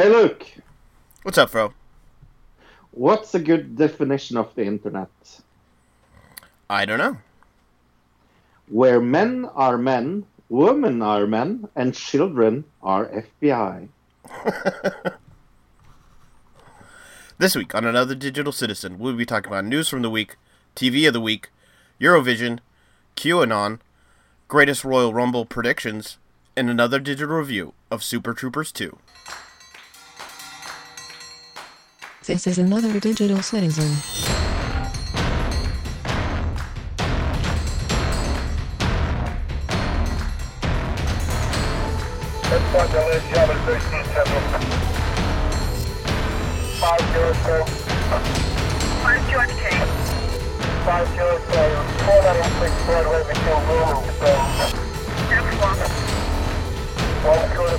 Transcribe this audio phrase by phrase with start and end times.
[0.00, 0.46] Hey, Luke.
[1.24, 1.74] What's up, Fro?
[2.92, 5.10] What's a good definition of the internet?
[6.70, 7.18] I don't know.
[8.68, 13.88] Where men are men, women are men, and children are FBI.
[17.36, 20.36] This week on Another Digital Citizen, we'll be talking about news from the week,
[20.74, 21.50] TV of the week,
[22.00, 22.60] Eurovision,
[23.16, 23.80] QAnon,
[24.48, 26.16] greatest Royal Rumble predictions,
[26.56, 28.98] and another digital review of Super Troopers 2.
[32.30, 33.90] This is another digital citizen.
[42.70, 42.86] Four.
[49.58, 49.74] K.
[50.86, 51.66] Five zero four.
[52.06, 52.38] Four one.
[57.26, 57.78] one school to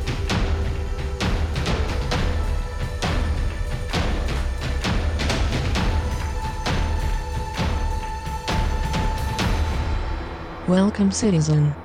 [10.71, 11.75] Welcome, citizen.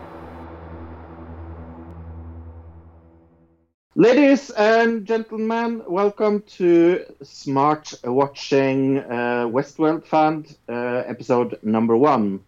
[3.97, 12.45] Ladies and gentlemen, welcome to Smart Watching uh, Westworld Fan uh, episode number one.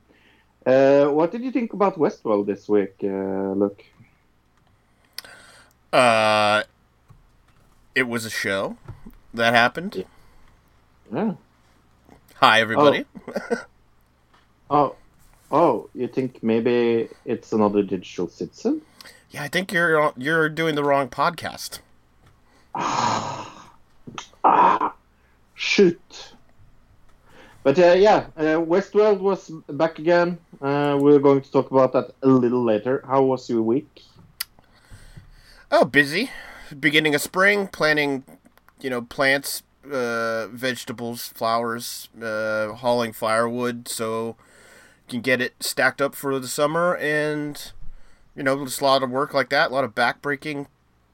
[0.65, 3.83] Uh, what did you think about Westworld this week, uh, Luke?
[5.93, 6.63] Uh,
[7.97, 8.77] it was a show
[9.35, 10.05] that happened.
[11.13, 11.33] Yeah.
[12.37, 13.07] Hi, everybody.
[13.27, 13.65] Oh,
[14.71, 14.97] oh,
[15.51, 18.83] you think maybe it's another digital citizen?
[19.31, 21.81] Yeah, I think you're you're doing the wrong podcast.
[24.45, 24.95] Ah,
[25.55, 26.33] shoot.
[27.63, 30.39] But uh, yeah, uh, Westworld was back again.
[30.63, 33.05] Uh, we're going to talk about that a little later.
[33.07, 34.05] How was your week?
[35.71, 36.31] Oh, busy.
[36.79, 38.25] Beginning of spring, planting,
[38.81, 44.37] you know, plants, uh, vegetables, flowers, uh, hauling firewood so
[45.09, 47.73] can get it stacked up for the summer and,
[48.37, 49.71] you know, just a lot of work like that.
[49.71, 50.67] A lot of backbreaking,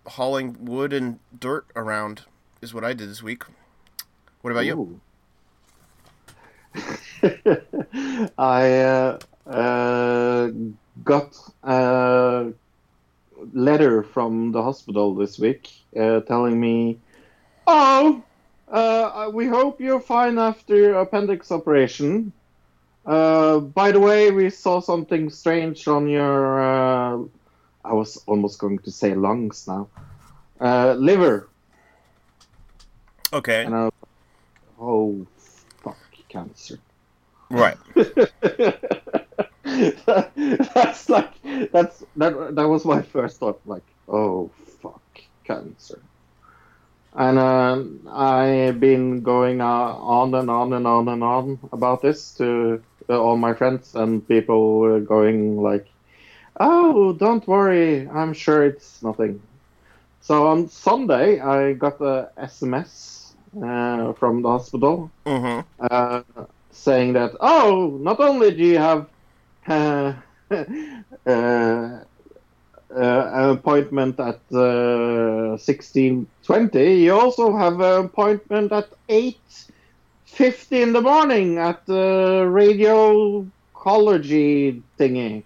[0.07, 2.23] hauling wood and dirt around
[2.61, 3.45] is what I did this week.
[4.43, 5.01] What about you?
[8.39, 10.51] I uh, uh,
[11.05, 12.53] got a
[13.53, 16.99] letter from the hospital this week uh, telling me,
[17.67, 18.23] "Oh,
[18.69, 22.33] uh, we hope you're fine after your appendix operation.
[23.07, 26.61] Uh, by the way, we saw something strange on your.
[26.61, 27.19] Uh,
[27.85, 29.89] I was almost going to say lungs now.
[30.61, 31.49] Uh, liver.
[33.33, 33.65] Okay.
[33.65, 33.91] And I
[34.81, 35.27] oh,
[35.83, 35.99] fuck,
[36.29, 36.79] cancer.
[37.51, 37.77] Right.
[40.75, 41.31] that's like
[41.73, 43.61] that's that that was my first thought.
[43.67, 44.51] Like, oh
[44.81, 45.03] fuck,
[45.45, 46.01] cancer.
[47.17, 52.33] And uh, I've been going uh, on and on and on and on about this
[52.39, 55.87] to all my friends and people were going like,
[56.61, 59.43] "Oh, don't worry, I'm sure it's nothing."
[60.21, 65.61] So on Sunday, I got a SMS uh, from the hospital Mm-hmm.
[65.91, 66.23] uh,
[66.71, 69.09] saying that, oh, not only do you have
[69.69, 70.15] uh,
[70.51, 70.69] uh,
[71.27, 72.03] uh,
[72.95, 78.89] an appointment at uh, 1620, you also have an appointment at
[80.35, 83.53] 8.50 in the morning at the radiology
[84.99, 85.45] thingy.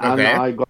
[0.00, 0.68] And I got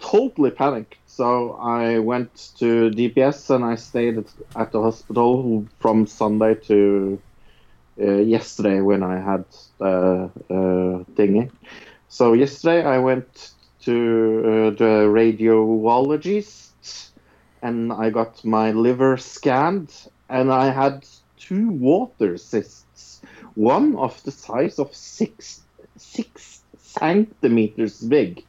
[0.00, 0.96] totally panicked.
[1.06, 4.26] So I went to DPS and I stayed at,
[4.56, 7.22] at the hospital from Sunday to
[8.00, 9.44] uh, yesterday when I had
[9.78, 11.48] the uh, thingy.
[12.08, 13.52] So yesterday I went
[13.82, 17.12] to uh, the radiologist
[17.62, 19.94] and I got my liver scanned
[20.28, 21.06] and I had
[21.50, 23.20] two water cysts,
[23.54, 25.62] one of the size of six
[25.96, 28.44] six centimeters big,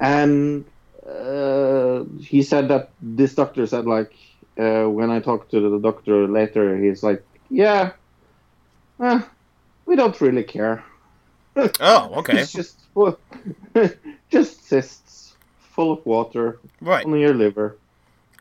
[0.00, 0.64] and
[1.06, 4.12] uh, he said that this doctor said like
[4.58, 7.92] uh, when I talked to the doctor later, he's like, yeah,
[9.02, 9.20] eh,
[9.84, 10.82] we don't really care.
[11.80, 12.40] Oh, okay.
[12.40, 13.18] It's just full,
[14.30, 15.36] just cysts
[15.74, 17.04] full of water Right.
[17.04, 17.76] on your liver.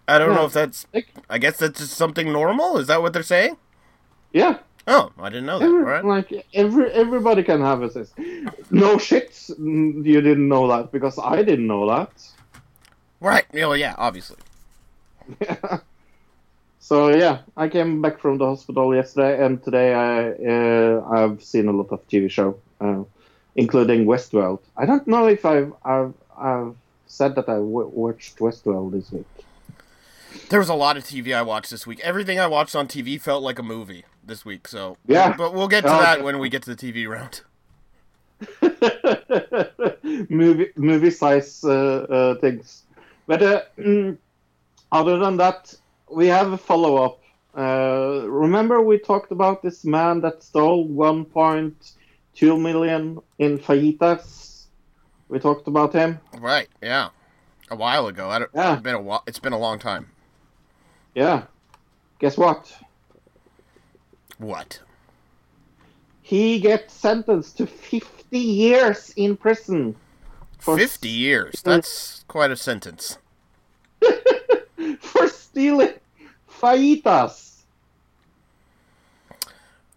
[0.07, 0.86] I don't know if that's.
[1.30, 2.77] I guess that's just something normal.
[2.77, 3.57] Is that what they're saying?
[4.36, 5.66] Yeah, Oh, I didn't know that.
[5.66, 6.06] Every, right.
[6.06, 8.14] like every everybody can have a cyst.
[8.70, 12.12] No shit, mm, you didn't know that because I didn't know that.
[13.20, 13.46] Right.
[13.54, 14.38] Yeah, well, yeah, obviously.
[16.80, 21.68] So yeah, I came back from the hospital yesterday, and today I uh, I've seen
[21.68, 23.04] a lot of TV show, uh,
[23.56, 24.60] including Westworld.
[24.78, 26.76] I don't know if I've I've, I've
[27.08, 29.26] said that I w- watched Westworld this week.
[30.50, 32.00] There was a lot of TV I watched this week.
[32.02, 34.68] Everything I watched on TV felt like a movie this week.
[34.68, 35.36] So Yeah.
[35.38, 37.42] but we'll get to Oh, that when we get to the TV round.
[40.30, 42.83] movie movie size uh, uh, things.
[43.27, 44.18] But uh, mm,
[44.92, 45.74] other than that,
[46.12, 47.19] we have a follow up.
[47.57, 54.66] Uh, remember we talked about this man that stole 1.2 million in fajitas.
[55.30, 56.19] We talked about him.
[56.39, 56.68] Right.
[56.83, 57.10] Yeah.
[57.72, 58.30] A while ago.
[58.30, 58.74] I don't, Yeah.
[58.74, 59.24] It's been a while.
[59.25, 60.12] It's been a long time.
[61.16, 61.44] Yeah.
[62.19, 62.72] Guess what?
[64.38, 64.80] What?
[66.22, 69.96] He gets sentenced to 50 years in prison.
[70.60, 71.62] For- Fifty years.
[71.64, 73.18] That's quite a sentence.
[75.00, 75.94] for stealing
[76.50, 77.60] fajitas.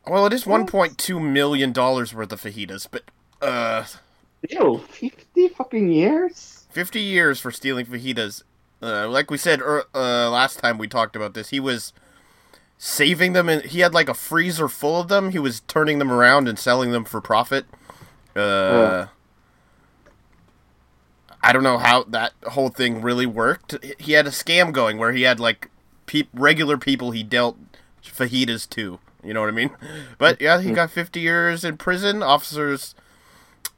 [0.07, 3.03] Well, it is one point two million dollars worth of fajitas, but
[3.41, 3.85] uh,
[4.51, 6.67] Ew, 50 fucking years?
[6.71, 8.43] fifty years for stealing fajitas.
[8.83, 11.93] Uh, like we said er, uh, last time we talked about this, he was
[12.79, 15.33] saving them, and he had like a freezer full of them.
[15.33, 17.67] He was turning them around and selling them for profit.
[18.35, 19.07] Uh, Yeah.
[21.41, 23.77] I don't know how that whole thing really worked.
[23.99, 25.71] He had a scam going where he had like
[26.07, 27.57] peop- regular people he dealt
[28.03, 28.99] fajitas to.
[29.23, 29.71] You know what I mean?
[30.19, 32.23] But yeah, he got 50 years in prison.
[32.25, 32.95] Officers,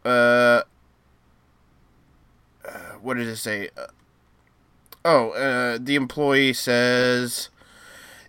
[0.05, 0.63] uh,
[2.67, 3.69] uh what did it say?
[3.77, 3.87] Uh,
[5.05, 7.51] oh, uh, the employee says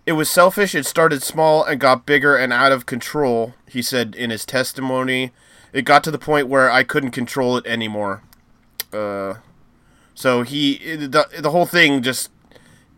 [0.04, 0.74] it was selfish.
[0.74, 3.54] It started small and got bigger and out of control.
[3.68, 5.32] He said in his testimony,
[5.72, 8.22] it got to the point where I couldn't control it anymore.
[8.92, 9.34] Uh,
[10.14, 12.30] so he the the whole thing just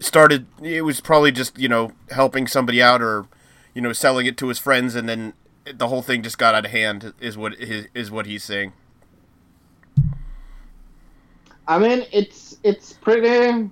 [0.00, 0.46] started.
[0.62, 3.26] It was probably just you know helping somebody out or
[3.74, 5.34] you know selling it to his friends, and then
[5.72, 7.12] the whole thing just got out of hand.
[7.20, 8.72] Is what is, what he's saying.
[11.68, 13.70] I mean, it's it's pretty.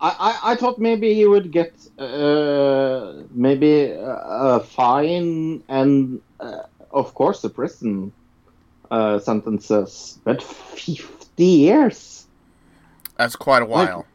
[0.00, 7.14] I, I, I thought maybe he would get uh, maybe a, fine and uh, of
[7.14, 8.12] course a prison
[8.90, 12.26] uh, sentences, but fifty years.
[13.16, 14.06] That's quite a while.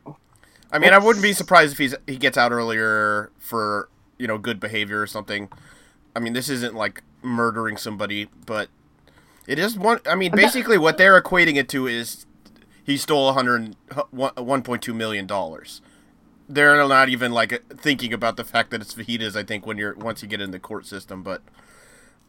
[0.72, 3.88] I mean, I wouldn't be surprised if he's he gets out earlier for
[4.18, 5.50] you know good behavior or something.
[6.16, 8.70] I mean, this isn't like murdering somebody, but
[9.48, 10.00] it is one.
[10.06, 12.26] I mean, basically, what they're equating it to is
[12.86, 13.76] he stole a hundred
[14.12, 15.82] one point two million dollars.
[16.50, 19.36] They're not even like thinking about the fact that it's fajitas.
[19.36, 21.44] I think when you're once you get in the court system, but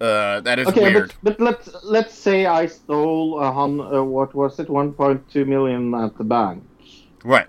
[0.00, 1.14] uh, that is Okay, weird.
[1.14, 5.28] but, but let's let's say I stole a hun, uh, what was it, one point
[5.28, 6.64] two million at the bank,
[7.24, 7.48] Right.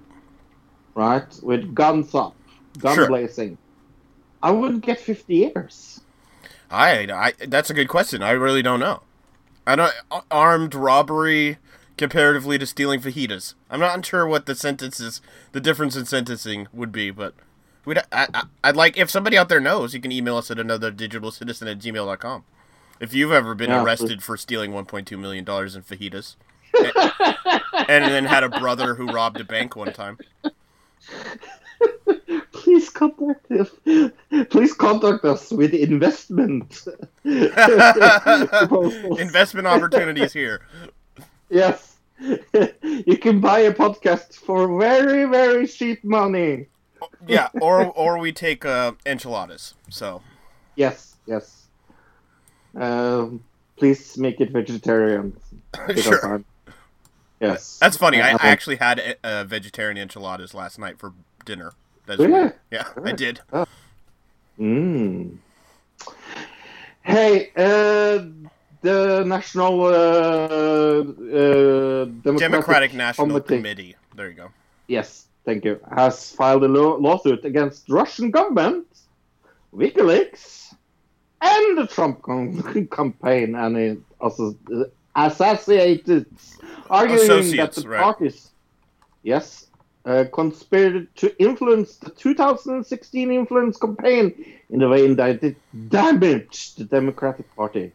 [0.96, 1.34] right?
[1.44, 2.38] With guns up,
[2.80, 3.06] gun Sure.
[3.06, 3.58] blazing.
[4.42, 6.02] I wouldn't get fifty years.
[6.70, 7.08] I,
[7.40, 8.22] I that's a good question.
[8.24, 9.04] I really don't know.
[9.66, 9.94] I don't
[10.32, 11.58] armed robbery
[11.98, 13.56] comparatively to stealing fajitas.
[13.70, 15.22] I'm not sure what the sentences,
[15.52, 17.34] the difference in sentencing would be, but
[17.86, 20.60] we'd I, I, I'd like if somebody out there knows, you can email us at
[20.60, 22.44] another digital citizen at gmail.com.
[23.00, 26.36] If you've ever been Yeah, arrested for stealing 1.2 million dollars in fajitas,
[26.74, 26.94] and,
[27.88, 30.20] and then had a brother who robbed a bank one time.
[32.52, 33.70] Please contact us.
[34.50, 36.86] Please contact us with investment.
[39.18, 40.62] Investment opportunities here.
[41.50, 41.98] Yes.
[42.20, 46.68] you can buy a podcast for very, very cheap money.
[47.28, 49.76] Yeah, or or we take uh, enchiladas.
[49.90, 50.22] So.
[50.76, 51.68] Yes, yes.
[52.76, 53.44] Um,
[53.78, 55.36] please make it vegetarian.
[55.96, 56.26] Sure.
[56.26, 56.46] I'm-
[57.40, 57.78] Yes.
[57.80, 58.20] That's funny.
[58.20, 61.14] I, I actually had uh, vegetarian enchiladas last night for
[61.46, 61.74] dinner.
[62.08, 62.32] That's Really?
[62.34, 62.54] weird.
[62.72, 63.42] Yeah, I did.
[64.60, 65.38] Mm.
[67.04, 68.20] Hey, uh,
[68.82, 71.04] the National uh, uh,
[72.06, 73.58] Democratic, Democratic National Committee.
[73.58, 73.96] Committee.
[74.16, 74.50] There you go.
[74.88, 75.80] Yes, thank you.
[75.96, 78.88] Has filed a law- lawsuit against Russian government,
[79.74, 80.74] WikiLeaks,
[81.42, 82.24] and the Trump
[82.92, 84.84] campaign and it also uh,
[85.16, 86.26] associated,
[86.90, 88.02] arguing that the right.
[88.02, 88.52] parties,
[89.24, 89.68] yes,
[90.06, 94.34] uh, conspired to influence the 2016 influence campaign
[94.70, 95.58] in a way that it
[95.90, 97.92] damaged the Democratic Party.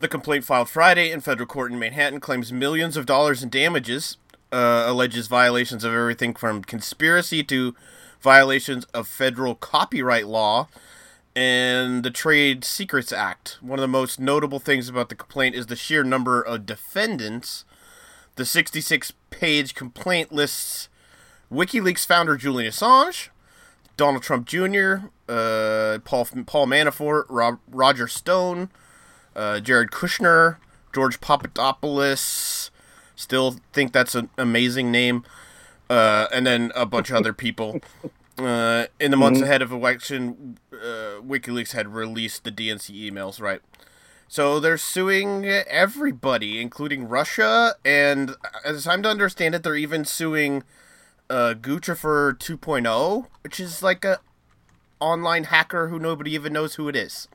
[0.00, 4.16] The complaint filed Friday in federal court in Manhattan claims millions of dollars in damages.
[4.50, 7.74] uh, alleges violations of everything from conspiracy to
[8.20, 10.68] violations of federal copyright law
[11.36, 13.58] and the Trade Secrets Act.
[13.60, 17.64] One of the most notable things about the complaint is the sheer number of defendants.
[18.36, 20.88] The 66 page complaint lists
[21.52, 23.28] WikiLeaks founder Julian Assange,
[23.96, 28.70] Donald Trump Jr., uh, Paul, Paul Manafort, Rob, Roger Stone,
[29.38, 30.56] uh, Jared Kushner,
[30.92, 32.70] George Papadopoulos.
[33.14, 35.24] Still think that's an amazing name.
[35.88, 37.80] Uh, and then a bunch of other people.
[38.38, 43.60] Uh, in the months ahead of election, uh, WikiLeaks had released the DNC emails, right?
[44.28, 50.62] So they're suing everybody, including Russia, and as I'm to understand it, they're even suing
[51.28, 54.20] uh, Guccifer 2.0, which is like a
[55.00, 57.26] online hacker who nobody even knows who it is.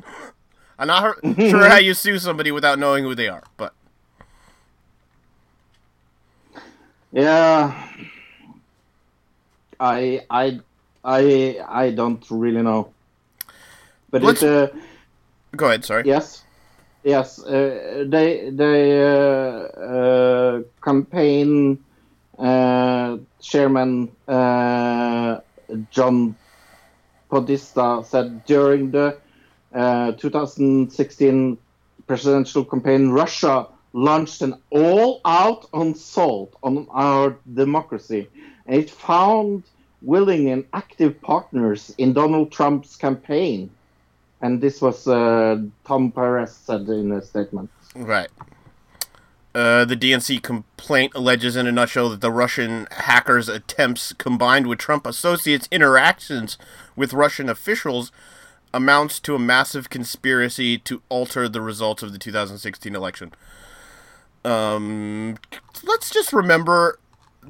[0.84, 1.16] I'm not
[1.50, 3.74] sure how you sue somebody without knowing who they are, but
[7.12, 7.72] Yeah.
[9.80, 10.60] I I
[11.06, 12.92] I I don't really know.
[14.12, 14.78] But Let's- it's uh,
[15.56, 15.86] go ahead.
[15.86, 16.04] Sorry.
[16.06, 16.44] yes,
[17.04, 17.40] yes.
[17.44, 21.80] Uh, they they uh, uh, campaign
[22.40, 25.40] uh, chairman uh,
[25.92, 26.36] John
[27.30, 29.18] Podesta said during the
[29.74, 31.58] 2016
[32.08, 38.28] presidential campaign, Russia launched an all-out assault on our democracy,
[38.66, 39.64] and it found
[40.02, 43.70] willing and active partners in Donald Trump's campaign.
[44.42, 47.70] And this was uh, Tom Perez said in a statement.
[47.96, 48.28] Right.
[49.56, 54.80] Uh, the DNC complaint alleges, in a nutshell, that the Russian hackers' attempts, combined with
[54.80, 56.58] Trump associates' interactions
[56.96, 58.12] with Russian officials,
[58.74, 63.32] amounts to a massive conspiracy to alter the results of the 2016 election.
[64.46, 65.38] Um,
[65.84, 67.00] let's just remember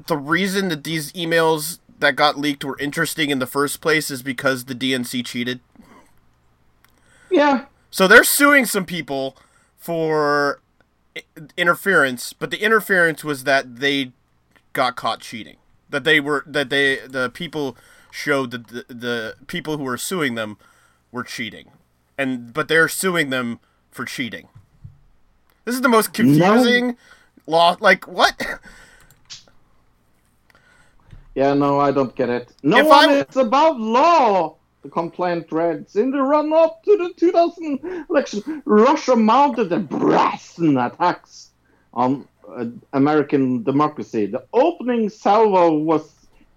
[0.06, 4.22] the reason that these emails that got leaked were interesting in the first place is
[4.22, 5.60] because the DNC cheated.
[7.30, 9.36] Yeah, So they're suing some people
[9.76, 10.60] for
[11.16, 11.22] i-
[11.56, 14.12] interference, but the interference was that they
[14.72, 15.56] got caught cheating.
[15.90, 17.76] That they were that they the people
[18.10, 20.58] showed that the, the people who were suing them
[21.14, 21.70] were cheating.
[22.18, 24.48] And but they're suing them for cheating.
[25.64, 26.96] This is the most confusing
[27.46, 28.36] law like what?
[31.34, 31.54] yeah.
[31.54, 32.52] No, I don't get it.
[32.62, 34.56] No If one I'm- is above law.
[34.82, 41.52] The complaint reads in the run-up to the 2000 election, Russia mounted a brazen attacks
[41.94, 44.26] on uh, American democracy.
[44.26, 46.13] The opening salvo was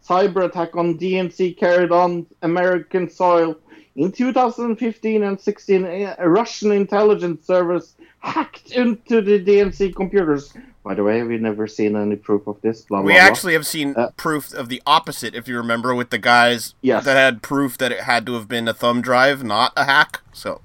[0.07, 3.55] cyber attack on DNC carried on American soil.
[3.95, 10.53] In 2015 and 16, a Russian intelligence service hacked into the DNC computers.
[10.83, 12.81] By the way, we've never seen any proof of this.
[12.83, 13.27] Blah, We blah, blah.
[13.27, 17.03] actually have seen Uh, proof of the opposite, if you remember, with the guys Yes.
[17.05, 20.21] that had proof that it had to have been a thumb drive, not a hack.
[20.31, 20.61] So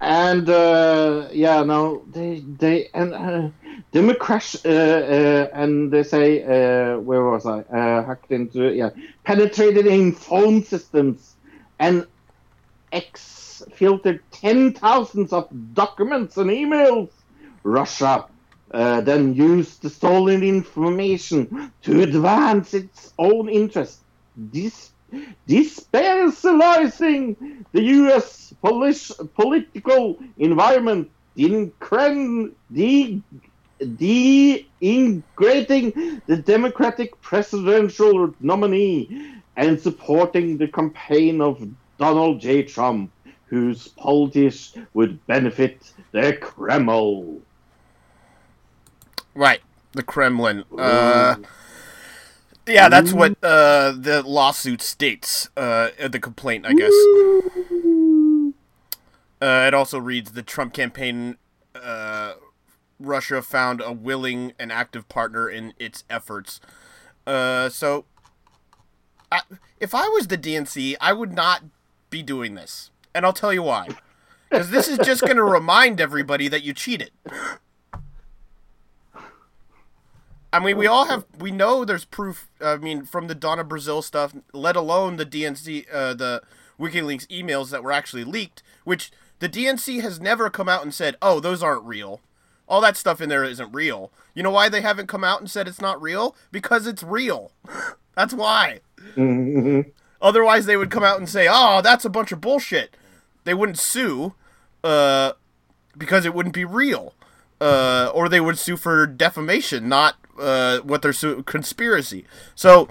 [0.00, 3.50] And uh, yeah, now they they and uh,
[3.92, 7.60] Democrats uh, uh, and they say uh, where was I?
[7.60, 8.90] Uh, hacked into yeah,
[9.24, 11.36] penetrated in phone systems
[11.78, 12.06] and
[12.92, 17.10] exfiltered ten thousands of documents and emails.
[17.64, 18.26] Russia
[18.72, 24.04] uh, then used the stolen information to advance its own interests.
[24.36, 24.92] This
[25.48, 28.54] destabilizing the U.S.
[28.62, 33.20] Polish, political environment, incren- de-
[33.80, 41.66] deintegrating the Democratic presidential nominee and supporting the campaign of
[41.98, 42.62] Donald J.
[42.62, 43.10] Trump,
[43.46, 47.42] whose politics would benefit the Kremlin.
[49.34, 49.60] right,
[49.92, 50.64] the Kremlin.
[50.76, 51.36] Uh,
[52.70, 55.48] yeah, that's what uh, the lawsuit states.
[55.56, 56.92] Uh, the complaint, I guess.
[59.42, 61.36] Uh, it also reads the Trump campaign.
[61.74, 62.34] Uh,
[62.98, 66.60] Russia found a willing and active partner in its efforts.
[67.26, 68.04] Uh, so,
[69.32, 69.40] I,
[69.78, 71.62] if I was the DNC, I would not
[72.10, 73.88] be doing this, and I'll tell you why.
[74.50, 77.12] Because this is just going to remind everybody that you cheated.
[80.52, 82.48] I mean, we all have, we know there's proof.
[82.60, 86.42] I mean, from the Donna Brazile stuff, let alone the DNC, uh, the
[86.78, 91.16] WikiLeaks emails that were actually leaked, which the DNC has never come out and said,
[91.22, 92.20] "Oh, those aren't real."
[92.68, 94.12] All that stuff in there isn't real.
[94.34, 96.36] You know why they haven't come out and said it's not real?
[96.52, 97.52] Because it's real.
[98.16, 98.80] That's why.
[100.22, 102.94] Otherwise, they would come out and say, "Oh, that's a bunch of bullshit."
[103.44, 104.34] They wouldn't sue,
[104.84, 105.32] uh,
[105.96, 107.14] because it wouldn't be real,
[107.60, 112.24] uh, or they would sue for defamation, not uh, what they're su- conspiracy.
[112.54, 112.88] So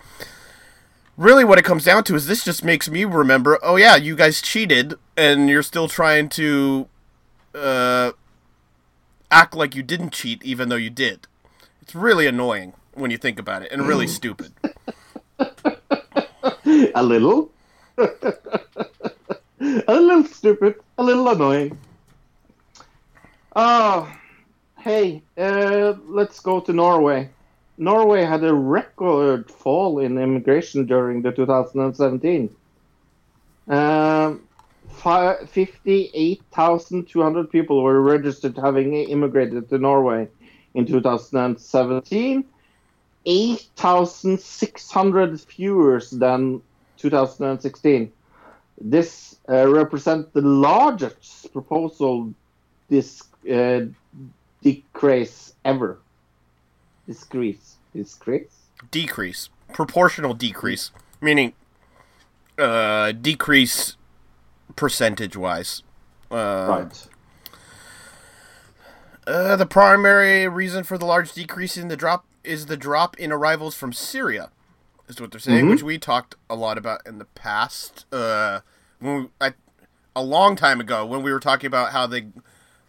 [1.18, 4.16] really what it comes down to is this just makes me remember oh yeah you
[4.16, 6.88] guys cheated and you're still trying to
[7.54, 8.14] uh,
[9.30, 11.28] act like you didn't cheat even though you did
[11.82, 14.54] it's really annoying when you think about it and really stupid
[16.96, 17.52] a little.
[17.98, 18.24] a
[19.88, 21.78] little stupid, a little annoying.
[23.56, 24.12] Oh,
[24.80, 27.30] hey, uh, let's go to Norway.
[27.80, 32.54] Norway had a record fall in immigration during the 2017.
[33.70, 34.42] Um,
[34.98, 40.28] 58,200 people were registered having immigrated to Norway
[40.74, 42.44] in 2017.
[43.26, 46.62] 8,600 fewer than
[46.98, 48.12] 2016.
[48.82, 52.34] This uh, represents the largest proposal
[52.90, 53.86] this uh,
[54.62, 55.98] decrease ever.
[57.10, 57.78] Decrease.
[57.94, 58.56] Decrease?
[58.92, 61.52] decrease proportional decrease meaning
[62.58, 63.98] uh, decrease
[64.78, 65.84] percentage wise
[66.32, 66.36] uh,
[66.70, 67.08] right.
[69.28, 73.32] Uh, the primary reason for the large decrease in the drop is the drop in
[73.32, 74.50] arrivals from Syria,
[75.08, 75.70] is what they're saying, Mhm.
[75.72, 78.06] which we talked a lot about in the past.
[78.14, 78.62] Uh,
[79.00, 79.54] when we, I,
[80.16, 82.28] a long time ago, when we were talking about how they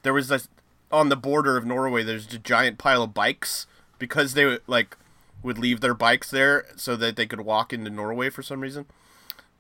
[0.03, 0.49] there was this
[0.91, 2.03] on the border of Norway.
[2.03, 3.67] There's a giant pile of bikes
[4.01, 4.97] because they would, like
[5.45, 8.87] would leave their bikes there so that they could walk into Norway for some reason.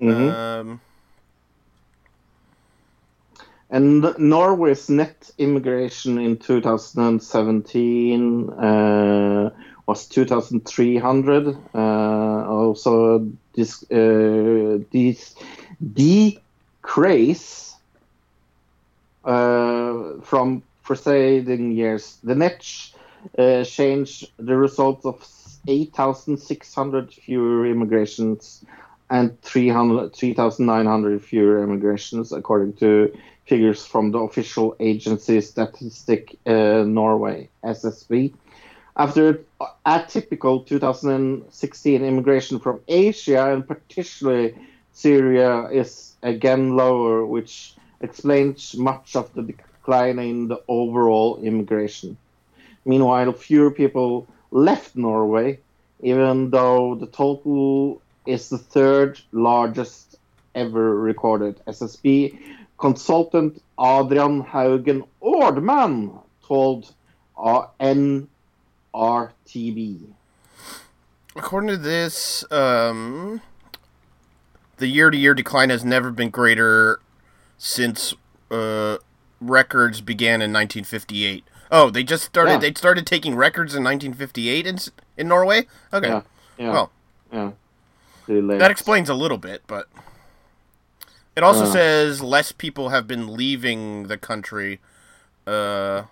[0.00, 0.32] Mhm.
[0.32, 0.80] Um,
[3.72, 9.50] And Norway's net immigration in 2017 uh,
[9.86, 11.56] was 2,300.
[11.72, 15.36] Uh, also, this uh, this
[15.94, 17.76] decrease
[19.24, 22.18] uh, from preceding years.
[22.24, 22.66] The net
[23.38, 25.26] uh, change the results of
[25.68, 28.64] 8,600 fewer immigrations
[29.10, 33.12] and 300 3,900 fewer immigrations, according to
[33.44, 38.32] figures from the official agency Statistic uh, Norway, SSB.
[38.96, 39.40] After
[39.86, 44.54] atypical 2016 immigration from Asia, and particularly
[44.92, 52.16] Syria, is again lower, which explains much of the decline in the overall immigration.
[52.84, 55.60] Meanwhile, fewer people left Norway,
[56.00, 60.18] even though the total is the third largest
[60.54, 61.60] ever recorded.
[61.66, 62.38] SSB
[62.78, 66.92] consultant Adrian Haugen Ordman told
[67.38, 68.26] uh, NRTB.
[71.36, 73.40] According to this, um,
[74.78, 77.00] the year-to-year decline has never been greater
[77.56, 78.14] since
[78.50, 78.96] uh,
[79.40, 81.44] records began in 1958.
[81.70, 82.52] Oh, they just started.
[82.52, 82.58] Yeah.
[82.58, 84.78] They started taking records in 1958 in
[85.16, 85.66] in Norway.
[85.92, 86.22] Okay, Yeah,
[86.58, 86.90] yeah, well,
[87.32, 87.50] yeah.
[88.26, 89.88] That explains a little bit, but
[91.36, 91.72] it also Uh.
[91.72, 94.80] says less people have been leaving the country.
[95.46, 96.02] Uh,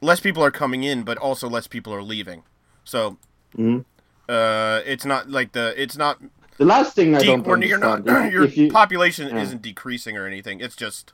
[0.00, 2.42] less people are coming in, but also less people are leaving.
[2.84, 3.16] So,
[3.56, 3.84] Mhm.
[4.28, 6.18] uh, it's not like the it's not
[6.58, 9.42] The last thing I de- don't understand not your if you, population yeah.
[9.42, 10.60] isn't decreasing or anything.
[10.60, 11.12] It's just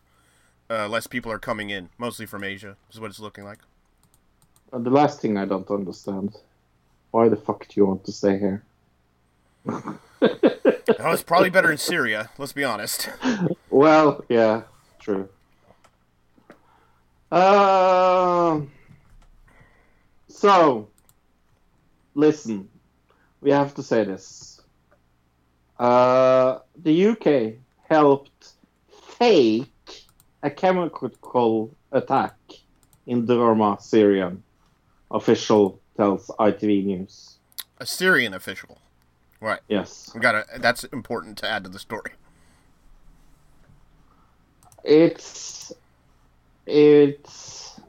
[0.70, 2.76] uh, less people are coming in, mostly from Asia.
[2.90, 3.58] Is what it's looking like.
[4.72, 6.34] uh, the last thing I don't understand.
[7.12, 8.64] Why the fuck do you want to stay here?
[10.98, 12.30] Oh, it's probably better in Syria.
[12.38, 13.10] Let's be honest.
[13.70, 14.62] Well, yeah,
[14.98, 15.28] true.
[17.30, 18.60] Uh,
[20.28, 20.88] so,
[22.14, 22.68] listen,
[23.40, 24.60] we have to say this.
[25.78, 27.54] Uh, the UK
[27.88, 28.52] helped
[29.18, 29.70] fake
[30.46, 32.34] a chemical attack
[33.06, 34.32] in Douma, Syria.
[35.10, 37.38] Official tells ITV News.
[37.78, 38.78] A Syrian official.
[39.40, 39.60] Right.
[39.68, 40.10] Yes.
[40.14, 40.46] We gotta.
[40.58, 42.12] That's important to add to the story.
[44.84, 45.72] It's
[46.66, 47.80] it's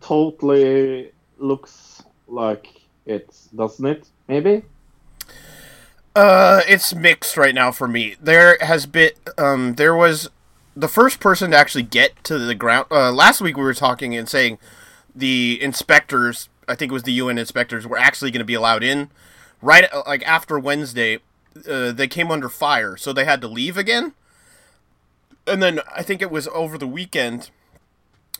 [0.00, 2.68] totally looks like
[3.06, 4.08] it, doesn't it?
[4.28, 4.62] Maybe.
[6.16, 8.14] Uh, it's mixed right now for me.
[8.20, 10.30] There has been, um, there was
[10.76, 12.86] the first person to actually get to the ground.
[12.90, 14.58] Uh, last week we were talking and saying
[15.14, 18.82] the inspectors, I think it was the UN inspectors, were actually going to be allowed
[18.82, 19.10] in.
[19.62, 21.20] Right, uh, like after Wednesday,
[21.68, 24.12] uh, they came under fire, so they had to leave again.
[25.46, 27.50] And then I think it was over the weekend.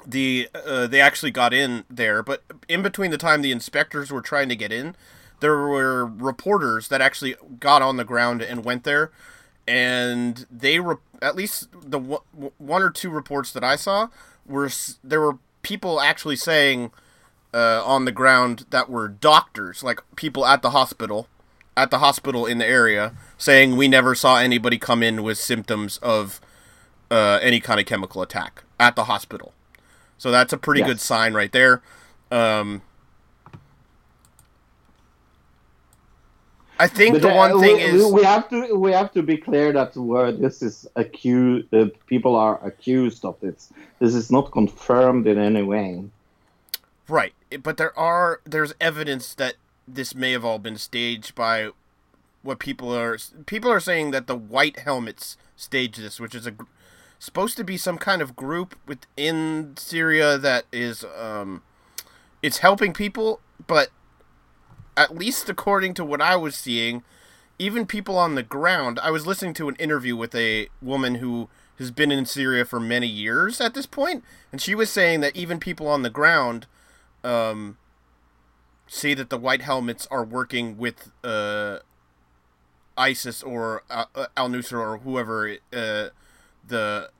[0.07, 4.21] The uh, they actually got in there, but in between the time the inspectors were
[4.21, 4.97] trying to get in,
[5.41, 9.11] there were reporters that actually got on the ground and went there,
[9.67, 12.21] and they re- at least the one
[12.59, 14.09] one or two reports that I saw
[14.47, 14.71] were
[15.03, 16.91] there were people actually saying
[17.53, 21.29] uh, on the ground that were doctors, like people at the hospital,
[21.77, 25.99] at the hospital in the area, saying we never saw anybody come in with symptoms
[25.99, 26.41] of
[27.11, 29.53] uh, any kind of chemical attack at the hospital.
[30.19, 30.89] So that's a pretty Yes.
[30.89, 31.81] good sign right there.
[32.31, 32.83] Um,
[36.79, 39.23] I think But, the uh, one thing we, is we have to we have to
[39.23, 43.73] be clear that where this is accused, uh, people are accused of this.
[44.01, 46.05] This is not confirmed in any way.
[47.09, 49.55] right, but there are there's evidence that
[49.87, 51.71] this may have all been staged by
[52.43, 56.55] what people are people are saying that the white helmets staged this, which is a
[57.19, 61.63] supposed to be some kind of group within Syria that is um
[62.43, 63.89] it's helping people, but
[64.97, 67.03] at least according to what I was seeing,
[67.59, 71.49] even people on the ground, I was listening to an interview with a woman who
[71.79, 75.37] has been in Syria for many years at this point, and she was saying that
[75.37, 76.67] even people on the ground
[77.23, 77.79] um,
[78.87, 81.79] say that the white helmets are working with uh,
[82.97, 84.05] ISIS or uh,
[84.37, 86.09] Al Nusra or whoever uh,
[86.67, 87.11] the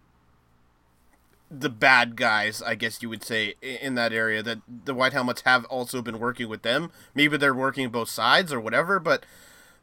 [1.61, 4.43] the bad guys, I guess you would say, in that area.
[4.43, 6.91] That the White Helmets have also been working with them.
[7.15, 8.99] Maybe they're working both sides or whatever.
[8.99, 9.25] But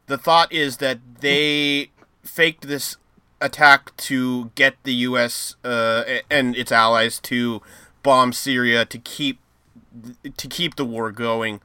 [0.06, 1.90] the thought is that they
[2.22, 2.96] faked this
[3.40, 5.56] attack to get the U.S.
[5.64, 7.62] Uh, and its allies to
[8.02, 9.38] bomb Syria to keep
[10.36, 11.60] to keep the war going,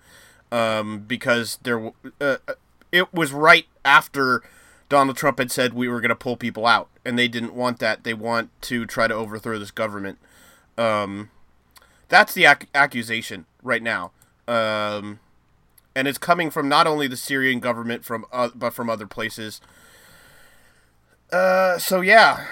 [0.52, 1.88] um, because there
[2.20, 2.54] uh, uh,
[2.92, 4.44] it was right after
[4.90, 7.80] Donald Trump had said we were going to pull people out, and they didn't want
[7.80, 8.04] that.
[8.04, 10.18] They want to try to overthrow this government.
[10.78, 11.30] Um,
[12.08, 14.12] that's the ac- accusation right now,
[14.48, 15.20] um,
[15.96, 19.60] and it's coming from not only the Syrian government, from uh, but from other places.
[21.32, 22.46] Uh, so yeah.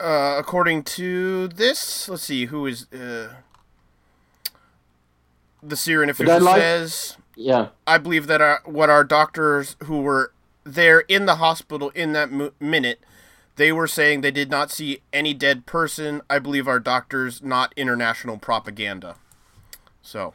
[0.00, 3.34] Uh, according to this, let's see who is uh,
[5.62, 7.16] the Syrian official like- says.
[7.36, 10.32] Yeah, I believe that our, what our doctors who were
[10.74, 12.30] there in the hospital in that
[12.60, 13.00] minute,
[13.56, 16.22] they were saying they did not see any dead person.
[16.30, 19.16] I believe our doctors, not international propaganda.
[20.02, 20.34] So,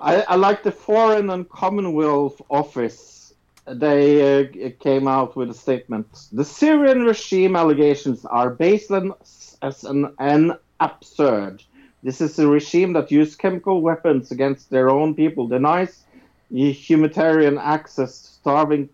[0.00, 3.34] I, I like the Foreign and Commonwealth Office.
[3.66, 6.28] They uh, came out with a statement.
[6.32, 11.62] The Syrian regime allegations are baseless as an, and absurd.
[12.02, 16.04] This is a regime that used chemical weapons against their own people, denies
[16.50, 18.88] humanitarian access to starving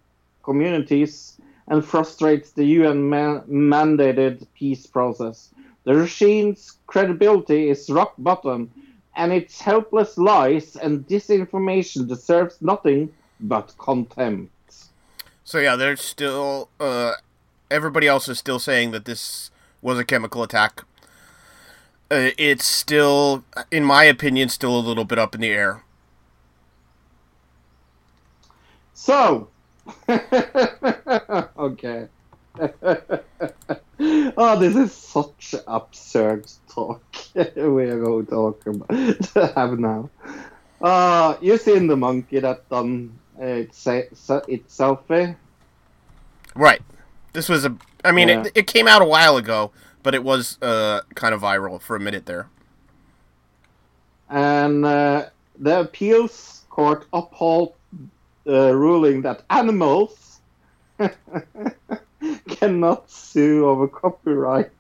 [0.45, 5.51] communities, and frustrates the UN man- mandated peace process.
[5.85, 8.71] The regime's credibility is rock bottom,
[9.17, 14.53] and its helpless lies and disinformation deserves nothing but contempt.
[15.45, 17.13] so yeah, there's still uh,
[17.71, 19.51] everybody else is still saying that this
[19.83, 20.83] was a chemical attack.
[22.11, 25.83] Uh, it's still, in my opinion, still a little bit up in the air.
[28.93, 29.49] So,
[31.59, 32.09] okay.
[34.37, 37.03] oh, this is such absurd talk
[37.35, 40.11] we are going to talk about to have now.
[40.81, 44.29] Uh, you seen the monkey that done uh, its, its
[44.79, 45.37] selfie?
[46.55, 46.83] Right.
[47.33, 47.77] This was a.
[48.05, 48.43] I mean, Yeah.
[48.45, 51.97] it, it came out a while ago, but it was uh, kind of viral for
[51.97, 52.49] a minute there.
[54.29, 55.27] and uh,
[55.59, 57.75] the appeals court upheld
[58.47, 60.41] uh, ruling that animals
[62.49, 64.71] cannot sue over copyright.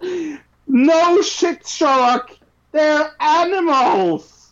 [0.66, 2.36] no shit, Sherlock!
[2.72, 4.50] They're animals!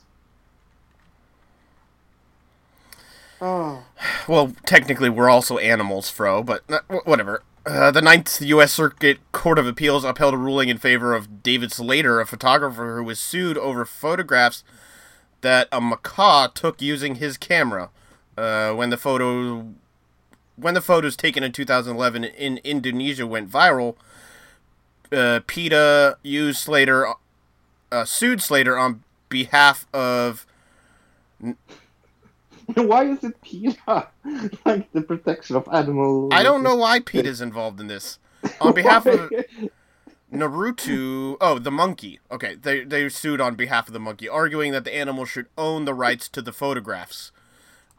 [3.41, 3.85] Oh.
[4.27, 7.43] Well, technically, we're also animals, Fro, but uh, whatever.
[7.67, 8.73] Uh, the Ninth U.S.
[8.73, 13.05] Circuit Court of Appeals upheld a ruling in favor of David Slater, a photographer who
[13.05, 14.63] was sued over photographs
[15.47, 17.89] that a macaque took using his camera.
[18.37, 19.69] Uh, when the photo,
[20.57, 23.95] when the photos taken in 2011 in Indonesia went viral,
[25.13, 27.07] uh, PETA used Slater,
[27.93, 30.47] uh, sued Slater on behalf of
[32.75, 34.09] Why is it PETA?
[34.65, 36.33] like the protection of animals.
[36.35, 38.19] I don't know why Pete is involved in this.
[38.61, 39.31] On behalf of
[40.33, 42.19] Naruto, oh, the monkey.
[42.31, 45.85] Okay, they they sued on behalf of the monkey, arguing that the animal should own
[45.85, 47.31] the rights to the photographs.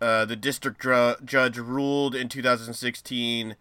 [0.01, 3.55] Uh, the district dr- judge ruled in 2016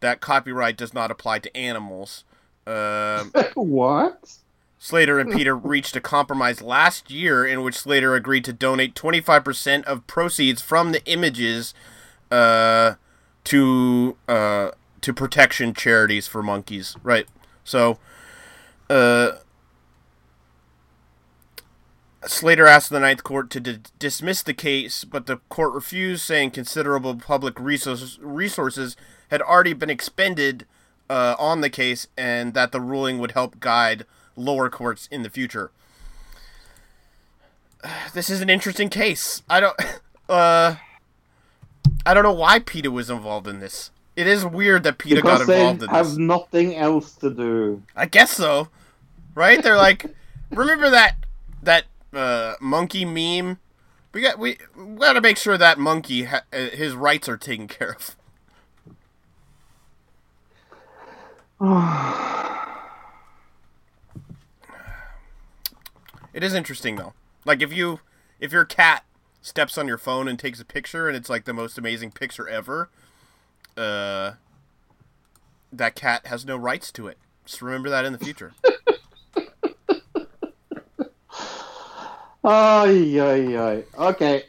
[0.00, 2.24] that copyright does not apply to animals.
[2.66, 4.38] Um what?
[4.78, 9.84] Slater and PETA reached a compromise last year in which Slater agreed to donate 25%
[9.84, 11.74] of proceeds from the images
[12.30, 12.94] uh,
[13.44, 16.96] to uh, to protection charities for monkeys.
[17.02, 17.26] Right.
[17.68, 17.98] So
[18.88, 19.32] uh,
[22.26, 26.52] Slater asked the Ninth Court to d- dismiss the case, but the court refused, saying
[26.52, 28.96] considerable public resources, resources
[29.30, 30.66] had already been expended
[31.10, 35.30] uh, on the case and that the ruling would help guide lower courts in the
[35.30, 35.70] future.
[38.14, 39.42] This is an interesting case.
[39.48, 39.76] I don't.
[40.28, 40.76] Uh,
[42.04, 43.90] I don't know why PETA was involved in this.
[44.18, 46.18] It is weird that got because they involved in have this.
[46.18, 47.84] nothing else to do.
[47.94, 48.66] I guess so.
[49.36, 49.62] Right?
[49.62, 50.06] They're like,
[50.50, 51.14] remember that
[51.62, 53.60] that uh, monkey meme?
[54.12, 57.36] We got we, we got to make sure that monkey ha- uh, his rights are
[57.36, 58.16] taken care of.
[66.34, 67.14] It is interesting though.
[67.44, 68.00] Like if you
[68.38, 69.04] if your cat
[69.42, 72.48] steps on your phone and takes a picture and it's like the most amazing picture
[72.48, 72.90] ever,
[73.78, 74.34] uh
[75.72, 77.18] that cat has no rights to it.
[77.44, 78.52] Just remember that in the future.
[82.44, 83.84] Ay, ay, ay.
[83.98, 84.44] Okay,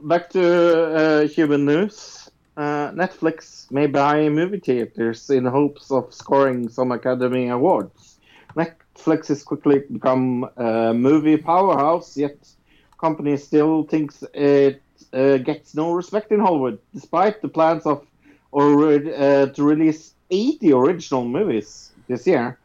[0.00, 0.42] back to
[0.94, 2.30] uh, human news.
[2.56, 8.20] Uh, Netflix may buy movie theaters in hopes of scoring some Academy Awards.
[8.54, 12.36] Netflix has quickly become a movie powerhouse, yet
[13.00, 14.82] company still thinks it
[15.12, 18.06] uh, gets no respect in Hollywood, despite the plans of
[18.52, 22.58] or uh, to release 80 original movies this year.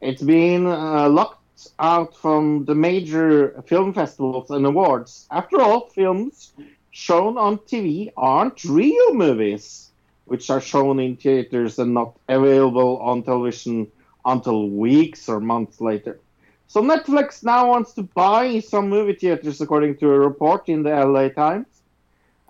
[0.00, 5.26] It's been uh, locked out from the major film festivals and awards.
[5.30, 6.52] After all, films
[6.90, 9.90] shown on TV aren't real movies,
[10.26, 13.90] which are shown in theaters and not available on television
[14.24, 16.18] until weeks or months later.
[16.66, 20.90] So Netflix now wants to buy some movie theaters, according to a report in the
[20.90, 21.66] LA Times.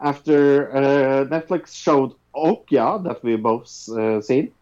[0.00, 4.52] After uh, Netflix showed Okja, that we both uh, seen,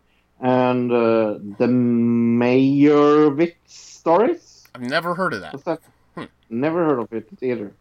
[0.41, 4.67] and uh, the Meyerowitz stories.
[4.75, 5.65] I've never heard of that.
[5.65, 5.81] That?
[6.15, 6.25] Hmm.
[6.51, 7.73] Never heard of it either.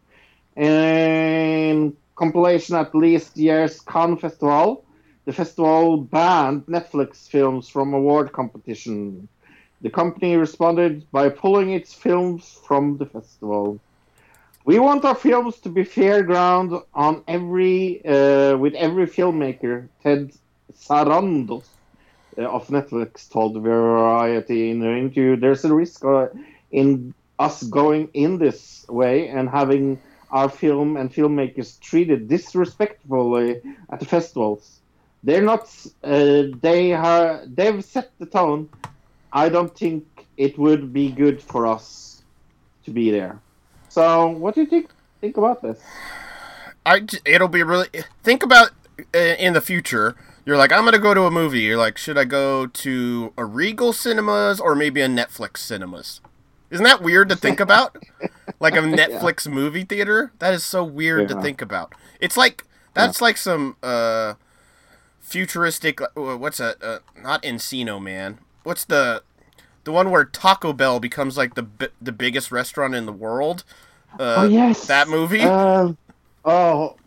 [0.56, 4.84] And compilation at least year's Cannes Festival,
[5.26, 9.28] the festival banned Netflix films from award competition.
[9.82, 13.80] The company responded by pulling its films from the festival.
[14.64, 19.88] We want our films to be fair ground on every uh, with every filmmaker.
[20.04, 20.32] Ted
[20.74, 21.66] Sarandos
[22.38, 25.36] uh, of Netflix told Variety in an interview.
[25.36, 26.28] There's a risk uh,
[26.72, 34.00] in us going in this way and having our film and filmmakers treated disrespectfully at
[34.00, 34.80] the festivals.
[35.24, 35.64] They're not.
[36.04, 36.94] Uh, they.
[37.48, 38.70] They've set the tone.
[39.34, 40.06] I don't think
[40.38, 42.22] it would be good for us
[42.86, 43.40] to be there.
[43.92, 44.90] So, what do you think?
[45.20, 45.80] Think about this.
[46.86, 47.90] I it'll be really
[48.24, 48.70] think about
[49.14, 50.16] uh, in the future.
[50.46, 51.60] You're like, I'm gonna go to a movie.
[51.60, 56.22] You're like, should I go to a Regal Cinemas or maybe a Netflix Cinemas?
[56.70, 58.02] Isn't that weird to think about?
[58.62, 60.32] like a Netflix movie theater?
[60.40, 61.94] That is so weird to think about.
[62.22, 64.36] It's like that's like some uh
[65.20, 66.02] futuristic.
[66.02, 66.82] uh, What's that?
[66.82, 68.40] Uh, not Encino Man.
[68.64, 69.24] What's the
[69.84, 73.64] the one where Taco Bell becomes like the the biggest restaurant in the world?
[74.20, 75.42] Uh, oh yes, that movie.
[75.42, 75.98] Um,
[76.46, 76.98] oh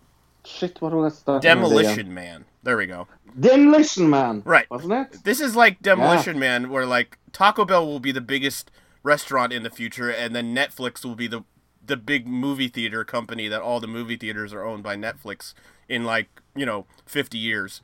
[0.44, 0.80] shit!
[0.80, 1.42] What was that?
[1.42, 2.44] Demolition Man.
[2.62, 3.06] There we go.
[3.38, 4.42] Demolition Man.
[4.44, 4.70] Right.
[4.70, 5.24] Wasn't it?
[5.24, 8.70] This is like Demolition Man, where like Taco Bell will be the biggest
[9.02, 11.44] restaurant in the future, and then Netflix will be the
[11.86, 15.52] the big movie theater company that all the movie theaters are owned by Netflix
[15.88, 17.82] in like you know fifty years.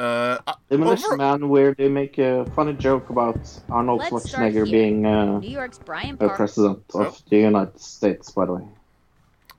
[0.00, 0.38] Uh,
[0.70, 5.38] Demolition over- Man, where they make a funny joke about Arnold Let's Schwarzenegger being uh,
[5.40, 6.36] New York's Brian Park.
[6.36, 7.02] president Oh.
[7.04, 8.30] of the United States.
[8.30, 8.64] By the way.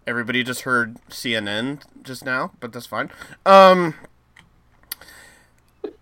[0.08, 3.12] Everybody just heard CNN just now, but that's fine.
[3.46, 3.94] Um,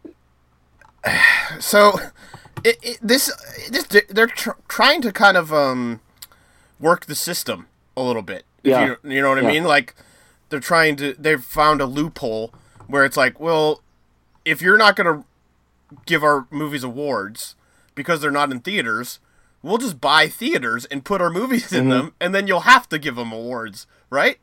[1.60, 2.00] so
[2.64, 3.32] it, it, this
[3.70, 6.00] this they're tr- trying to kind of um
[6.80, 8.46] work the system a little bit.
[8.64, 8.96] Yeah.
[9.04, 9.48] you, you know what I Yeah.
[9.48, 9.64] mean?
[9.66, 9.96] Like
[10.50, 12.54] they're trying to they've found a loophole
[12.88, 13.82] where it's like, well,
[14.50, 15.26] if you're not going to
[16.06, 17.56] give our movies awards
[17.96, 19.20] because they're not in theaters,
[19.62, 21.90] we'll just buy theaters and put our movies in Mhm.
[21.90, 24.40] them, and then you'll have to give them awards, right?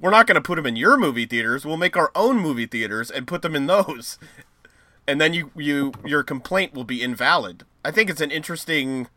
[0.00, 1.64] We're not going to put them in your movie theaters.
[1.66, 4.18] We'll make our own movie theaters and put them in those,
[5.08, 7.64] and then you you your complaint will be invalid.
[7.84, 9.08] I think it's an interesting.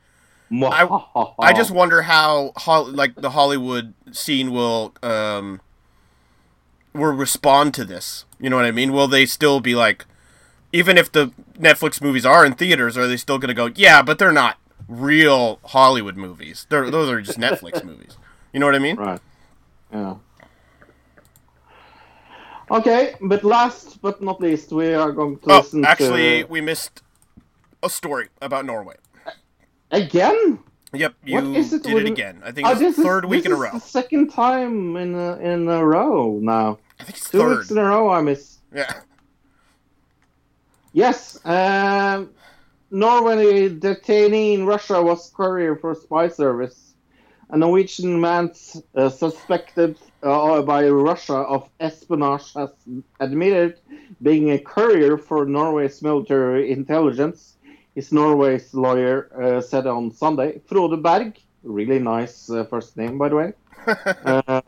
[0.73, 0.85] I,
[1.39, 5.61] I just wonder how like the Hollywood scene will um
[6.93, 8.25] will respond to this.
[8.39, 8.91] You know what I mean?
[8.91, 10.05] Will they still be like
[10.73, 14.01] even if the Netflix movies are in theaters, are they still going to go, "Yeah,
[14.01, 16.65] but they're not real Hollywood movies.
[16.69, 18.17] They're those are just Netflix movies."
[18.53, 18.95] You know what I mean?
[18.97, 19.19] Right.
[19.91, 20.15] Yeah.
[22.69, 27.01] Okay, but last but not least, we are going to Oh, actually, to we missed
[27.83, 28.95] a story about Norway.
[29.91, 30.59] again.
[30.93, 32.41] Yep, you it did it again.
[32.43, 33.71] I think Oh, it's this is- third week in a row.
[33.71, 36.79] The second time in a, in a row now.
[36.99, 37.57] I think it's Two third.
[37.59, 38.57] weeks in a row I miss.
[38.75, 38.91] Yeah.
[40.93, 42.31] Yes, um,
[42.91, 46.93] Norway detaining in Russia was courier for spy service.
[47.51, 48.51] A Norwegian man
[48.95, 52.69] uh, suspected uh, by Russia of espionage has
[53.19, 53.79] admitted
[54.21, 57.57] being a courier for Norway's military intelligence.
[57.95, 60.61] His Norway's lawyer uh, said on Sunday.
[60.65, 63.53] Frode Berg, really nice uh, first name by the way.
[64.25, 64.61] uh,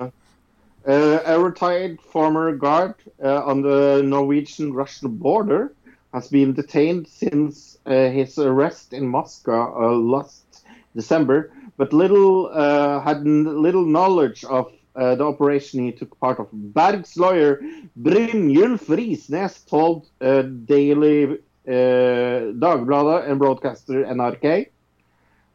[0.85, 5.73] uh, a retired former guard uh, on the Norwegian-Russian border
[6.13, 12.99] has been detained since uh, his arrest in Moscow uh, last December, but little uh,
[12.99, 16.51] had little knowledge of uh, the operation he took part of.
[16.51, 17.61] Berg's lawyer
[17.99, 24.67] Brynjulf Risnes told uh, Daily Dagbladet and broadcaster NRK.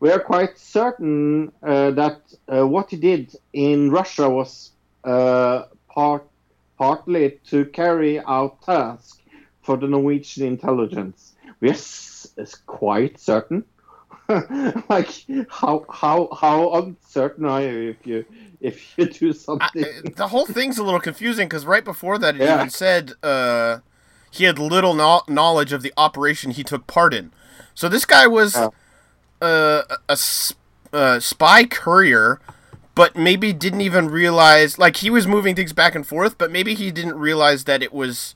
[0.01, 4.71] We are quite certain uh, that uh, what he did in Russia was
[5.05, 6.25] uh, part,
[6.79, 9.19] partly to carry out tasks
[9.63, 11.35] for the Norwegian intelligence.
[11.61, 11.77] We are
[12.67, 13.65] quite certain.
[14.91, 15.11] like
[15.49, 18.25] how how how uncertain are you if you
[18.61, 19.85] if you do I, something?
[20.17, 22.59] the whole thing's a little confusing because right before that, it Yeah.
[22.59, 23.79] even said uh,
[24.31, 27.33] he had little no- knowledge of the operation he took part in.
[27.75, 30.19] So this guy was uh, a,
[30.93, 32.41] a spy courier,
[32.95, 34.79] but maybe didn't even realize.
[34.79, 37.93] Like he was moving things back and forth, but maybe he didn't realize that it
[37.93, 38.35] was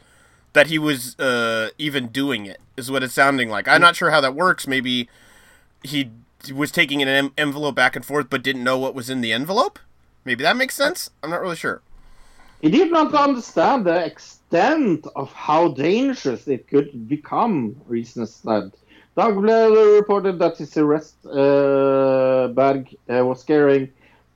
[0.52, 2.60] that he was uh, even doing it.
[2.76, 3.68] Is what it's sounding like.
[3.68, 4.66] I'm not sure how that works.
[4.66, 5.08] Maybe
[5.82, 6.10] he
[6.54, 9.32] was taking an em- envelope back and forth, but didn't know what was in the
[9.32, 9.78] envelope.
[10.24, 11.10] Maybe that makes sense.
[11.22, 11.82] I'm not really sure.
[12.62, 18.70] He did not understand the extent of how dangerous it could become, Risnes said.
[19.16, 23.90] Dagbladet reported that his arrest uh, Berg uh, was carrying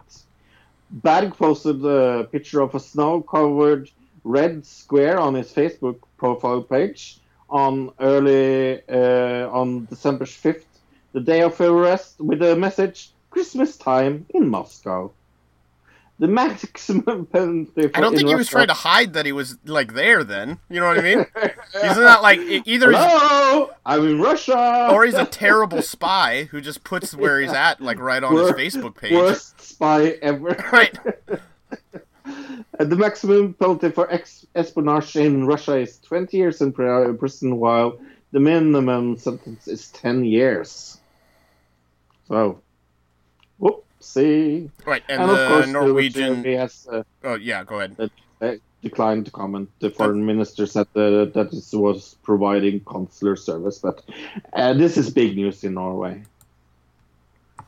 [0.91, 3.89] Berg posted a picture of a snow-covered
[4.23, 7.17] red square on his Facebook profile page
[7.49, 10.65] on early uh, on December 5th,
[11.13, 15.11] the day of arrest, with the message "Christmas time in Moscow."
[16.19, 17.87] The maximum penalty.
[17.87, 20.23] For I don't think he was trying to hide that he was like there.
[20.23, 21.25] Then you know what I mean?
[21.81, 24.89] He's not like either Hello, I'm in Russia.
[24.91, 28.51] or he's a terrible spy who just puts where he's at like right on his
[28.51, 29.13] Facebook page.
[29.13, 30.55] Worst spy ever.
[30.71, 30.97] Right.
[32.79, 37.99] The maximum penalty for ex- espionage in Russia is 20 years in prison, while
[38.31, 40.99] the minimum sentence is 10 years.
[42.27, 42.61] So,
[44.03, 44.69] whoopsie.
[44.85, 46.43] Right, and, And, the of course, Norwegian.
[46.43, 48.11] has uh, Oh yeah, go ahead.
[48.41, 49.69] uh, declined to comment.
[49.79, 54.01] The foreign minister said uh, that this was providing consular service, but
[54.53, 56.23] uh, this is big news in Norway.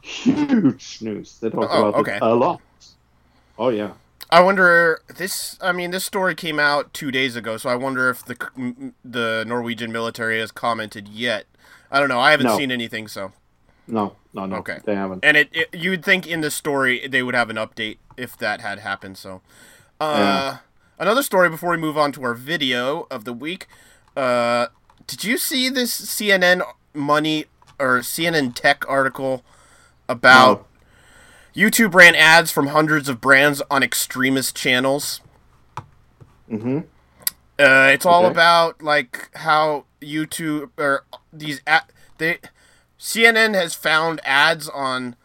[0.02, 1.40] Huge news.
[1.40, 2.18] They talk Oh, about okay.
[2.18, 2.62] it a lot.
[3.58, 3.94] Oh yeah.
[4.30, 5.58] I wonder this.
[5.62, 9.44] I mean, this story came out two days ago, so I wonder if the the
[9.48, 11.46] Norwegian military has commented yet.
[11.92, 12.20] I don't know.
[12.20, 12.58] I haven't No.
[12.58, 13.32] seen anything, so.
[13.88, 14.58] No, no, no.
[14.58, 14.80] Okay.
[14.84, 15.24] They haven't.
[15.24, 18.62] And it, it you'd think in the story they would have an update if that
[18.62, 19.18] had happened.
[19.18, 19.42] So,
[20.00, 20.58] uh, Yeah.
[21.00, 23.68] another story before we move on to our video of the week.
[24.18, 24.68] Uh,
[25.08, 26.62] did you see this CNN
[26.94, 27.46] money
[27.78, 29.44] or CNN tech article
[30.10, 30.66] about
[31.56, 35.22] YouTube ran ads from hundreds of brands on extremist channels?
[36.50, 36.80] Mm-hmm.
[37.58, 38.32] Uh, it's all Okay.
[38.32, 41.84] about like how YouTube or these ad,
[42.18, 42.40] they
[43.06, 45.16] CNN has found ads on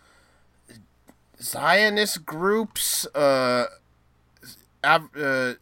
[1.40, 3.68] Zionist groups, uh,
[4.84, 5.54] av- uh,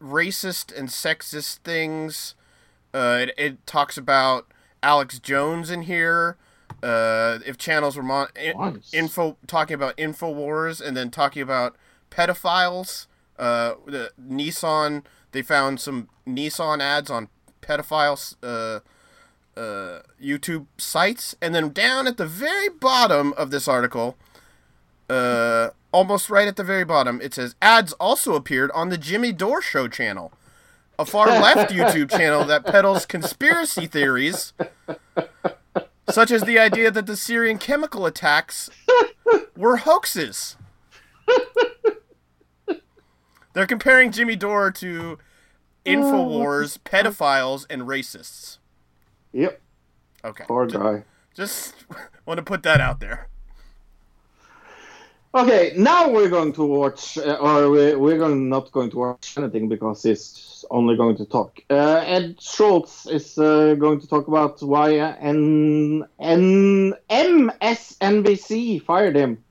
[0.00, 2.36] racist and sexist things.
[2.94, 4.46] Uh, it, it talks about
[4.80, 6.36] Alex Jones in here.
[6.80, 8.54] Uh, if channels were mon- in-
[8.92, 11.74] info talking about Infowars and then talking about
[12.12, 13.08] pedophiles.
[13.40, 15.02] Uh, the Nissan
[15.32, 17.28] they found some Nissan ads on
[17.60, 18.36] pedophiles
[19.56, 24.16] uh, YouTube sites, and then down at the very bottom of this article,
[25.08, 29.32] uh, almost right at the very bottom, it says ads also appeared on the Jimmy
[29.32, 30.32] Dore Show channel,
[30.98, 34.52] a far left YouTube channel that peddles conspiracy theories,
[36.08, 38.70] such as the idea that the Syrian chemical attacks
[39.56, 40.56] were hoaxes.
[43.52, 45.18] They're comparing Jimmy Dore to
[45.84, 48.58] Infowars, pedophiles, and racists.
[49.32, 49.60] Yep.
[50.24, 50.44] Okay.
[50.46, 51.04] Poor Ju- guy.
[51.34, 51.74] Just
[52.26, 53.28] want to put that out there.
[55.32, 59.38] Okay, now we're going to watch, uh, or we're, we're going not going to watch
[59.38, 61.60] anything because he's only going to talk.
[61.70, 69.44] Uh, Ed Schultz is uh, going to talk about why N, N, MSNBC fired him.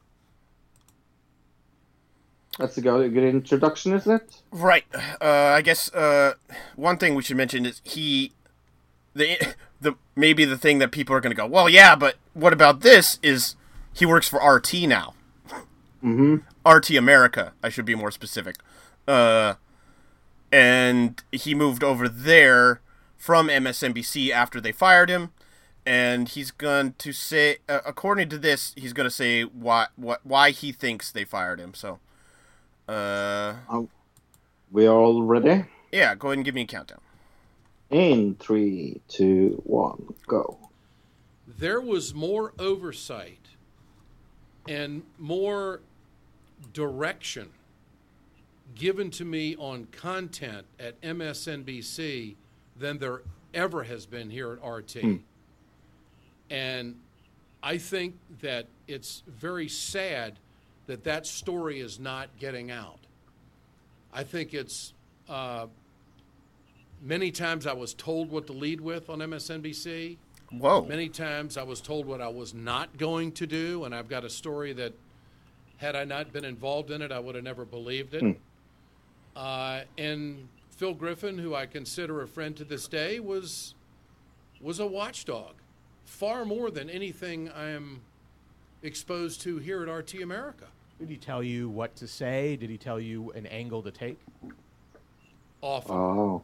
[2.57, 4.41] That's a good, good introduction, isn't it?
[4.51, 4.84] Right.
[4.93, 6.34] Uh, I guess uh,
[6.75, 8.34] one thing we should mention is he,
[9.20, 9.38] the
[9.82, 12.82] the maybe the thing that people are going to go, well, yeah, but what about
[12.82, 13.20] this?
[13.22, 13.55] Is
[13.93, 15.13] he works for RT now?
[16.03, 16.38] Mm-hmm.
[16.67, 18.55] RT America, I should be more specific.
[19.07, 19.55] Uh,
[20.51, 22.82] and he moved over there
[23.17, 25.32] from MSNBC after they fired him,
[25.86, 30.22] and he's going to say, uh, according to this, he's going to say why what
[30.26, 31.74] why he thinks they fired him.
[31.74, 31.99] So,
[32.88, 33.55] uh,
[34.72, 35.65] We are all ready?
[35.91, 36.99] yeah, go ahead and give me a countdown.
[37.92, 40.58] In three, two, one, go.
[41.58, 43.48] there was more oversight
[44.68, 45.82] and more
[46.74, 47.50] direction
[48.76, 52.36] given to me on content at MSNBC
[52.78, 53.24] than there
[53.54, 54.98] ever has been here at RT.
[56.52, 56.96] And
[57.64, 60.38] I think that it's very sad
[60.86, 63.00] that that story is not getting out.
[64.14, 64.94] I think it's
[65.28, 65.68] uh,
[67.02, 70.18] many times I was told what to lead with on MSNBC.
[70.52, 70.86] Whoa.
[70.86, 74.26] Many times I was told what I was not going to do, and I've got
[74.26, 74.93] a story that,
[75.78, 78.38] had I not been involved in it, I would have never believed it.
[79.36, 83.76] Uh, and Phil Griffin, who I consider a friend to this day, was
[84.62, 85.54] was a watchdog,
[86.04, 88.02] far more than anything I am
[88.84, 90.66] exposed to here at RT America.
[91.00, 92.58] Did he tell you what to say?
[92.58, 94.20] Did he tell you an angle to take?
[95.62, 95.95] Often.
[95.95, 96.43] Oh.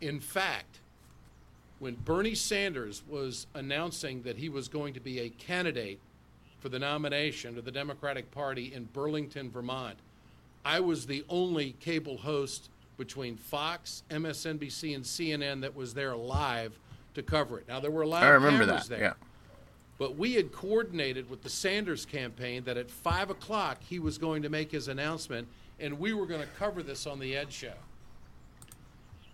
[0.00, 0.80] In fact,
[1.78, 6.00] when Bernie Sanders was announcing that he was going to be a candidate
[6.60, 9.96] for the nomination of the Democratic Party in Burlington, Vermont,
[10.64, 16.78] I was the only cable host between Fox, MSNBC, and CNN that was there live
[17.14, 17.68] to cover it.
[17.68, 18.98] Now, there were live I remember cameras that.
[18.98, 19.08] there.
[19.08, 19.14] Yeah.
[19.98, 24.42] But we had coordinated with the Sanders campaign that at 5 o'clock he was going
[24.42, 25.48] to make his announcement,
[25.80, 27.72] and we were going to cover this on the Ed Show.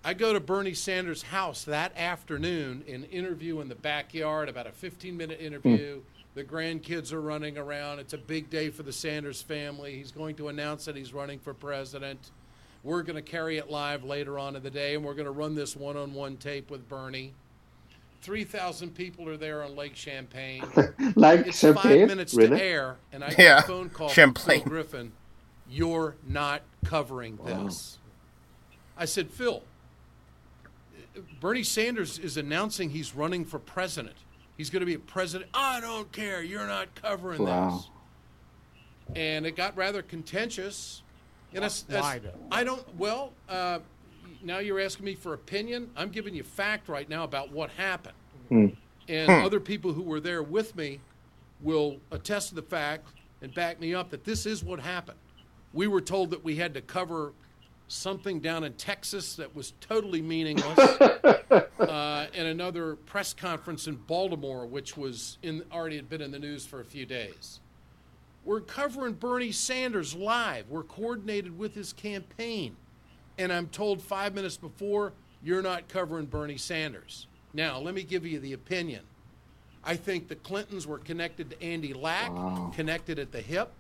[0.05, 4.73] I go to Bernie Sanders' house that afternoon, an interview in the backyard, about a
[4.73, 6.03] 15 minute interview.
[6.35, 8.01] The grandkids are running around.
[8.01, 9.97] It's a big day for the Sanders family.
[9.97, 12.33] He's going to announce that he's running for president.
[12.83, 15.31] We're going to carry it live later on in the day, and we're going to
[15.31, 17.33] run this one on one tape with Bernie.
[18.23, 20.65] 3,000 people are there on Lake Champagne.
[21.15, 22.01] Like It's champagne?
[22.01, 22.59] five minutes really?
[22.59, 25.13] to air, and I Yeah, get a phone call from Phil Griffin.
[25.71, 27.99] You're not covering this.
[28.99, 29.63] I said, Phil,
[31.41, 34.17] Bernie Sanders is announcing he's running for president.
[34.57, 35.51] He's going to be a president.
[35.55, 36.43] I don't care.
[36.43, 37.85] You're not covering Wow.
[39.09, 39.17] this.
[39.17, 41.03] And it got rather contentious.
[41.53, 42.35] And as, Why as- though?
[42.51, 42.97] I don't.
[42.97, 43.81] Well, uh,
[44.43, 45.91] now you're asking me for opinion.
[45.97, 48.15] I'm giving you fact right now about what happened.
[48.51, 51.01] And other people who were there with me
[51.61, 53.09] will attest to the fact
[53.43, 55.19] and back me up that this is what happened.
[55.73, 57.33] We were told that we had to cover
[57.95, 64.67] something down in Texas that was totally meaningless, uh, and another press conference in Baltimore,
[64.67, 67.61] which was in already had been in the news for a few days.
[68.45, 70.69] We're covering Bernie Sanders live.
[70.69, 72.77] We're coordinated with his campaign.
[73.39, 77.27] And I'm told five minutes before, you're not covering Bernie Sanders.
[77.55, 79.03] Now, let me give you the opinion.
[79.83, 82.33] I think the Clintons were connected to Andy Lack,
[82.75, 83.73] connected at the hip.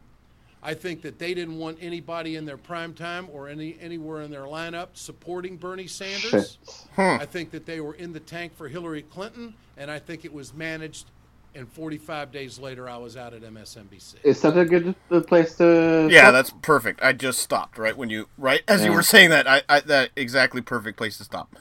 [0.66, 4.30] I think that they didn't want anybody in their prime time or any anywhere in
[4.30, 6.58] their lineup supporting Bernie Sanders.
[6.64, 6.98] Shit.
[6.98, 10.32] I think that they were in the tank for Hillary Clinton, and I think it
[10.32, 11.10] was managed.
[11.56, 14.16] And 45 days later, I was out at MSNBC.
[14.24, 14.96] Is that a good
[15.28, 16.08] place to?
[16.10, 16.32] Yeah, stop?
[16.32, 17.00] that's perfect.
[17.00, 19.46] I just stopped right when you right as you were saying that.
[19.46, 21.54] I, I that exactly perfect place to stop.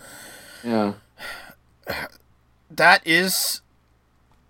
[0.64, 0.94] Yeah.
[2.72, 3.62] That is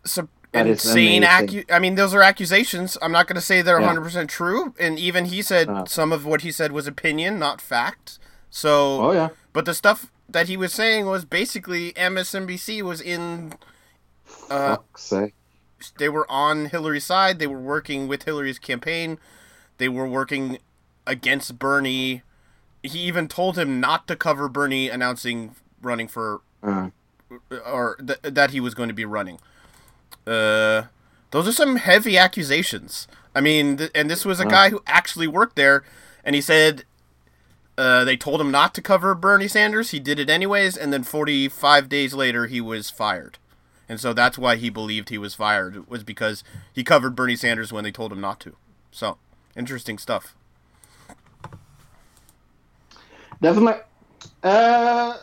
[0.06, 1.24] some That insane.
[1.24, 2.98] Accu- I mean, those are accusations.
[3.02, 3.88] I'm not going to say they're Yeah.
[3.88, 4.74] 100 percent true.
[4.80, 5.86] And even he said Uh.
[5.86, 8.20] some of what he said was opinion, not fact.
[8.50, 9.30] So, Oh yeah.
[9.52, 13.54] but the stuff that he was saying was basically MSNBC was in.
[14.50, 15.34] Uh, Fuck's sake.
[15.98, 17.40] they were on Hillary's side.
[17.40, 19.18] They were working with Hillary's campaign.
[19.80, 20.60] They were working
[21.08, 22.22] against Bernie.
[22.84, 26.90] He even told him not to cover Bernie announcing running for Uh,
[27.66, 29.40] or th- that he was going to be running.
[30.26, 30.84] Uh,
[31.32, 33.08] those are some heavy accusations.
[33.36, 35.84] I mean, th- and this was a guy who actually worked there,
[36.24, 36.86] and he said
[37.78, 39.92] uh, they told him not to cover Bernie Sanders.
[39.92, 43.38] He did it anyways, and then 45 days later, he was fired.
[43.90, 47.74] And so that's why he believed he was fired was because he covered Bernie Sanders
[47.74, 48.56] when they told him not to.
[48.92, 49.18] So
[49.56, 50.36] interesting stuff.
[53.42, 53.82] Definitely.
[54.42, 55.18] Uh,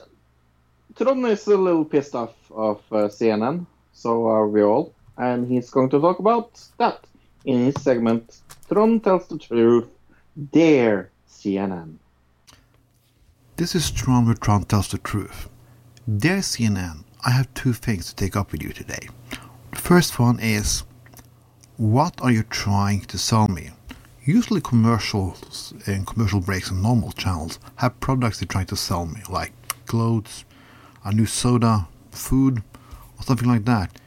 [0.97, 3.67] Tron is a little pissed off of uh, CNN,
[4.01, 4.95] so are we all.
[5.19, 7.07] And he's going to talk about that
[7.45, 9.89] in his segment Tron Tells the Truth,
[10.53, 11.97] Dare CNN.
[13.57, 15.51] This is Tron where Tron tells the truth.
[16.17, 19.09] Dear CNN, I have two things to take up with you today.
[19.73, 20.85] The first one is
[21.77, 23.71] what are you trying to sell me?
[24.25, 29.21] Usually commercials and commercial breaks on normal channels have products they're trying to sell me,
[29.29, 29.53] like
[29.87, 30.45] clothes,
[31.05, 32.63] a new soda, food,
[33.21, 34.01] or something like that.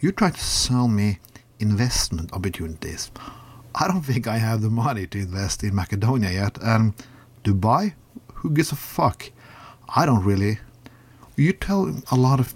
[0.00, 1.18] You try to sell me
[1.58, 3.10] investment opportunities.
[3.74, 6.94] I don't think I have the money to invest in Macedonia yet, and
[7.44, 7.94] Dubai?
[8.34, 9.30] Who gives a fuck?
[9.94, 10.58] I don't really.
[11.36, 12.54] You tell a lot of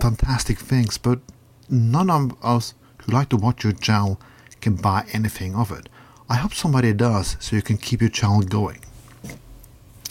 [0.00, 1.20] fantastic things, but
[1.68, 4.20] none of us who like to watch your channel
[4.60, 5.88] can buy anything of it.
[6.28, 8.80] I hope somebody does, so you can keep your channel going.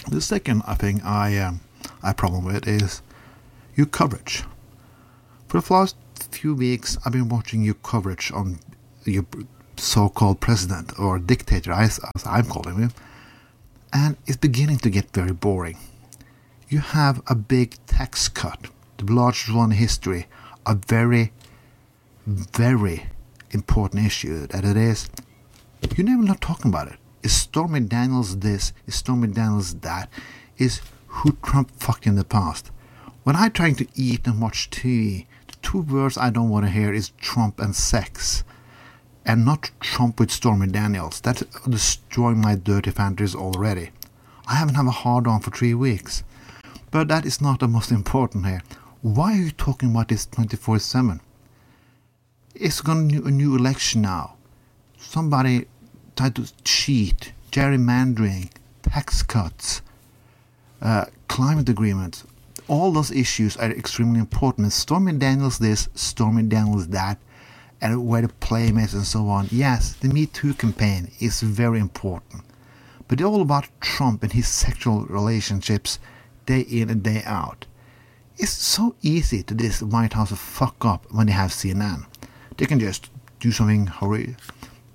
[0.09, 1.61] The second thing I um,
[2.01, 3.01] I problem with is
[3.75, 4.43] your coverage.
[5.55, 5.95] For the last
[6.31, 8.59] few weeks, I've been watching your coverage on
[9.05, 9.25] your
[9.77, 12.91] so-called president or dictator, as, I'm calling him,
[13.93, 15.77] and it's beginning to get very boring.
[16.67, 20.27] You have a big tax cut, the largest one in history,
[20.65, 21.31] a very,
[22.27, 23.05] very
[23.51, 25.09] important issue that it is.
[25.95, 26.97] You're never not talking about it.
[27.23, 28.73] Is Stormy Daniels this?
[28.87, 30.09] Is Stormy Daniels that?
[30.57, 32.71] Is who Trump fucked in the past?
[33.23, 35.27] When I'm trying to eat and watch TV,
[35.65, 38.43] two words I don't want to hear is Trump and sex.
[39.25, 41.19] And not Trump with Stormy Daniels.
[41.19, 43.89] That's destroying my dirty fantasies already.
[44.47, 46.23] I haven't had a hard on for three weeks.
[46.91, 48.61] But that is not the most important here.
[49.01, 51.19] Why are you talking about this 24 7?
[52.53, 54.35] It's going to be a new election now.
[54.97, 55.65] Somebody
[56.15, 58.51] tried to cheat, gerrymandering,
[58.83, 59.81] tax cuts,
[60.81, 62.23] uh, climate agreements.
[62.67, 64.73] All those issues are extremely important.
[64.73, 67.19] Stormy Daniels this, Stormy Daniels that,
[67.79, 69.47] and where the playmates and so on.
[69.51, 72.43] Yes, the Me Too campaign is very important.
[73.07, 75.99] But it's all about Trump and his sexual relationships
[76.47, 77.67] day in and day out.
[78.37, 82.05] It's so easy to this White House to fuck up when they have CNN.
[82.57, 84.33] They can just do something horrible,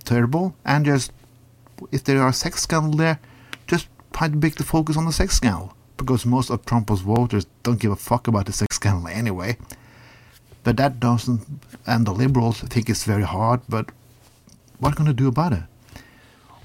[0.05, 1.13] terrible, and just,
[1.93, 3.21] if there are sex scandal there,
[3.69, 5.75] just try to make the focus on the sex scandal.
[6.01, 9.59] Because most of Trump's voters don't give a fuck about the sex scandal anyway.
[10.65, 11.43] But that doesn't,
[11.87, 13.91] and the liberals think it's very hard, but
[14.79, 15.63] what are going to do about it?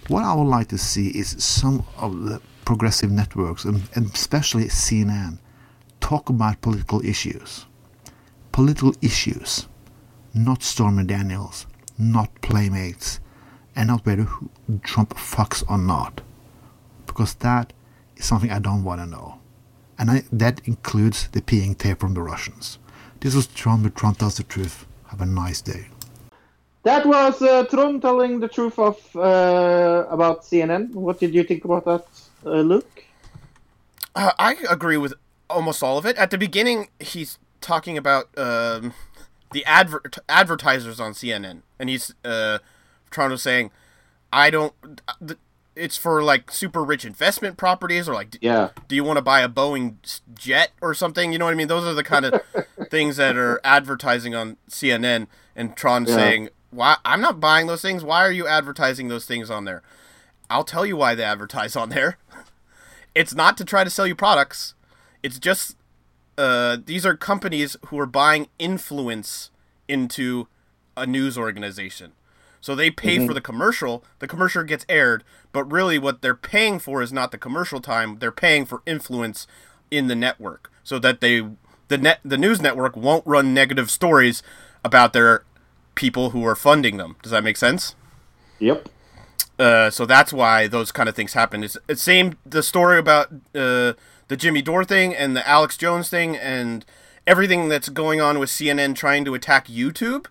[0.07, 3.83] What I would like to see is some of the progressive networks, and,
[4.13, 5.39] especially CNN,
[5.99, 7.65] talk about political issues.
[8.53, 9.67] Political issues,
[10.33, 11.67] not Stormy Daniels,
[11.97, 13.19] not Playmates,
[13.75, 14.29] and not whether
[14.83, 16.21] Trump fucks or not.
[17.05, 17.73] Because that
[18.17, 19.39] is something I don't want to know.
[19.97, 22.79] And I, that includes the peeing tape from the Russians.
[23.21, 24.85] This was Trump, but Trump tells the truth.
[25.07, 25.87] Have a nice day.
[26.83, 30.91] That was uh, Tron telling the truth of uh, about CNN.
[30.93, 32.05] What did you think about that,
[32.45, 33.03] uh, Luke?
[34.15, 35.15] Uh, I agree with
[35.49, 36.15] almost all of it.
[36.17, 38.93] At the beginning, he's talking about um,
[39.51, 42.59] the adver- advertisers on CNN, and he's uh,
[43.09, 43.71] trying to saying,
[44.31, 44.73] "I don't."
[45.25, 45.39] th-
[45.75, 48.69] It's for like super rich investment properties, or like, Yeah.
[48.87, 49.95] do you want to buy a Boeing
[50.33, 51.33] jet or something?
[51.33, 51.67] You know what I mean?
[51.67, 52.41] Those are the kind of
[52.89, 56.15] things that are advertising on CNN, and Tron Yeah.
[56.15, 56.95] saying, "Why?
[57.03, 58.03] I'm not buying those things.
[58.03, 59.81] Why are you advertising those things on there?"
[60.49, 62.17] I'll tell you why they advertise on there.
[63.15, 64.73] It's not to try to sell you products.
[65.23, 65.77] It's just
[66.37, 69.51] uh, these are companies who are buying influence
[69.87, 70.47] into
[70.97, 72.11] a news organization.
[72.65, 74.03] So they pay for the commercial.
[74.17, 78.17] The commercial gets aired, but really what they're paying for is not the commercial time.
[78.17, 79.45] They're paying for influence
[79.91, 81.47] in the network, so that they
[81.89, 84.41] the net the news network won't run negative stories
[84.83, 85.43] about their
[85.93, 87.17] people who are funding them.
[87.21, 87.93] Does that make sense?
[88.57, 88.89] Yep.
[89.59, 91.63] Uh, so that's why those kind of things happen.
[91.63, 93.93] It's it's same the story about uh,
[94.27, 96.83] the Jimmy Dore thing and the Alex Jones thing and
[97.27, 100.25] everything that's going on with CNN trying to attack YouTube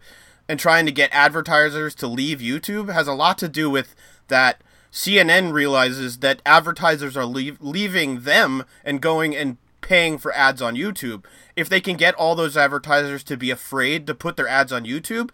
[0.48, 3.94] and trying to get advertisers to leave YouTube has a lot to do with
[4.28, 4.60] that.
[4.92, 10.76] CNN realizes that advertisers are leave, leaving them and going and paying for ads on
[10.76, 11.24] YouTube.
[11.56, 14.84] If they can get all those advertisers to be afraid to put their ads on
[14.84, 15.30] YouTube,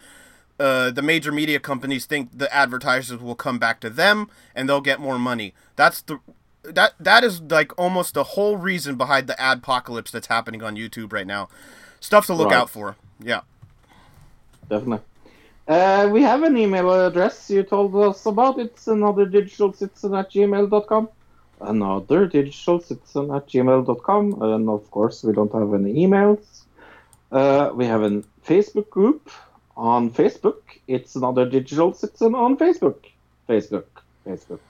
[0.59, 4.81] uh, the major media companies think the advertisers will come back to them and they'll
[4.81, 5.53] get more money.
[5.77, 6.21] That's the
[6.63, 11.13] that that is like almost the whole reason behind the adpocalypse that's happening on YouTube
[11.13, 11.49] right now.
[12.01, 12.57] Stuff to look Right.
[12.57, 12.97] out for.
[13.19, 13.41] Yeah.
[14.71, 15.05] Definitely.
[15.69, 18.59] Uh, we have an email address you told us about.
[18.59, 21.09] It's another digital citizen at gmail.com.
[21.61, 24.43] Another digital citizen at gmail.com.
[24.43, 26.63] And of course, we don't have any emails.
[27.31, 29.31] Uh, we have a Facebook group
[29.77, 30.63] on Facebook.
[30.87, 33.05] It's another digital citizen on Facebook.
[33.49, 33.91] Facebook.
[34.27, 34.61] Facebook.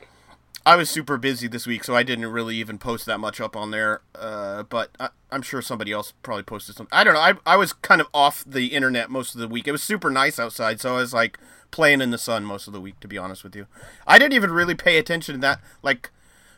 [0.67, 3.57] I was super busy this week, so I didn't really even post that much up
[3.57, 4.03] on there.
[4.15, 6.97] Uh, but I, I'm sure somebody else probably posted something.
[6.97, 7.21] I don't know.
[7.21, 9.67] I, I was kind of off the internet most of the week.
[9.67, 11.39] It was super nice outside, so I was like
[11.71, 13.67] playing in the sun most of the week, to be honest with you.
[14.07, 15.61] I didn't even really pay attention to that.
[15.83, 16.11] Like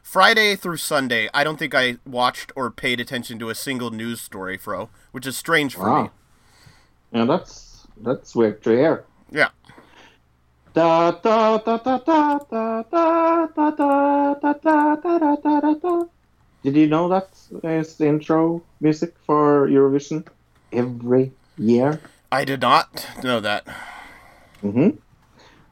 [0.02, 4.20] Friday through Sunday, I don't think I watched or paid attention to a single news
[4.20, 6.10] story, Fro, which is strange for me.
[7.12, 9.04] Yeah, that's that's weird to hear.
[9.30, 9.50] Yeah.
[10.74, 16.04] Da da da da da da da da da da da da da da da.
[16.62, 17.28] Did you know that
[17.62, 20.26] is the intro music for Eurovision
[20.72, 22.00] every year?
[22.30, 23.64] I did not know that.
[24.62, 24.90] hmm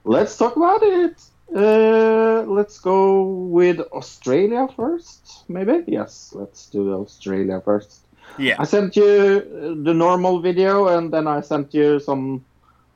[0.04, 1.16] Let's talk about it.
[1.54, 5.84] Uh, let's go with Australia first, maybe.
[5.86, 8.04] Yes, let's do Australia first.
[8.38, 8.56] Yeah.
[8.58, 12.44] I sent you uh, the normal video, and then I sent you some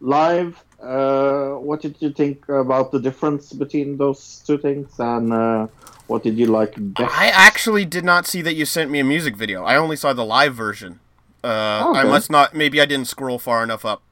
[0.04, 0.62] live.
[0.80, 5.66] Uh, what did you think about the difference between those two things, and uh,
[6.08, 7.10] what did you like best?
[7.16, 9.64] I actually did not see that you sent me a music video.
[9.64, 11.00] I only saw the live version.
[11.42, 12.54] Uh, Oh, I must not.
[12.54, 14.02] Maybe I didn't scroll far enough up.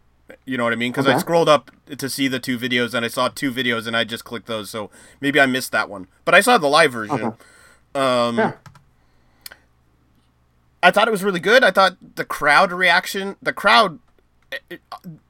[0.47, 0.93] You know what I mean?
[0.93, 3.95] Because I scrolled up to see the two videos, and I saw two videos, and
[3.97, 4.71] I just clicked those.
[4.71, 4.89] So
[5.21, 6.09] maybe I missed that one.
[6.25, 7.23] But I saw the live version.
[7.23, 7.37] Okay.
[7.95, 8.53] Um, Yeah.
[10.83, 11.63] I thought it was really good.
[11.63, 13.99] I thought the crowd reaction, the crowd,
[14.53, 14.81] it- it-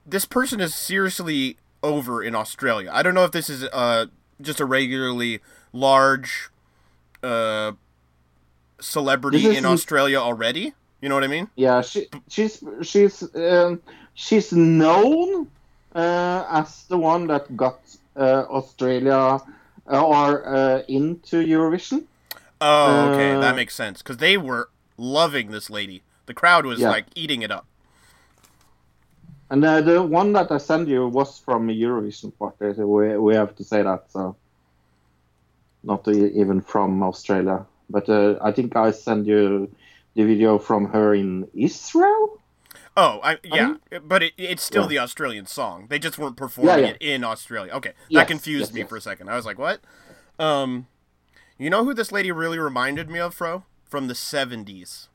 [0.06, 2.90] this person is seriously over in Australia.
[2.92, 4.06] I don't know if this is uh,
[4.40, 5.40] just a regularly
[5.72, 6.50] large
[7.22, 7.72] uh,
[8.80, 10.74] celebrity in Australia already.
[11.00, 11.48] You know what I mean?
[11.56, 13.80] Yeah, she she's she's um,
[14.14, 15.48] she's known
[15.94, 17.80] uh, as the one that got
[18.16, 19.40] uh, Australia
[19.90, 22.04] uh, or uh, into Eurovision.
[22.60, 23.98] Oh, okay, that Uh, makes sense.
[24.02, 26.02] Because they were loving this lady.
[26.26, 26.90] The crowd was Yeah.
[26.90, 27.66] like eating it up.
[29.52, 32.72] And uh, the one that I sent you was from a Eurovision party.
[32.74, 34.10] So we we have to say that.
[34.10, 34.34] So
[35.84, 39.70] not even from Australia, but uh, I think I sent you
[40.14, 42.38] the video from her in Israel.
[42.96, 44.88] Oh, I, yeah, mean- but it, it's still Yeah.
[44.88, 45.86] the Australian song.
[45.90, 46.94] They just weren't performing Yeah, yeah.
[46.94, 47.72] it in Australia.
[47.74, 48.88] Okay, that Yes, confused yes, me yes.
[48.88, 49.28] for a second.
[49.28, 49.80] I was like, what?
[50.38, 50.86] Um,
[51.58, 53.64] you know who this lady really reminded me of, Fro?
[53.84, 55.08] From the '70s.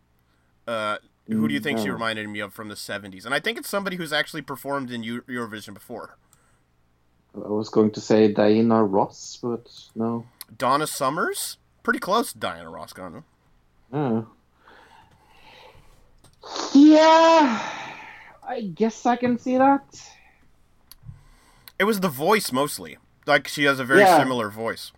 [0.68, 0.98] Uh,
[1.28, 3.26] who do you mm, think she reminded me of from the '70s?
[3.26, 6.18] And I think it's somebody who's actually performed in Eu- Eurovision before.
[7.36, 10.26] I was going to say Diana Ross, but no.
[10.58, 13.24] Donna Summers, pretty close to Diana Ross, kind of.
[13.94, 14.28] Oh.
[16.74, 17.62] Yeah,
[18.48, 20.02] I guess I can see that.
[21.78, 22.98] It was the voice mostly.
[23.26, 24.18] Like she has a very Yeah.
[24.18, 24.92] similar voice.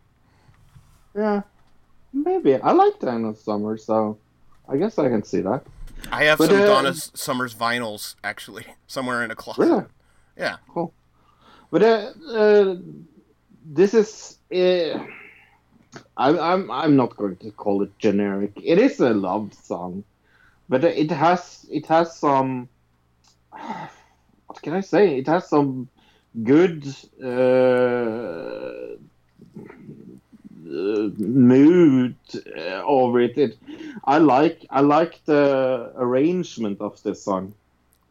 [1.16, 1.42] Yeah,
[2.14, 2.56] maybe.
[2.56, 4.18] I like Diana Summers, so
[4.68, 5.64] I guess I can see that.
[6.12, 9.62] I have But, some uh, Donna Summers vinyls actually somewhere in a closet.
[9.62, 9.86] Really?
[10.38, 10.58] Yeah.
[10.70, 10.94] Cool.
[11.72, 12.76] But uh, uh,
[13.66, 14.38] this is.
[14.54, 15.06] Uh,
[16.18, 18.52] I'm, I'm, I'm not going to call it generic.
[18.62, 20.04] It is a love song,
[20.68, 22.70] but it has it has some.
[24.48, 25.20] What can I say?
[25.20, 25.90] It has some
[26.44, 26.84] good
[27.24, 28.96] uh, uh,
[30.70, 32.16] mood
[32.58, 33.38] uh, over it.
[33.38, 33.58] it.
[34.06, 37.54] I like I like the arrangement of this song.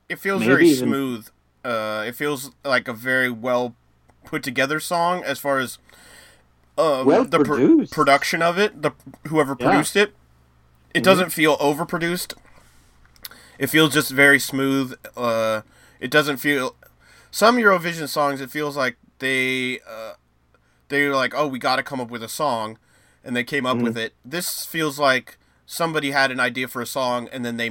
[0.09, 1.29] It feels Maybe very even- smooth.
[1.65, 3.75] Uh, it feels like a very well
[4.25, 5.79] put together song as far as
[6.79, 8.83] um, Well the pr- production of it.
[8.83, 8.93] The
[9.27, 9.67] whoever Yeah.
[9.71, 10.15] produced it,
[10.95, 11.05] it Mhm.
[11.05, 12.35] doesn't feel overproduced.
[13.59, 14.95] It feels just very smooth.
[15.17, 15.63] Uh,
[16.01, 16.77] it doesn't feel
[17.31, 18.41] some Eurovision songs.
[18.41, 20.13] It feels like they uh,
[20.89, 22.79] they're like, oh, we got to come up with a song,
[23.25, 23.83] and they came up Mhm.
[23.85, 24.15] with it.
[24.25, 27.71] This feels like somebody had an idea for a song and then they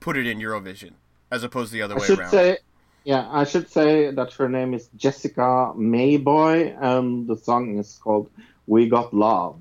[0.00, 0.92] put it in Eurovision,
[1.30, 2.30] as opposed to the other I way should around.
[2.30, 2.58] say,
[3.04, 8.28] yeah, I should say that her name is Jessica Mauboy, and the song is called
[8.66, 9.58] "We Got Love."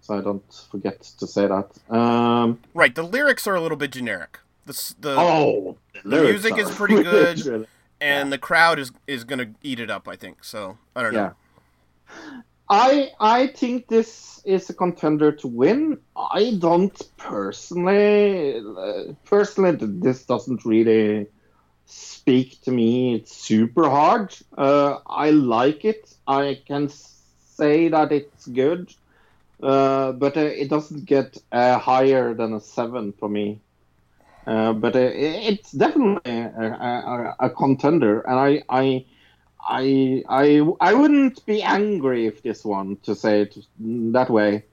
[0.00, 1.94] So I don't forget to say that.
[1.94, 4.38] Um, Right, the lyrics are a little bit generic.
[4.66, 7.44] The the oh, the music is pretty good.
[7.44, 7.66] Really.
[8.00, 10.08] and the crowd is is gonna eat it up.
[10.08, 10.78] I think so.
[10.96, 11.20] I don't know.
[11.20, 11.32] Yeah.
[12.68, 15.98] I I think this is a contender to win.
[16.16, 21.28] I don't personally uh, personally this doesn't really
[21.86, 23.14] speak to me.
[23.16, 24.36] It's super hard.
[24.56, 26.14] Uh, I like it.
[26.26, 28.92] I can say that it's good.
[29.62, 33.62] uh, but uh, it doesn't get uh, higher than a seven for me.
[34.46, 39.06] Uh, but it's definitely a, a, a contender, and I, I,
[39.68, 44.64] I, I, I wouldn't be angry if this one to say it that way.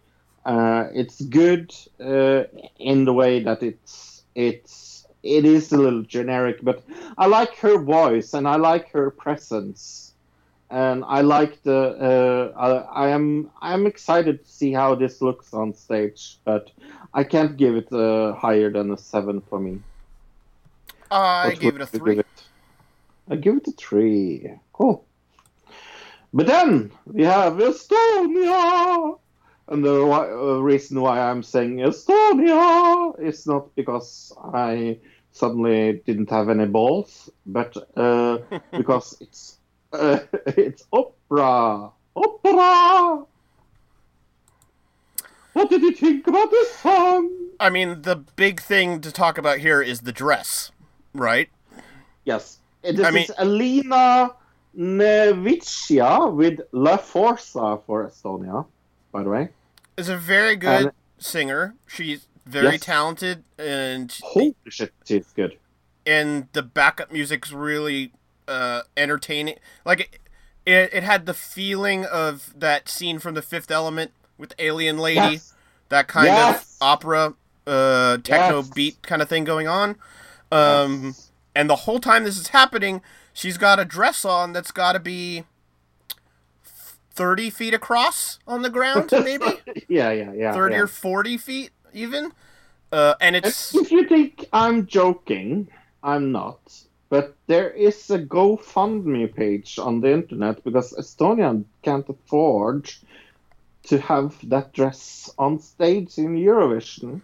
[0.46, 2.44] Uh, it's good uh,
[2.80, 6.84] in the way that it's it's it is a little generic, but
[7.18, 10.14] I like her voice and I like her presence,
[10.70, 12.54] and I like the.
[12.56, 16.72] Uh, I, I am I am excited to see how this looks on stage, but
[17.14, 19.82] I can't give it uh, higher than a seven for me.
[21.12, 22.20] I What gave it a three.
[22.20, 22.47] it?
[23.30, 24.52] I give it a three.
[24.74, 25.06] Cool.
[26.34, 29.20] But then we have Estonia.
[29.70, 35.00] And the uh, reason why I'm saying Estonia is not because I
[35.32, 38.38] suddenly didn't have any balls, but uh,
[38.72, 39.58] because it's
[39.92, 41.92] uh, it's opera.
[42.16, 43.26] Opera.
[45.54, 47.32] What did you think about this song?
[47.60, 50.72] I mean, the big thing to talk about here is the dress,
[51.14, 51.50] right?
[52.26, 52.60] Yes.
[52.88, 54.32] Uh, This I mean- is Elina
[54.78, 58.66] Nechayeva with La Forza for Estonia,
[59.12, 59.50] by the way.
[59.98, 61.76] Is a very good And- singer.
[61.88, 62.82] She's very Yes.
[62.82, 65.58] talented, and Holy shit, she's good.
[66.06, 68.14] and the backup music's really
[68.48, 69.56] uh, entertaining.
[69.84, 70.20] Like it,
[70.66, 75.16] it, it had the feeling of that scene from The Fifth Element with Alien Lady,
[75.20, 75.54] Yes.
[75.90, 76.62] that kind Yes.
[76.62, 77.34] of opera,
[77.66, 79.98] uh, techno beat kind of thing going on.
[80.50, 81.14] Um.
[81.58, 83.02] And the whole time this is happening,
[83.34, 85.44] she's got a dress on that's got to be
[87.12, 89.46] thirty feet across on the ground, maybe
[89.88, 90.54] yeah, yeah, yeah.
[90.54, 90.82] thirty yeah.
[90.82, 92.32] or forty feet even.
[92.92, 95.68] Uh, and it's If you think I'm joking,
[96.04, 96.62] I'm not.
[97.10, 102.92] But there is a GoFundMe page on the internet because Estonia can't afford
[103.84, 107.22] to have that dress on stage in Eurovision.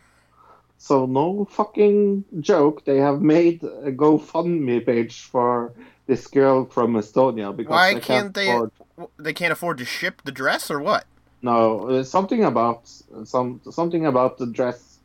[0.84, 2.84] So no fucking joke.
[2.84, 5.72] They have made a GoFundMe page for
[6.08, 8.72] this girl from Estonia because Why they can't can't they- afford.
[9.18, 11.06] they can't afford to ship the dress or what?
[11.42, 12.82] No, uh, something about
[13.24, 15.00] some something about the dress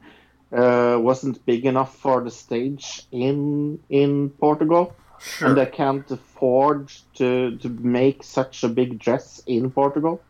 [0.53, 5.49] uh, wasn't big enough for the stage in in Portugal, Sure.
[5.49, 10.20] and they can't afford to to make such a big dress in Portugal.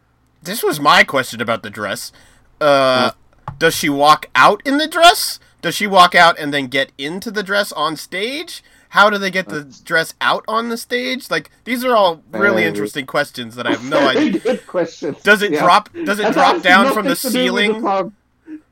[0.43, 2.13] This was my question about the dress.
[2.61, 3.13] Uh,
[3.59, 5.39] does she walk out in the dress?
[5.63, 8.63] Does she walk out and then get into the dress on stage?
[8.91, 11.31] How do they get the dress out on the stage?
[11.31, 14.39] Like these are all really interesting questions that I have no idea.
[14.41, 15.17] good question.
[15.23, 15.63] Does it Yeah.
[15.63, 15.91] drop?
[15.93, 18.13] Does it That drop down from the nothing to do with ceiling song.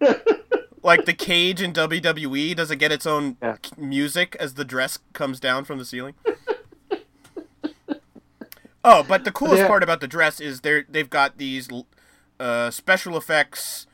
[0.83, 2.55] like the cage in WWE?
[2.57, 3.57] Does it get its own Yeah.
[3.77, 6.15] music as the dress comes down from the ceiling?
[8.85, 9.69] oh, but the coolest Yeah.
[9.69, 11.69] part about the dress is they they've got these
[12.39, 13.86] uh, special effects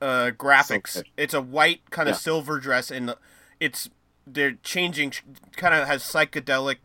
[0.00, 1.02] uh, graphics.
[1.16, 2.18] It's a white kind of Yeah.
[2.20, 3.14] silver dress, and
[3.60, 3.88] it's
[4.26, 5.12] they're changing,
[5.56, 6.76] kind of has psychedelic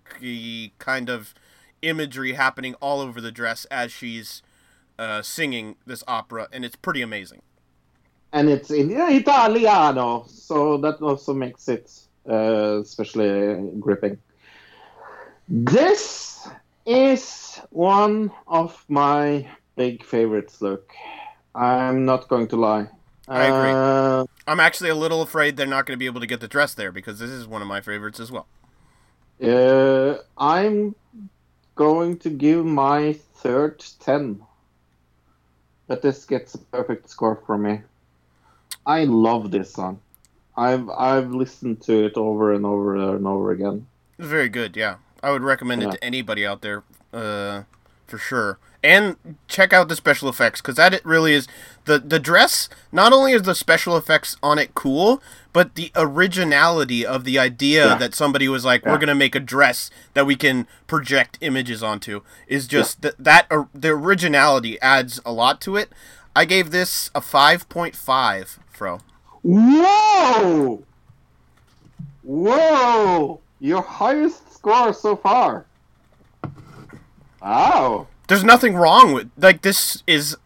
[0.79, 1.33] kind of
[1.81, 4.41] imagery happening all over the dress as she's
[4.97, 7.41] uh, singing this opera, and it's pretty amazing.
[8.33, 11.89] and it's in Italiano, so that also makes it
[12.29, 14.17] uh, especially gripping.
[15.47, 16.47] This
[16.85, 20.61] is one of my big favorites.
[20.61, 20.91] Look,
[21.53, 22.87] I'm not going to lie.
[23.27, 23.71] I agree.
[23.71, 26.47] Uh, I'm actually a little afraid they're not going to be able to get the
[26.47, 28.47] dress there because this is one of my favorites as well.
[29.41, 30.95] uh, I'm
[31.75, 34.41] going to give my third ten,
[35.87, 37.81] but this gets a perfect score from me.
[38.85, 39.99] I love this song.
[40.57, 43.87] I've I've listened to it over and over and over again.
[44.17, 44.97] It's very good, yeah.
[45.21, 47.63] I would recommend it to anybody out there, uh,
[48.07, 48.59] for sure.
[48.85, 49.15] And
[49.47, 51.47] check out the special effects because that it really is
[51.85, 52.69] the the dress.
[52.91, 55.23] Not only is the special effects on it cool,
[55.53, 57.95] but the originality of the idea Yeah.
[57.95, 62.21] that somebody was like, "We're gonna make a dress that we can project images onto,"
[62.47, 65.91] is just th- that uh, the originality adds a lot to it.
[66.35, 68.99] I gave this a five point five, Fro.
[69.41, 70.83] Whoa!
[72.23, 73.39] Whoa!
[73.59, 75.65] Your highest score so far.
[77.41, 78.07] Wow.
[78.27, 80.37] There's nothing wrong with like this is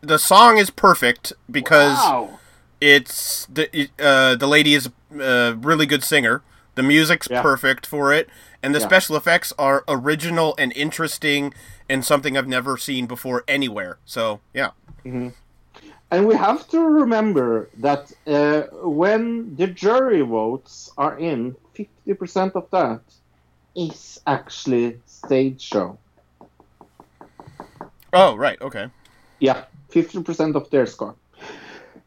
[0.00, 2.38] the song is perfect because wow.
[2.80, 6.42] it's the it- uh, the lady is a really good singer.
[6.74, 7.42] The music's Yeah.
[7.42, 8.28] perfect for it,
[8.62, 8.86] and the Yeah.
[8.86, 11.52] special effects are original and interesting
[11.88, 13.98] and something I've never seen before anywhere.
[14.04, 14.70] So yeah,
[16.10, 22.66] And we have to remember that uh, when the jury votes are in, 50% of
[22.70, 23.00] that
[23.76, 25.98] is actually stage show.
[28.12, 28.88] Oh right, okay,
[29.40, 31.14] Yeah, 50% of their score.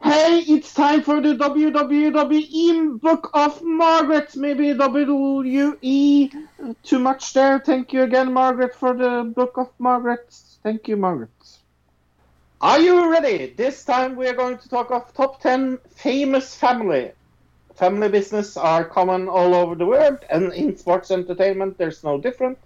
[0.03, 4.35] Hey, it's time for the WWE Book of Margaret.
[4.35, 6.31] Maybe WWE.
[6.83, 7.59] Too much there.
[7.59, 10.33] Thank you again, Margaret, for the Book of Margaret.
[10.63, 11.29] Thank you, Margaret.
[12.61, 13.53] Are you ready?
[13.55, 17.11] This time we are going to talk of top 10 famous family.
[17.75, 22.57] Family business are common all over the world, and in sports entertainment, there's no different.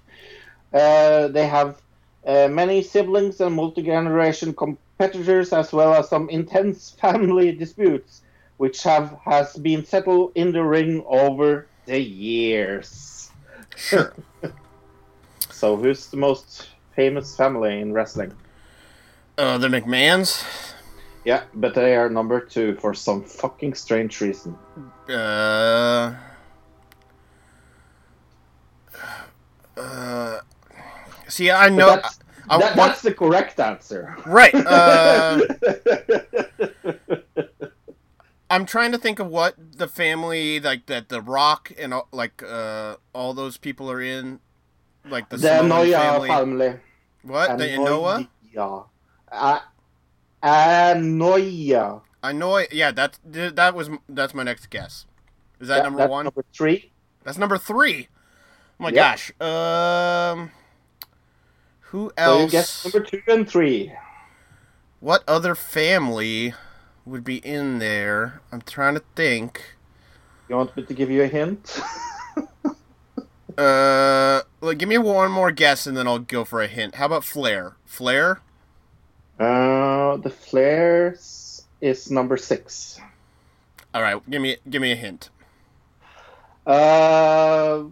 [0.73, 1.81] Uh, they have
[2.25, 8.21] uh, many siblings and multi-generation competitors, as well as some intense family disputes,
[8.57, 13.29] which have has been settled in the ring over the years.
[13.75, 14.13] Sure.
[15.51, 16.67] So, who's the most
[16.97, 18.33] famous family in wrestling?
[19.37, 20.43] Uh, the McMahons.
[21.23, 24.57] Yeah, but they are number two for some fucking strange reason.
[25.09, 26.13] Uh.
[29.77, 30.39] Uh.
[31.27, 31.87] See, I know.
[31.87, 32.19] that's,
[32.49, 34.15] I, I that- that's the correct answer.
[34.25, 34.53] right.
[34.55, 35.39] Uh,
[38.49, 42.43] I'm trying to think of what the family like that The Rock and all, like
[42.43, 44.39] uh all those people are in,
[45.09, 46.29] like the, the Noya family.
[46.29, 46.79] family.
[47.23, 48.27] What the Inoa?
[48.55, 48.85] Anoia.
[49.31, 49.59] Uh,
[50.43, 52.01] Anoia.
[52.21, 52.63] I know.
[52.71, 55.05] Yeah, that's that was that's my next guess.
[55.59, 56.25] Is that Yeah, number one?
[56.25, 56.91] Number three.
[57.23, 58.09] That's number three.
[58.79, 58.95] Oh my Yep.
[58.95, 59.31] gosh.
[59.41, 60.51] Um.
[61.91, 62.49] Who So you else?
[62.49, 63.93] guess number two and three.
[64.99, 66.53] What other family
[67.05, 68.41] would be in there?
[68.51, 69.77] I'm trying to think.
[70.49, 71.79] You want me to give you a hint?
[73.57, 76.95] Uh, well, give me one more guess and then I'll go for a hint.
[76.95, 77.75] How about Flair?
[77.85, 78.41] Flair?
[79.39, 82.99] Uh, the Flairs is number six.
[83.95, 85.29] All right, give me give me a hint.
[86.65, 87.83] Uh,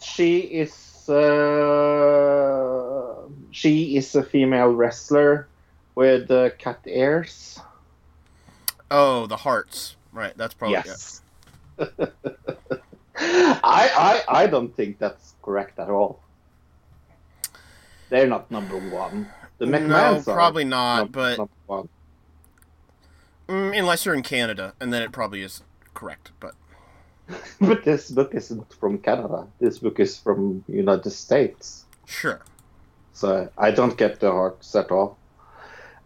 [0.00, 1.14] she is uh,
[3.50, 5.48] she is a female wrestler
[5.94, 7.58] with uh, cat ears.
[8.90, 9.96] Oh, the Harts.
[10.12, 11.22] Right, that's probably yes.
[11.78, 11.92] I,
[13.16, 16.20] I I don't think that's correct at all.
[18.10, 19.28] They're not number one.
[19.58, 21.88] The No, McMahons are probably not, but- one.
[23.48, 25.62] Mm, unless you're in Canada, and then it probably is
[25.94, 26.30] correct.
[26.40, 26.54] But
[27.60, 29.46] But this book isn't from Canada.
[29.60, 31.84] This book is from United States.
[32.06, 32.40] sure.
[33.12, 35.18] So I don't get the Harts at all.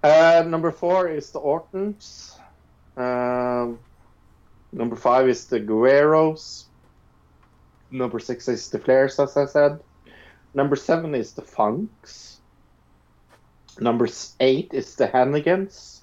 [0.03, 2.39] Uh, number four is the Ortons.
[2.97, 3.79] Um,
[4.73, 6.65] number five is the Guerreros.
[7.91, 9.81] Number six is the Flairs, as I said.
[10.55, 12.41] Number seven is the Funks.
[13.79, 14.09] Number
[14.41, 16.03] eight is the Hannigans.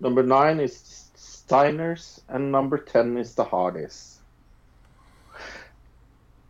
[0.00, 4.19] Number nine is Steiners, and number ten is the Hardys.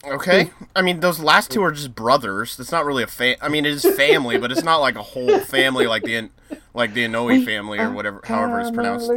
[0.05, 0.51] Okay.
[0.75, 2.59] I mean, those last two are just brothers.
[2.59, 5.03] It's not really a fa- I mean, it is family, but it's not like a
[5.03, 6.31] whole family like the
[6.75, 9.11] like the Inoue family or whatever, however it's pronounced.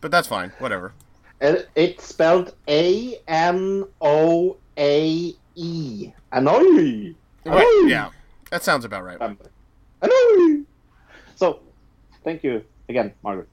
[0.00, 0.52] But that's fine.
[0.58, 0.92] Whatever.
[1.40, 6.12] It, it's spelled A N O A E.
[6.32, 7.14] Annoy.
[7.44, 8.10] Right, yeah,
[8.50, 9.18] that sounds about right.
[10.02, 10.64] Annoy.
[11.36, 11.60] So,
[12.24, 13.48] thank you again, Margaret.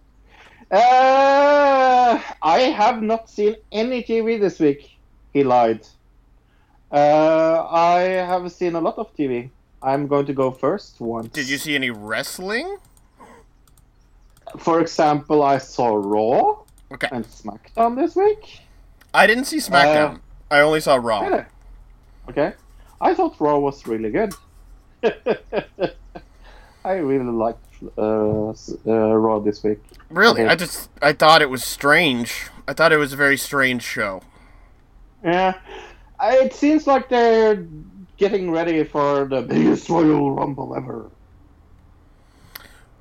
[0.72, 4.98] Uh, I have not seen any TV this week.
[5.34, 5.86] He lied.
[6.94, 9.50] Uh, I have seen a lot of TV.
[9.82, 11.28] I'm going to go first once.
[11.30, 12.78] Did you see any wrestling?
[14.60, 16.60] For example, I saw Raw
[16.92, 17.08] Okay.
[17.12, 18.60] and SmackDown this week.
[19.14, 20.20] I didn't see SmackDown.
[20.52, 21.28] I only saw Raw.
[21.28, 21.46] Yeah.
[22.30, 22.54] Okay.
[23.02, 24.34] I thought Raw was really good.
[26.86, 27.66] I really liked
[27.98, 28.54] uh, uh,
[28.86, 29.82] Raw this week.
[30.10, 30.42] Really?
[30.42, 30.52] Okay.
[30.52, 32.50] I just I thought it was strange.
[32.68, 34.22] I thought it was a very strange show.
[35.24, 35.56] Yeah.
[36.22, 37.68] It seems like they're
[38.18, 41.10] getting ready for the biggest Royal Rumble ever.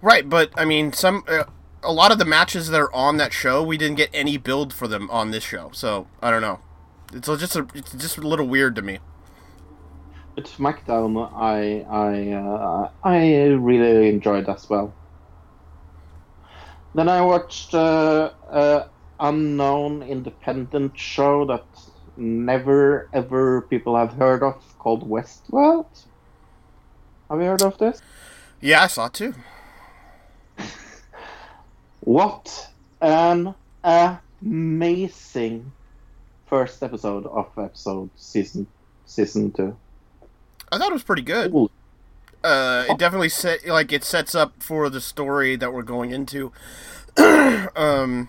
[0.00, 1.44] Right, but I mean, some uh,
[1.82, 4.72] a lot of the matches that are on that show, we didn't get any build
[4.72, 5.70] for them on this show.
[5.72, 6.60] So I don't know.
[7.12, 8.98] It's just a, it's just a little weird to me.
[10.34, 14.94] But SmackDown, I I uh, I really enjoyed as well.
[16.94, 18.86] Then I watched uh, a
[19.20, 21.64] unknown independent show that
[22.16, 25.86] never ever people have heard of called Westworld.
[27.30, 28.02] Have you heard of this?
[28.60, 29.34] Yeah, I saw it too.
[32.04, 32.68] What
[33.00, 33.54] an
[34.42, 35.70] amazing
[36.46, 38.66] first episode of episode season
[39.06, 39.76] season two.
[40.72, 41.54] I thought it was pretty good.
[41.54, 41.70] Ooh.
[42.42, 46.50] Uh, it definitely set like it sets up for the story that we're going into.
[47.76, 48.28] um,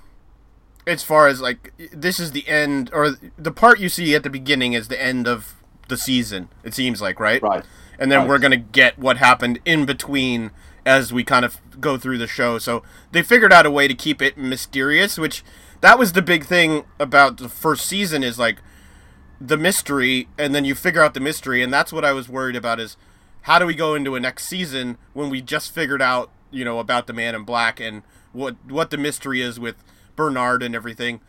[0.86, 4.30] as far as like this is the end or the part you see at the
[4.30, 5.56] beginning is the end of
[5.88, 6.50] the season.
[6.64, 7.64] It seems like right, Right.
[8.00, 8.28] and then Right.
[8.30, 10.52] we're gonna get what happened in between
[10.86, 12.58] as we kind of go through the show.
[12.58, 15.44] So they figured out a way to keep it mysterious, which
[15.82, 18.58] that was the big thing about the first season is like
[19.42, 22.56] the mystery and then you figure out the mystery and that's what I was worried
[22.56, 22.96] about is
[23.42, 26.80] how do we go into a next season when we just figured out, you know,
[26.80, 29.76] about the man in black and what what the mystery is with
[30.16, 31.22] Bernard and everything.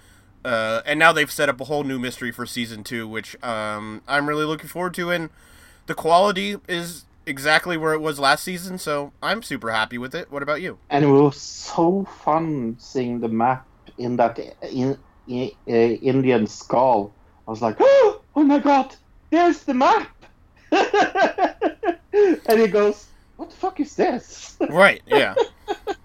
[0.44, 4.02] Uh, and now they've set up a whole new mystery for season two, which um,
[4.06, 5.10] I'm really looking forward to.
[5.10, 5.30] And
[5.86, 10.30] the quality is exactly where it was last season, so I'm super happy with it.
[10.30, 10.78] What about you?
[10.90, 13.66] And it was so fun seeing the map
[13.96, 14.38] in that
[14.70, 17.12] in, in, uh, Indian skull.
[17.48, 18.94] I was like, oh my god,
[19.30, 20.10] there's the map!
[20.72, 23.06] and he goes,
[23.36, 24.56] what the fuck is this?
[24.68, 25.34] Right, yeah.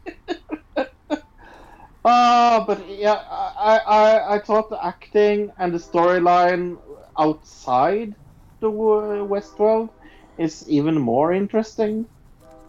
[2.05, 6.77] Uh, but yeah, I, I, I thought the acting and the storyline
[7.17, 8.15] outside
[8.61, 9.89] the Westworld
[10.37, 12.05] is even more interesting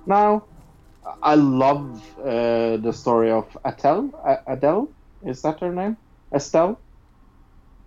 [0.06, 0.44] now.
[1.22, 4.10] I love uh, the story of Adele.
[4.46, 4.88] Adele,
[5.24, 5.96] is that her name?
[6.34, 6.78] Estelle,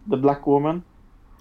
[0.08, 0.84] the black woman.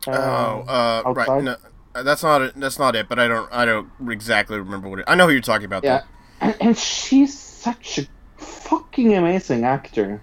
[0.06, 1.42] Uh, oh, uh, right.
[1.42, 1.56] No,
[2.02, 2.52] that's not it.
[2.56, 3.08] That's not it.
[3.08, 3.48] But I don't.
[3.52, 5.04] I don't exactly remember what it.
[5.08, 5.82] I know who you're talking about.
[5.82, 6.02] Yeah,
[6.40, 8.06] and, and she's such a
[8.42, 10.20] fucking amazing actor.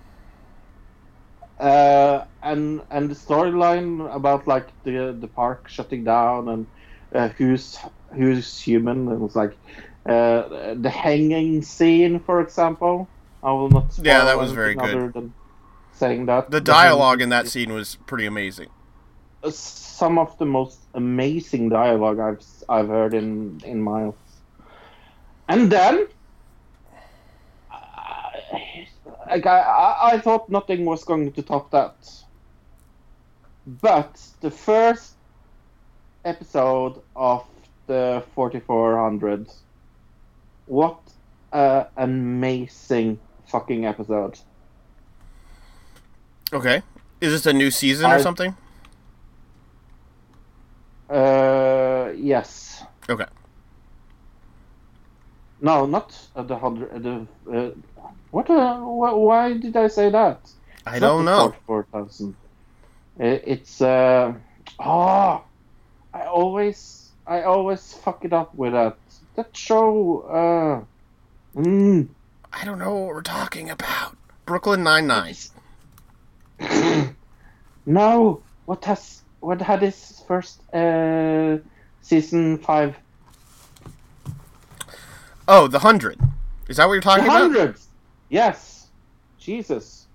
[1.59, 6.67] Uh, and and the storyline about like the the park shutting down and
[7.13, 7.77] uh, who's
[8.13, 9.57] who's human and it's like
[10.05, 13.07] uh, the hanging scene, for example.
[13.43, 13.93] I will not.
[13.93, 14.95] spoil Yeah, that was very good.
[14.95, 15.33] Other than
[15.93, 18.69] saying that The dialogue in that scene was pretty amazing.
[19.49, 24.15] Some of the most amazing dialogue I've I've heard in in miles.
[25.47, 26.07] And then,
[27.71, 28.87] I,
[29.29, 31.95] like I, I, I thought nothing was going to top that.
[33.65, 35.13] But the first
[36.25, 37.45] episode of
[37.87, 39.47] the 4400,
[40.65, 40.99] what
[41.51, 44.39] an amazing fucking episode.
[46.51, 46.81] Okay.
[47.21, 48.55] Is this a new season or something?
[51.09, 52.83] Uh, yes.
[53.09, 53.25] Okay.
[55.61, 57.03] No, not the hundred.
[57.03, 57.71] The uh,
[58.31, 58.47] what?
[58.47, 60.39] Wh- why did I say that?
[60.85, 61.53] I It's don't know.
[61.65, 62.35] Four thousand.
[63.19, 64.33] It's uh.
[64.79, 65.43] Oh,
[66.13, 68.97] I always, I always fuck it up with that.
[69.35, 70.85] That show.
[71.55, 71.59] Uh.
[71.59, 72.07] Mm,
[72.53, 74.15] I don't know what we're talking about.
[74.45, 75.35] Brooklyn Nine Nine.
[77.85, 78.41] no.
[78.65, 79.21] What has?
[79.41, 81.57] What had its first uh
[82.01, 82.95] season five?
[85.47, 86.19] Oh, The Hundred.
[86.67, 87.41] Is that what you're The talking about?
[87.41, 87.87] hundreds.
[88.29, 88.87] Yes.
[89.39, 90.07] Jesus.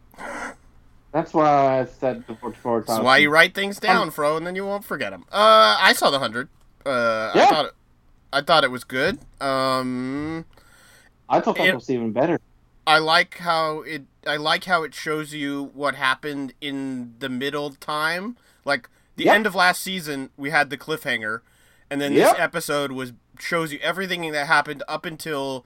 [1.13, 2.37] That's why I said the
[2.87, 5.25] That's why you write things down, Fro, and then you won't forget them.
[5.33, 6.49] Uh, I saw The Hundred.
[6.85, 7.47] Uh, I Yeah.
[7.51, 7.73] thought it,
[8.33, 9.19] I thought it was good.
[9.41, 10.45] Um,
[11.29, 12.41] I thought that It- was even better.
[12.87, 14.03] I like how it.
[14.27, 18.37] I like how it shows you what happened in the middle time.
[18.65, 19.35] Like the Yeah.
[19.35, 21.41] end of last season, we had the cliffhanger,
[21.91, 22.33] and then Yep.
[22.33, 25.65] this episode was shows you everything that happened up until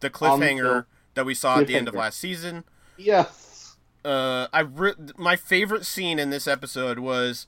[0.00, 0.86] the cliffhanger Until
[1.20, 2.64] that we saw at the end of last season.
[2.96, 3.76] Yes.
[4.02, 7.46] Uh, I re- my favorite scene in this episode was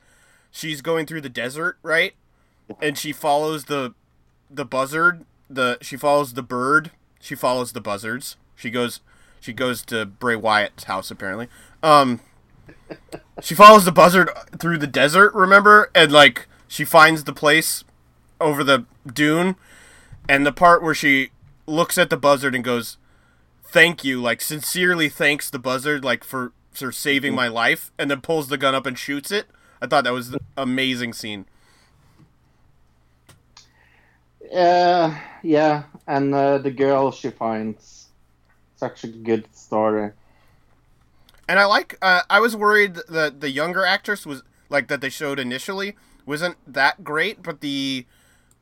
[0.51, 2.13] she's going through the desert, right?
[2.83, 3.95] And she follows the
[4.51, 5.25] the buzzard.
[5.49, 6.91] The she follows the bird.
[7.19, 8.37] She follows the buzzards.
[8.55, 9.01] She goes
[9.41, 11.49] she goes to Bray Wyatt's house apparently.
[11.83, 12.21] Um,
[13.41, 15.33] she follows the buzzard through the desert.
[15.33, 17.85] Remember, and like she finds the place
[18.39, 19.57] over the dune,
[20.29, 21.31] and the part where she
[21.67, 22.99] looks at the buzzard and goes,
[23.73, 28.21] thank you, like sincerely thanks the buzzard, like for for saving my life, and then
[28.21, 29.47] pulls the gun up and shoots it.
[29.81, 31.47] I thought that was an amazing scene.
[34.55, 38.09] Uh, yeah, and uh, the girl she finds
[38.77, 40.13] such a good story.
[41.49, 41.97] And I like.
[42.01, 45.97] Uh, I was worried that the younger actress was like that they showed initially
[46.27, 48.07] wasn't that great, but the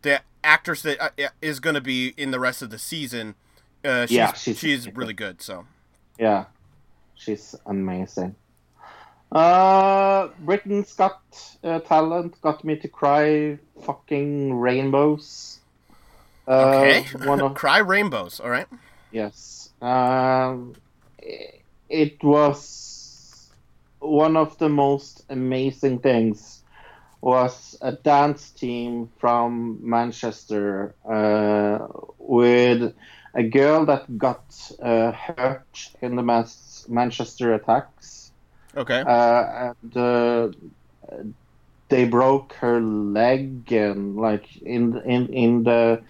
[0.03, 3.35] the actress that uh, is going to be in the rest of the season,
[3.85, 5.41] uh, she's, Yeah, she's she's- really good.
[5.43, 5.67] So
[6.19, 6.45] Yeah,
[7.15, 8.35] she's amazing.
[9.33, 11.21] Uh, Britain's Got
[11.63, 13.59] uh, Talent got me to cry.
[13.85, 15.61] Fucking rainbows.
[16.49, 18.41] Uh, okay, one of cry rainbows.
[18.41, 18.67] All right.
[19.13, 19.71] Yes.
[19.81, 20.75] Um,
[21.23, 21.55] i-
[21.89, 23.49] it was
[24.01, 26.63] one of the most amazing things
[27.21, 31.87] was a dance team from Manchester uh,
[32.19, 32.95] with
[33.35, 34.43] a girl that got
[34.83, 38.33] uh, hurt in the Mas- Manchester attacks
[38.77, 39.01] Okay.
[39.01, 40.49] uh, and uh,
[41.89, 46.03] they broke her leg and like in in in the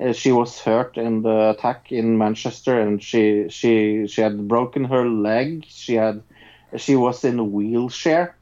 [0.00, 4.84] uh, she was hurt in the attack in Manchester, and she she she had broken
[4.84, 5.64] her leg.
[5.68, 6.22] She had
[6.76, 8.36] she was in a wheelchair,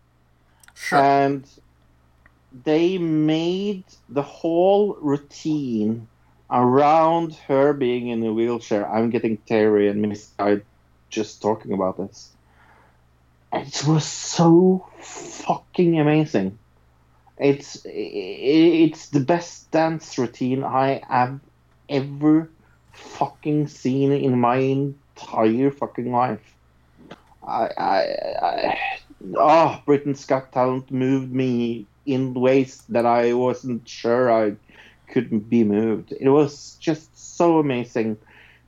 [0.74, 1.00] Sure.
[1.00, 1.44] and
[2.64, 6.06] they made the whole routine
[6.50, 8.90] around her being in a wheelchair.
[8.90, 10.62] I'm getting teary and misty
[11.08, 12.30] just talking about this.
[13.52, 16.58] It was so fucking amazing.
[17.38, 21.40] It's it's the best dance routine I have
[21.88, 22.50] ever
[22.92, 26.54] fucking seen in my entire fucking life.
[27.42, 28.00] I, I,
[28.42, 28.78] I
[29.36, 34.56] oh, Britain's Got Talent moved me in ways that I wasn't sure I
[35.10, 36.12] could be moved.
[36.12, 38.16] It was just so amazing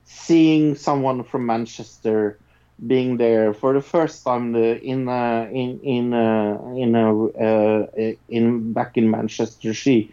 [0.05, 2.37] seeing someone from Manchester
[2.85, 8.13] being there for the first time the, in uh, in in uh, in uh, uh,
[8.29, 9.73] in back in Manchester.
[9.73, 10.11] She,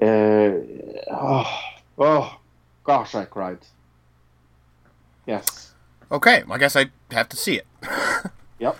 [0.00, 0.50] uh,
[1.10, 1.60] oh,
[1.98, 2.40] oh,
[2.84, 3.58] gosh, I cried.
[5.26, 5.72] Yes.
[6.10, 7.66] Okay, I guess I have to see it.
[8.60, 8.76] Yep.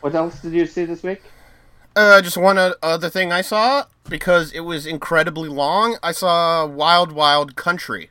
[0.00, 1.22] What else did you see this week?
[1.96, 5.96] Uh, just one other thing I saw because it was incredibly long.
[6.02, 8.10] I saw Wild Wild Country.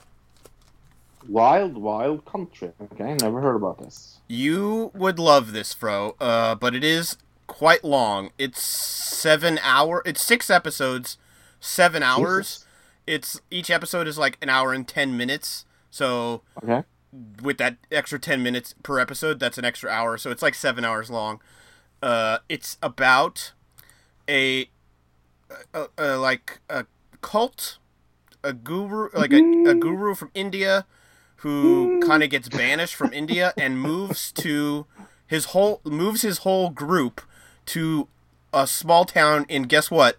[1.27, 2.71] Wild Wild Country.
[2.93, 4.17] Okay, never heard about this.
[4.27, 6.15] You would love this, Fro.
[6.19, 7.17] Uh, but it is
[7.47, 8.31] quite long.
[8.37, 10.01] It's seven hour.
[10.05, 11.17] It's six episodes,
[11.59, 12.47] seven hours.
[12.47, 12.65] Jesus.
[13.07, 15.65] It's each episode is like an hour and ten minutes.
[15.91, 16.83] So Okay.
[17.41, 20.85] with that extra 10 minutes per episode that's an extra hour so it's like seven
[20.85, 21.41] hours long
[22.03, 23.53] uh, it's about
[24.29, 24.69] a,
[25.73, 26.85] a, a like a
[27.21, 27.77] cult
[28.43, 30.85] a guru like a, a guru from india
[31.37, 34.85] who kind of gets banished from india and moves to
[35.27, 37.21] his whole moves his whole group
[37.65, 38.07] to
[38.53, 40.17] a small town in guess what?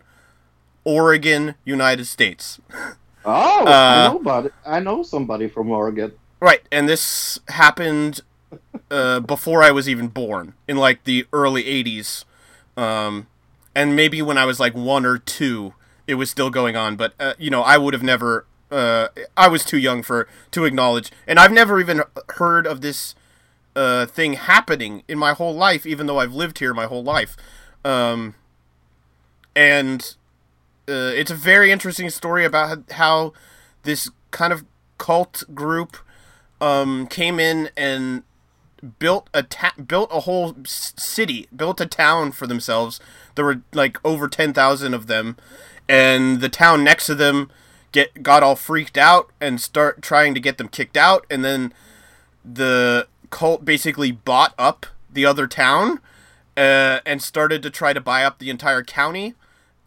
[0.85, 2.61] Oregon united states.
[3.25, 4.55] Oh, Uh, I know about it.
[4.65, 6.13] I know somebody from Oregon.
[6.41, 8.21] Right, and this happened
[8.91, 12.25] uh, before I was even born, in like the early '80s,
[12.77, 13.27] um,
[13.75, 15.75] and maybe when I was like one or two,
[16.07, 16.97] it was still going on.
[16.97, 18.47] But uh, you know, I would have never.
[18.71, 22.03] Uh, I was too young for to acknowledge, and I've never even
[22.37, 23.15] heard of this
[23.75, 27.37] uh, thing happening in my whole life, even though I've lived here my whole life.
[27.85, 28.35] Um,
[29.57, 30.15] and
[30.89, 33.33] uh, it's a very interesting story about how
[33.83, 34.65] this kind of
[34.99, 35.97] cult group
[36.61, 38.23] um, came in and
[38.99, 43.01] built a ta- built a whole city, built a town for themselves.
[43.41, 45.39] There were like over ten thousand of them,
[45.89, 47.51] and the town next to them
[47.91, 51.73] get got all freaked out and start trying to get them kicked out, and then
[52.45, 56.01] the cult basically bought up the other town
[56.55, 59.33] uh, and started to try to buy up the entire county.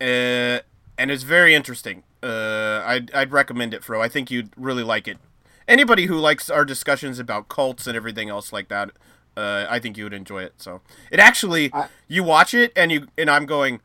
[0.01, 0.65] Uh,
[0.97, 2.01] and it's very interesting.
[2.23, 4.01] Uh, I'd, I'd recommend it, Fro.
[4.01, 5.19] I think you'd really like it.
[5.67, 8.89] Anybody who likes our discussions about cults and everything else like that,
[9.37, 10.53] uh, I think you would enjoy it.
[10.57, 10.81] So
[11.11, 13.81] it actually, I- you watch it and you and I'm going.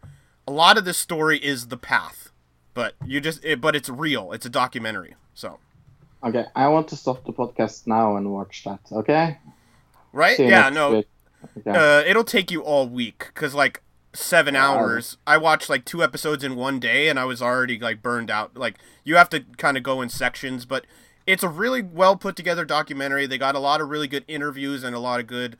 [0.46, 2.30] A lot of this story is the path,
[2.72, 4.32] but you just it, but it's real.
[4.32, 5.14] It's a documentary.
[5.34, 5.58] So
[6.24, 8.80] Okay, I want to stop the podcast now and watch that.
[8.90, 9.38] Okay.
[10.12, 11.08] right, yeah, no, week.
[11.58, 11.70] Okay.
[11.70, 13.82] Uh, it'll take you all week because like
[14.12, 15.16] seven hours.
[15.26, 18.56] I watched like two episodes in one day, and I was already like burned out.
[18.56, 20.84] Like you have to kind of go in sections, but
[21.28, 23.26] it's a really well put together documentary.
[23.26, 25.58] They got a lot of really good interviews and a lot of good.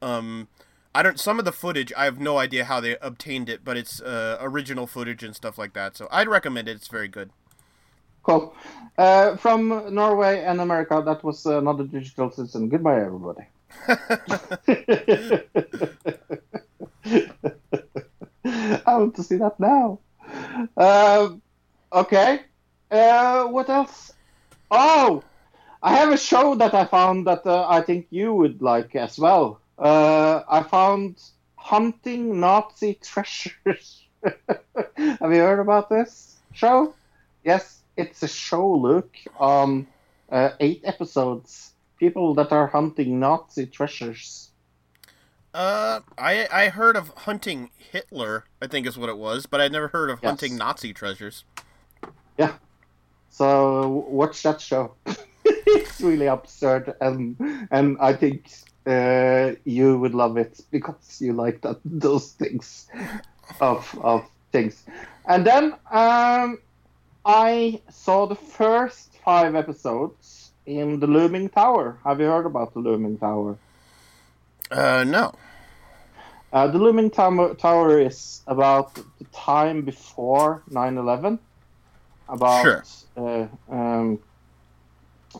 [0.00, 0.46] Um,
[0.94, 1.18] I don't.
[1.18, 4.38] Some of the footage, I have no idea how they obtained it, but it's uh,
[4.40, 5.96] original footage and stuff like that.
[5.96, 6.76] So I'd recommend it.
[6.76, 7.30] It's very good.
[8.22, 8.54] Cool.
[8.96, 12.68] Uh, from Norway and America, that was another digital citizen.
[12.68, 13.42] Goodbye, everybody.
[18.46, 19.98] I want to see that now.
[20.76, 21.42] Um
[21.92, 22.42] okay.
[22.90, 24.12] Uh, what else?
[24.70, 25.22] Oh,
[25.82, 29.18] I have a show that I found that uh, I think you would like as
[29.18, 29.60] well.
[29.78, 31.22] Uh, I found
[31.56, 34.04] Hunting Nazi Treasures.
[34.22, 36.94] have you heard about this show?
[37.44, 39.16] Yes, it's a show, Luke.
[39.38, 39.86] Um,
[40.30, 41.72] uh, eight episodes.
[41.98, 44.50] People that are hunting Nazi treasures.
[45.52, 48.44] Uh, I I heard of hunting Hitler.
[48.62, 50.28] I think is what it was, but I'd never heard of Yes.
[50.28, 51.44] hunting Nazi treasures.
[52.36, 52.52] Yeah.
[53.30, 54.94] So watch that show.
[55.44, 57.36] it's really absurd, and
[57.70, 58.50] and I think
[58.86, 62.88] uh, you would love it because you like that those things
[63.60, 64.84] of of things.
[65.26, 66.58] And then um,
[67.24, 71.98] I saw the first five episodes in the Looming Tower.
[72.04, 73.58] Have you heard about the Looming Tower?
[74.70, 75.34] Uh, no.
[76.52, 81.38] Uh, the Looming Tower, Tower is about the time before 9 11.
[82.28, 82.84] About Sure.
[83.16, 84.18] uh, um,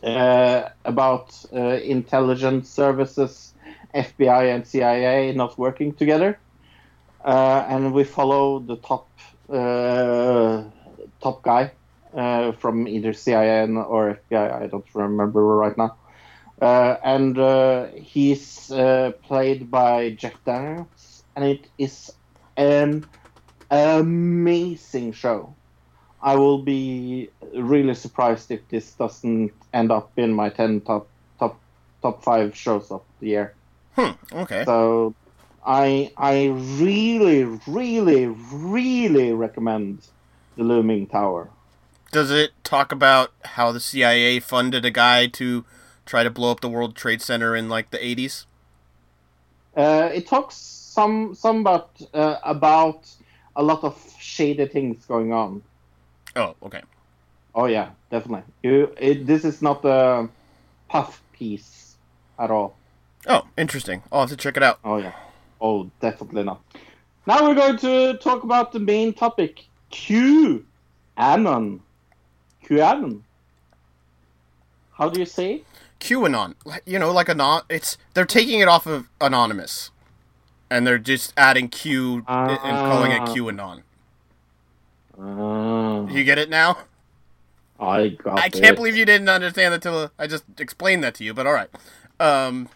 [0.03, 3.53] uh, about uh, intelligence services,
[3.93, 6.39] FBI and CIA not working together,
[7.23, 9.07] uh, and we follow the top
[9.49, 10.63] uh,
[11.21, 11.71] top guy
[12.13, 14.61] uh, from either CIA or FBI.
[14.63, 15.95] I don't remember right now.
[16.61, 22.11] Uh, and uh, he's uh, played by Jeff Daniels, and it is
[22.57, 23.05] an
[23.71, 25.55] amazing show.
[26.21, 31.07] I will be really surprised if this doesn't end up in my ten top
[31.39, 31.59] top
[32.01, 33.53] top five shows of the year.
[33.95, 34.11] Hmm.
[34.31, 34.65] Okay.
[34.65, 35.13] So
[35.65, 36.47] I I
[36.77, 40.07] really really really recommend
[40.57, 41.49] the Looming Tower.
[42.11, 45.63] Does it talk about how the CIA funded a guy to
[46.05, 48.45] try to blow up the World Trade Center in like the 80s?
[49.77, 53.07] Uh, it talks some some about uh, about
[53.55, 55.61] a lot of shady things going on.
[56.35, 56.81] Oh, okay.
[57.55, 58.43] Oh yeah, definitely.
[58.63, 60.29] You, it, this is not a
[60.87, 61.95] puff piece
[62.37, 62.75] at all.
[63.27, 64.03] Oh, interesting.
[64.11, 64.79] I'll have to check it out.
[64.83, 65.13] Oh yeah.
[65.59, 66.61] Oh, definitely not.
[67.25, 70.65] Now we're going to talk about the main topic: Q
[71.17, 71.81] Anon.
[72.65, 73.21] QAnon.
[74.91, 75.65] How do you say it?
[75.99, 76.55] QAnon.
[76.85, 77.63] You know, like anon.
[77.69, 79.91] It's they're taking it off of anonymous,
[80.69, 82.59] and they're just adding Q ah.
[82.63, 83.21] and calling it.
[83.21, 83.83] QAnon.
[85.19, 86.77] Uh, You get it now?
[87.79, 88.75] I got I can't it.
[88.75, 91.33] believe you didn't understand that till I just explained that to you.
[91.33, 91.69] But all right.
[92.19, 92.69] Um,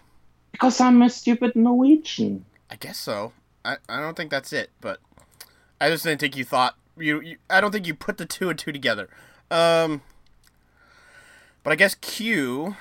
[0.52, 2.46] Because I'm a stupid Norwegian.
[2.70, 3.34] I guess so.
[3.66, 5.00] I, I don't think that's it, but
[5.80, 7.38] I just didn't think you thought you, you.
[7.50, 9.10] I don't think you put the two and two together.
[9.52, 10.02] Um,
[11.64, 12.76] but I guess Q,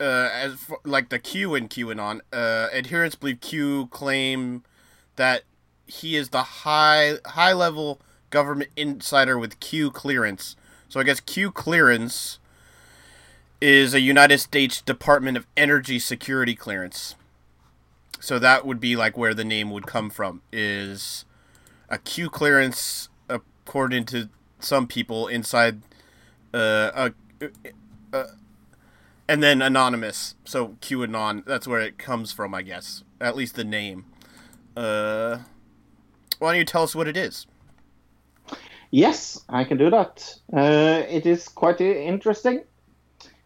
[0.00, 4.62] uh, as f- like the Q in QAnon, uh, adherents believe Q claim
[5.16, 5.42] that
[5.86, 8.00] he is the high high level
[8.30, 10.56] government insider with Q clearance.
[10.88, 12.38] So I guess Q clearance
[13.60, 17.14] is a United States Department of Energy security clearance.
[18.20, 21.24] So that would be like where the name would come from is
[21.88, 24.28] a Q clearance according to
[24.60, 25.82] some people inside
[26.52, 27.10] uh,
[27.40, 27.48] a,
[28.12, 28.24] uh,
[29.28, 30.34] and then anonymous.
[30.44, 33.04] So QAnon, that's where it comes from, I guess.
[33.20, 34.06] At least the name.
[34.76, 35.38] Uh,
[36.38, 37.46] why don't you tell us what it is?
[38.90, 40.34] Yes, I can do that.
[40.52, 42.64] Uh, it is quite interesting.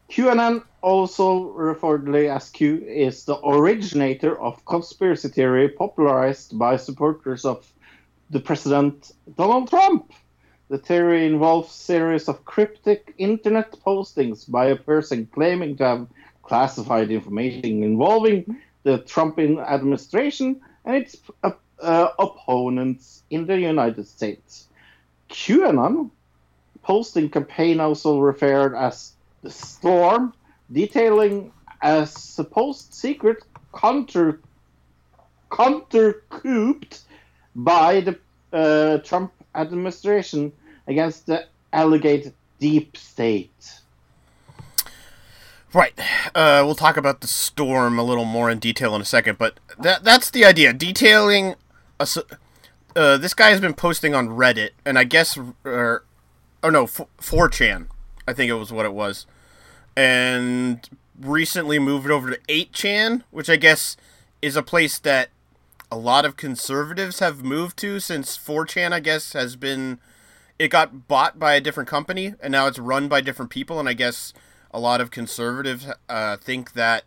[0.09, 7.73] QAnon, also referredly as Q, is the originator of conspiracy theory popularized by supporters of
[8.31, 10.12] the president Donald Trump.
[10.69, 16.06] The theory involves series of cryptic internet postings by a person claiming to have
[16.43, 21.51] classified information involving the Trump administration and its uh,
[21.81, 24.69] uh, opponents in the United States.
[25.32, 26.10] QAnon
[26.82, 30.32] posting campaign also referred as the Storm,
[30.70, 31.52] detailing
[31.82, 33.42] a supposed secret
[33.74, 34.40] counter
[35.50, 37.02] countercouped
[37.54, 38.18] by the
[38.52, 40.52] uh, Trump administration
[40.86, 43.80] against the alleged deep state.
[45.74, 45.98] Right.
[46.34, 49.59] Uh, we'll talk about the storm a little more in detail in a second, but
[49.78, 50.72] that that's the idea.
[50.72, 51.54] Detailing
[51.98, 52.06] a,
[52.97, 56.05] uh, this guy has been posting on Reddit, and I guess, or,
[56.62, 57.86] oh no, F- 4chan,
[58.27, 59.27] I think it was what it was,
[59.97, 60.89] and
[61.20, 63.97] recently moved over to 8chan, which I guess
[64.40, 65.31] is a place that
[65.90, 69.98] a lot of conservatives have moved to since 4chan, I guess, has been.
[70.59, 73.89] It got bought by a different company, and now it's run by different people, and
[73.89, 74.32] I guess
[74.70, 77.05] a lot of conservatives uh, think that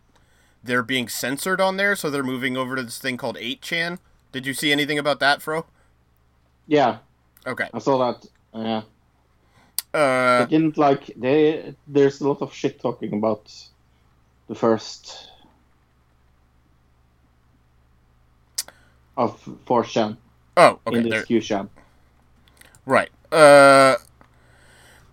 [0.62, 3.98] they're being censored on there, so they're moving over to this thing called 8chan.
[4.32, 5.64] Did you see anything about that, Fro?
[6.66, 6.98] Yeah,
[7.46, 7.68] Okay.
[7.72, 8.26] I saw that.
[8.54, 8.82] Yeah.
[9.94, 11.74] Uh, I didn't like they.
[11.86, 13.52] There's a lot of shit talking about
[14.48, 15.30] the first
[19.16, 20.16] of 4chan
[20.58, 20.98] oh, okay.
[20.98, 21.68] in this QChan.
[22.84, 23.08] right.
[23.32, 23.96] Uh,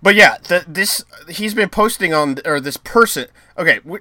[0.02, 3.28] but yeah, the, this he's been posting on, or this person.
[3.58, 4.00] Okay, we,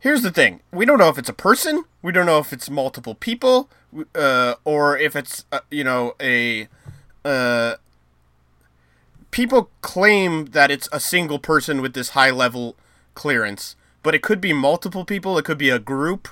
[0.00, 2.68] here's the thing: we don't know if it's a person, we don't know if it's
[2.68, 3.68] multiple people,
[4.14, 6.68] uh, or if it's uh, you know a.
[7.24, 7.76] Uh,
[9.30, 12.76] people claim that it's a single person with this high level
[13.14, 15.38] clearance, but it could be multiple people.
[15.38, 16.28] It could be a group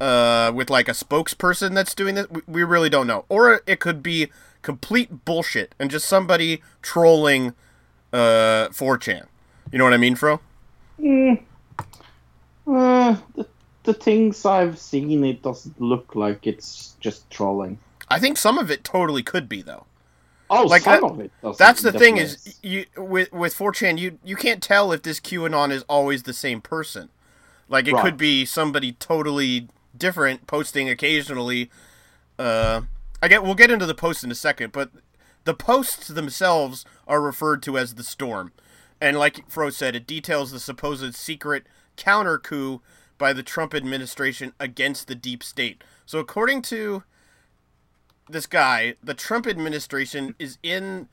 [0.00, 2.26] uh, with like a spokesperson that's doing this.
[2.46, 4.28] We, really don't know, or it could be
[4.62, 7.54] complete bullshit and just somebody trolling
[8.12, 9.26] uh, 4chan.
[9.70, 10.40] You know what I mean, Fro?
[12.66, 13.46] Uh, the,
[13.84, 17.78] the things I've seen, it doesn't look like it's just trolling.
[18.08, 19.86] I think some of it totally could be though.
[20.50, 21.32] Oh, Like, some that- of it.
[21.58, 25.70] That's the thing is you with with 4chan you you can't tell if this QAnon
[25.70, 27.08] is always the same person.
[27.68, 28.04] Like it Right.
[28.04, 31.70] could be somebody totally different posting occasionally.
[32.38, 32.82] Uh,
[33.22, 34.90] I get we'll get into the posts in a second, but
[35.44, 38.52] the posts themselves are referred to as the storm,
[39.00, 41.64] and like Fro said, it details the supposed secret
[41.96, 42.80] counter coup
[43.18, 45.82] by the Trump administration against the deep state.
[46.06, 47.04] So according to
[48.28, 51.08] this guy, the Trump administration is in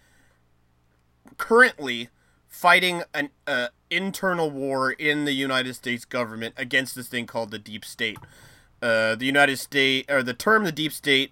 [1.37, 2.09] currently
[2.47, 7.59] fighting an uh, internal war in the United States government against this thing called the
[7.59, 8.17] deep state.
[8.81, 11.31] Uh, the United State or the term the deep state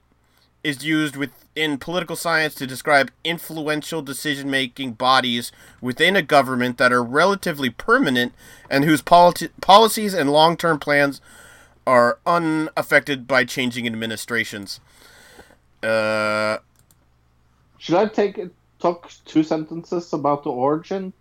[0.64, 5.52] is used within political science to describe influential decision-making bodies
[5.82, 8.34] within a government that are relatively permanent
[8.70, 11.22] and whose politi- policies and long-term plans
[11.86, 14.80] are unaffected by changing administrations.
[15.82, 16.58] Uh,
[17.78, 18.40] Should I take
[18.80, 21.14] talk two sentences about the origin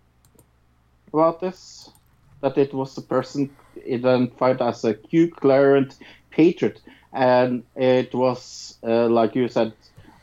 [1.13, 1.89] about this?
[2.41, 3.49] That it was a person
[3.91, 5.97] identified as a Q Clearance
[6.29, 6.81] patriot,
[7.17, 9.73] and it was uh, like you said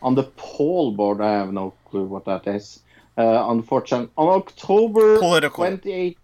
[0.00, 1.20] on the poll board.
[1.20, 2.80] I have no clue what that is.
[3.16, 5.64] Uh, unfortunately, on October Political.
[5.64, 6.16] 28th.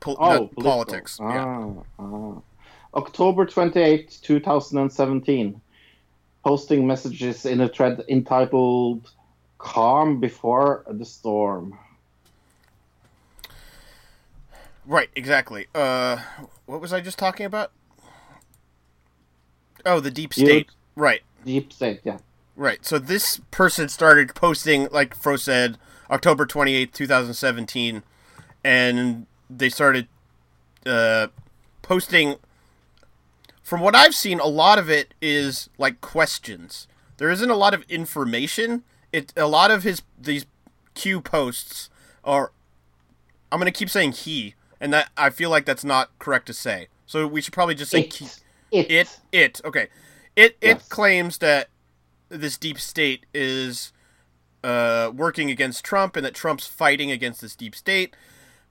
[0.00, 0.62] pol- Oh, no, political.
[0.62, 1.18] politics.
[1.20, 1.72] Ah, Yeah.
[1.98, 2.34] ah.
[2.94, 5.60] October 28, 2017.
[6.44, 9.10] Posting messages in a thread entitled
[9.58, 11.78] Calm Before the Storm.
[14.86, 15.66] Right, exactly.
[15.74, 16.18] Uh,
[16.64, 17.72] what was I just talking about?
[19.88, 20.68] Oh, the deep state.
[20.94, 22.18] Right, Deep State, yeah.
[22.56, 22.84] right.
[22.84, 25.78] So this person started posting, like Fro said,
[26.10, 28.02] October 28th, 2017,
[28.62, 30.08] and they started
[30.84, 31.28] uh,
[31.82, 32.36] posting.
[33.62, 36.86] From what I've seen, a lot of it is like questions.
[37.18, 38.82] There isn't a lot of information.
[39.12, 40.44] It a lot of his these
[40.94, 41.88] Q posts
[42.24, 42.52] are
[43.50, 46.88] I'm gonna keep saying he, and that I feel like that's not correct to say.
[47.06, 48.40] So we should probably just say It.
[48.70, 48.90] It.
[48.90, 49.20] it.
[49.32, 49.60] It.
[49.64, 49.88] Okay.
[50.36, 50.56] It.
[50.60, 51.68] It claims that
[52.28, 53.92] this deep state is
[54.62, 58.14] uh, working against Trump, and that Trump's fighting against this deep state.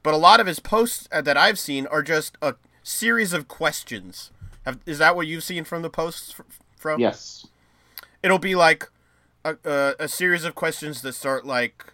[0.04, 3.48] But a lot of his posts uh, that I've seen are just a series of
[3.48, 4.32] questions.
[4.66, 6.44] Have, is that what you've seen from the posts fr-
[6.78, 7.00] from?
[7.02, 7.48] Yes.
[8.22, 8.90] it'll be like
[9.44, 11.86] a, a, a series of questions that start like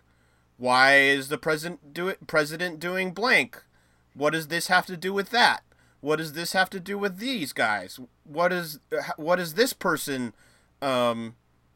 [0.58, 3.64] why is the president do it president doing blank
[4.14, 5.64] what does this have to do with that
[6.04, 8.80] what does this have to do with these guys what is
[9.16, 10.34] what is this person
[10.82, 11.34] um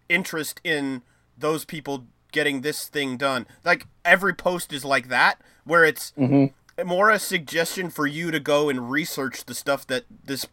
[0.09, 1.01] interest in
[1.37, 6.51] those people getting this thing done like every post is like that where it's Mhm.
[6.85, 10.45] more a suggestion for you to go and research the stuff that this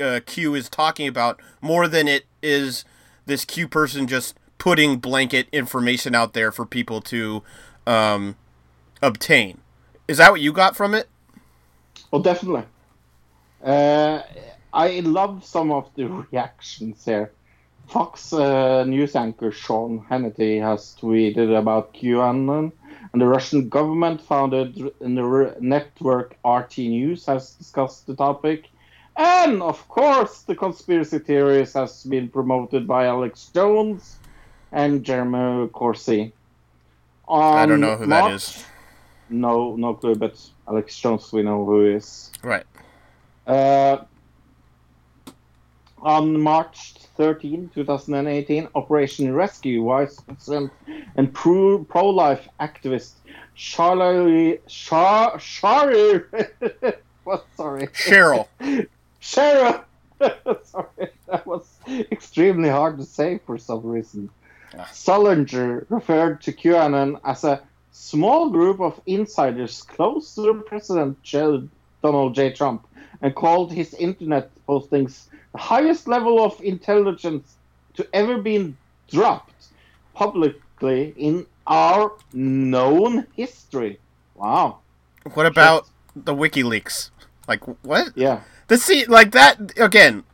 [0.00, 2.84] uh, Q is talking about more than it is
[3.26, 7.42] this Q person just putting blanket information out there for people to
[7.86, 8.34] um,
[9.02, 9.58] obtain.
[10.08, 11.08] Is that what you got from it?
[12.12, 12.64] Oh, definitely.
[13.64, 14.22] Uh,
[14.72, 17.32] I love some of the reactions here.
[17.86, 22.72] Fox uh, news anchor Sean Hannity has tweeted about QAnon,
[23.12, 28.68] and the Russian government founded in the network RT News has discussed the topic.
[29.16, 34.16] And of course, the conspiracy theories has been promoted by Alex Jones
[34.72, 36.32] and Jeremy Corsi.
[37.28, 38.64] I don't know who that March- is.
[39.30, 40.38] No, no clue, but
[40.68, 42.30] Alex Jones we know who he is.
[42.42, 42.66] Right.
[43.46, 43.98] Uh,
[46.04, 50.70] on March 13, 2018, Operation Rescue Vice President
[51.16, 53.14] and pro pro life activist
[53.54, 56.20] Charlie Char Charlie.
[57.24, 57.46] what?
[57.56, 58.46] Sorry, Cheryl.
[59.20, 59.84] Cheryl.
[60.64, 64.30] Sorry, that was extremely hard to say for some reason.
[64.92, 67.62] Sullenger referred to QAnon as a
[67.92, 71.22] small group of insiders close to President
[72.02, 72.52] Donald J.
[72.52, 72.86] Trump
[73.24, 77.56] and called his internet postings the highest level of intelligence
[77.94, 78.76] to ever been
[79.08, 79.68] dropped
[80.14, 83.98] publicly in our known history.
[84.34, 84.80] Wow.
[85.32, 87.10] What about the WikiLeaks?
[87.48, 88.12] Like what?
[88.14, 88.42] Yeah.
[88.68, 90.24] The see like that again.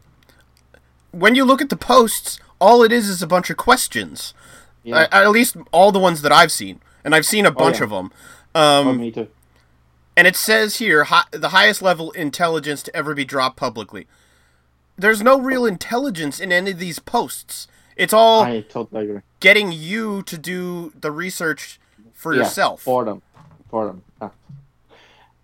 [1.12, 4.34] When you look at the posts, all it is is a bunch of questions.
[4.82, 5.06] Yeah.
[5.12, 7.84] A- at least all the ones that I've seen, and I've seen a bunch yeah.
[7.84, 8.12] of them.
[8.54, 9.28] oh, Um, me too.
[10.20, 14.06] And it says here hi- the highest level intelligence to ever be dropped publicly.
[14.98, 17.66] There's no real intelligence in any of these posts.
[17.96, 19.20] It's all I totally agree.
[19.40, 21.80] getting you to do the research
[22.12, 22.82] for Yeah, yourself.
[22.82, 23.22] For them.
[23.70, 24.02] For them.
[24.20, 24.28] yeah.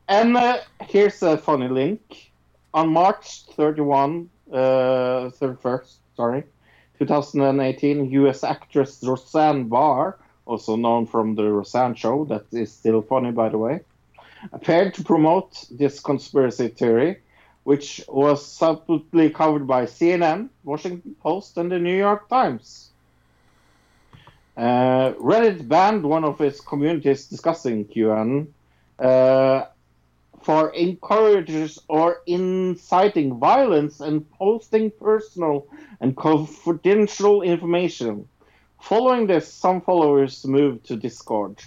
[0.08, 2.30] And uh, here's a funny link.
[2.74, 4.56] On March 31, uh,
[5.40, 6.44] 31st, sorry,
[6.98, 13.30] 2018, US actress Roseanne Barr also known from the Roseanne show, that is still funny,
[13.32, 13.80] by the way,
[14.52, 17.18] appeared to promote this conspiracy theory,
[17.64, 22.90] which was subtly covered by CNN, Washington Post, and the New York Times.
[24.56, 28.46] Uh, Reddit banned one of its communities discussing QAnon
[28.98, 29.66] uh,
[30.42, 35.66] for encourages or inciting violence and posting personal
[36.00, 38.28] and confidential information.
[38.80, 41.58] Following this, some followers moved to Discord.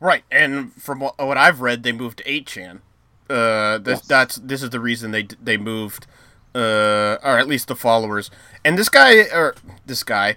[0.00, 2.80] Right, and from what, what I've read, they moved to 8chan.
[3.28, 4.06] Uh, this, Yes.
[4.06, 6.06] that's this is the reason they they moved,
[6.54, 8.28] uh, or at least the followers.
[8.64, 9.54] And this guy, or
[9.86, 10.36] this guy,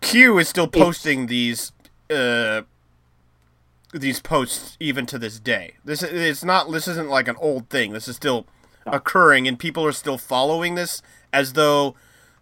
[0.00, 1.72] Q is still posting these,
[2.08, 2.62] uh,
[3.92, 5.74] these posts even to this day.
[5.84, 6.70] This it's not.
[6.72, 7.92] This isn't like an old thing.
[7.92, 8.46] This is still
[8.86, 11.02] occurring, and people are still following this
[11.32, 11.94] as though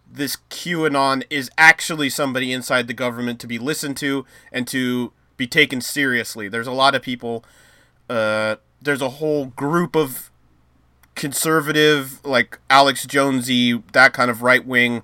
[0.09, 5.47] this QAnon is actually somebody inside the government to be listened to and to be
[5.47, 6.49] taken seriously.
[6.49, 7.45] There's a lot of people.
[8.09, 10.31] Uh, there's a whole group of
[11.15, 15.03] conservative, like Alex Jonesy, that kind of right wing,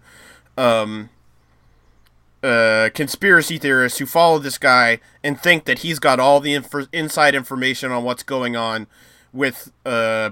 [0.56, 1.10] um,
[2.42, 6.88] uh, conspiracy theorists who follow this guy and think that he's got all the inf-
[6.92, 8.86] inside information on what's going on
[9.32, 10.30] with uh,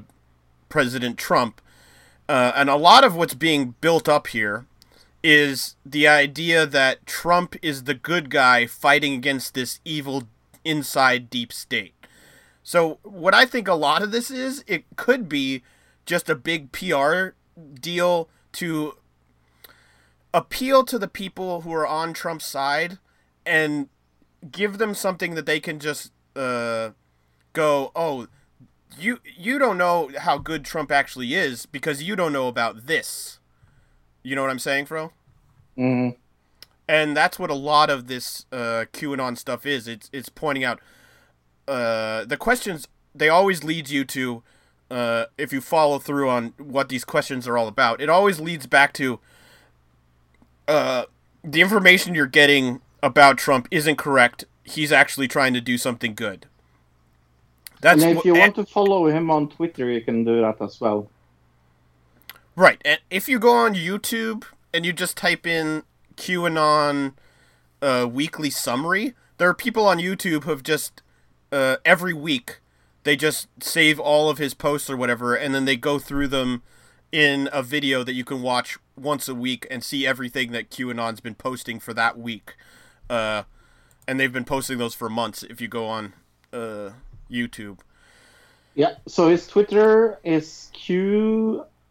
[0.68, 1.60] President Trump.
[2.28, 4.66] Uh, and a lot of what's being built up here
[5.22, 10.24] is the idea that Trump is the good guy fighting against this evil
[10.64, 11.94] inside deep state.
[12.62, 15.62] So, what I think a lot of this is, it could be
[16.06, 17.30] just a big PR
[17.74, 18.97] deal to
[20.32, 22.98] appeal to the people who are on Trump's side
[23.44, 23.88] and
[24.51, 26.90] give them something that they can just uh,
[27.52, 28.28] go, oh,
[28.98, 33.40] you you don't know how good Trump actually is because you don't know about this.
[34.22, 35.12] You know what I'm saying, Fro?
[35.78, 36.16] Mm-hmm.
[36.88, 39.86] And that's what a lot of this uh, QAnon stuff is.
[39.86, 40.80] It's it's pointing out
[41.68, 42.88] uh, the questions.
[43.14, 44.42] They always lead you to
[44.90, 48.01] uh, if you follow through on what these questions are all about.
[48.01, 49.20] It always leads back to
[50.66, 51.05] uh,
[51.44, 54.44] the information you're getting about Trump isn't correct.
[54.64, 56.47] He's actually trying to do something good.
[57.80, 60.40] That's and if wh- you and- want to follow him on Twitter, you can do
[60.42, 61.09] that as well.
[62.61, 65.82] Right, and if you go on YouTube and you just type in
[66.16, 67.15] QAnon
[67.81, 71.01] uh, weekly summary, there are people on YouTube who have just
[71.51, 72.61] uh, every week
[73.05, 76.62] they just save all of his posts or whatever, and then they go through them
[77.11, 81.20] in a video that you can watch once a week and see everything that QAnon's
[81.20, 82.57] been posting for that week.
[83.09, 83.45] Uh,
[84.07, 85.43] and they've been posting those for months.
[85.43, 86.12] If you go on
[86.53, 86.91] uh,
[87.31, 87.78] YouTube,
[88.74, 88.97] Yeah.
[89.09, 90.70] So his Twitter is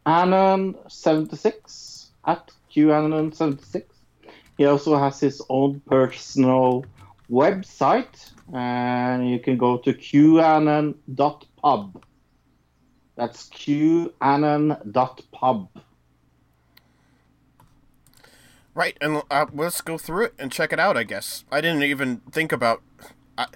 [0.05, 3.83] QAnon76 at QAnon76.
[4.57, 6.85] He also has his own personal
[7.31, 12.03] website, and you can go to QAnon.pub.
[13.15, 15.69] That's QAnon.pub.
[18.75, 20.95] Right, and uh, let's go through it and check it out.
[20.95, 22.81] I guess I didn't even think about.
[23.37, 23.47] I,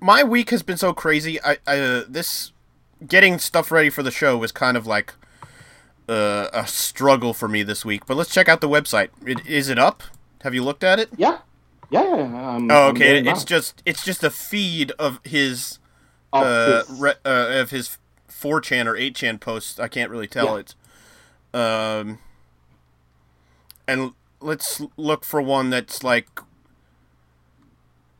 [0.00, 1.40] my week has been so crazy.
[1.42, 2.52] I, I uh, this
[3.06, 5.14] getting stuff ready for the show was kind of like
[6.12, 8.06] uh, a struggle for me this week.
[8.06, 9.08] But let's check out the website.
[9.26, 10.02] It, is it up?
[10.42, 11.08] Have you looked at it?
[11.16, 11.38] Yeah.
[11.90, 12.00] Yeah.
[12.00, 13.18] I'm- Oh, okay.
[13.26, 15.78] It's just it's just a feed of his
[16.32, 17.98] Of uh, his- re- uh of his
[18.28, 19.78] 4chan or 8chan posts.
[19.78, 20.62] I can't really tell Yeah.
[20.62, 20.74] it.
[21.54, 22.18] Um,
[23.86, 26.28] and let's look for one that's like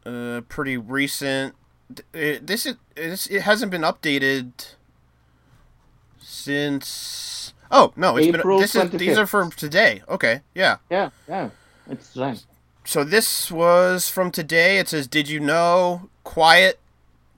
[0.06, 1.55] uh pretty recent.
[2.12, 4.52] It, this is this, it hasn't been updated
[6.20, 7.41] since.
[7.73, 10.03] Oh no, it's April been this is these are from today.
[10.07, 10.77] Okay, yeah.
[10.90, 11.49] yeah, yeah.
[11.89, 12.16] It's.
[12.85, 14.78] So this was from today.
[14.78, 16.78] It says, "Did you know quiet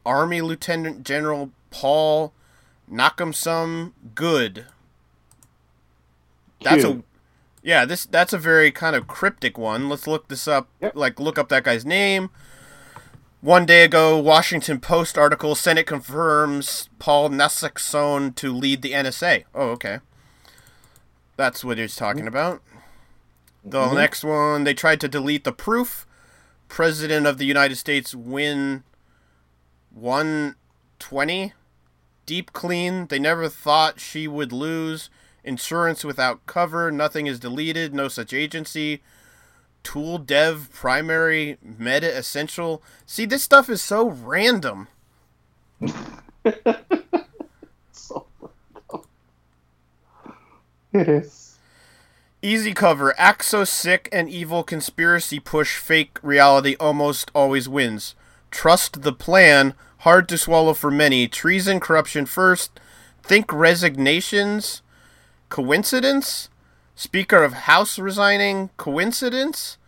[0.04, 2.32] Army Lieutenant General Paul
[2.90, 4.66] Nakamsum Good?"
[6.62, 7.02] That's a
[7.62, 7.84] yeah.
[7.84, 9.88] This that's a very kind of cryptic one.
[9.88, 10.68] Let's look this up.
[10.80, 10.96] Yep.
[10.96, 12.30] Like look up that guy's name.
[13.40, 19.44] One day ago, Washington Post article: Senate confirms Paul Nassakson to lead the NSA.
[19.54, 20.00] Oh, okay.
[21.36, 22.28] That's what he's talking mm-hmm.
[22.28, 22.62] about.
[23.64, 23.96] The mm-hmm.
[23.96, 26.06] next one, they tried to delete the proof.
[26.68, 28.84] President of the United States win
[29.90, 31.52] 120.
[32.26, 33.06] Deep clean.
[33.06, 35.10] They never thought she would lose.
[35.42, 36.90] Insurance without cover.
[36.90, 37.94] Nothing is deleted.
[37.94, 39.02] No such agency.
[39.82, 42.82] Tool dev primary meta essential.
[43.04, 44.88] See, this stuff is so random.
[47.92, 48.26] So
[50.94, 51.58] it is.
[52.42, 53.14] Easy cover.
[53.18, 58.14] Act so sick and evil conspiracy push fake reality almost always wins.
[58.50, 59.72] Trust the plan.
[60.00, 61.26] Hard to swallow for many.
[61.28, 62.78] Treason, corruption first.
[63.22, 64.82] Think resignations.
[65.48, 66.50] Coincidence?
[66.94, 68.68] Speaker of House resigning.
[68.76, 69.78] Coincidence?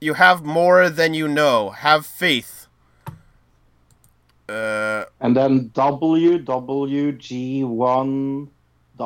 [0.00, 1.70] You have more than you know.
[1.70, 2.66] Have faith.
[4.48, 8.48] Uh, And then WWG1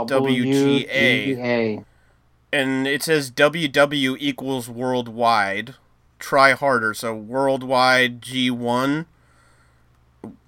[0.05, 0.87] WGA.
[1.37, 1.85] WGA.
[2.53, 5.75] and it says WW equals worldwide.
[6.19, 6.95] Try harder.
[6.95, 9.07] So worldwide G1.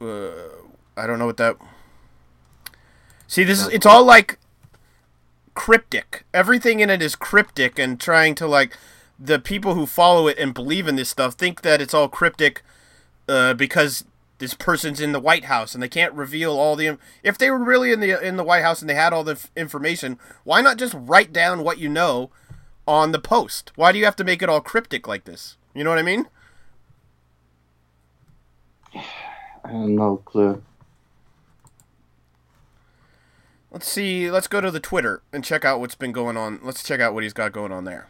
[0.01, 0.33] Uh,
[0.97, 1.57] I don't know what that.
[3.27, 4.39] See, this is it's all like
[5.55, 6.25] cryptic.
[6.33, 8.77] Everything in it is cryptic and trying to like
[9.19, 12.63] the people who follow it and believe in this stuff think that it's all cryptic
[13.29, 14.05] uh, because
[14.39, 16.99] this person's in the White House and they can't reveal all the.
[17.23, 19.33] If they were really in the in the White House and they had all the
[19.33, 22.31] f- information, why not just write down what you know
[22.87, 23.73] on the post?
[23.77, 25.57] Why do you have to make it all cryptic like this?
[25.75, 26.29] You know what I mean?
[28.95, 30.63] I have no clue.
[33.71, 34.31] Let's see.
[34.31, 36.61] Let's go to the Twitter and check out what's been going on.
[36.63, 38.07] Let's check out what he's got going on there.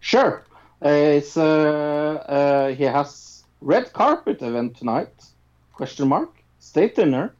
[0.00, 0.44] Sure.
[0.84, 1.44] Uh, it's uh,
[2.26, 3.29] uh, he has
[3.60, 5.12] red carpet event tonight?
[5.72, 6.30] Question mark.
[6.58, 7.30] Stay tuned.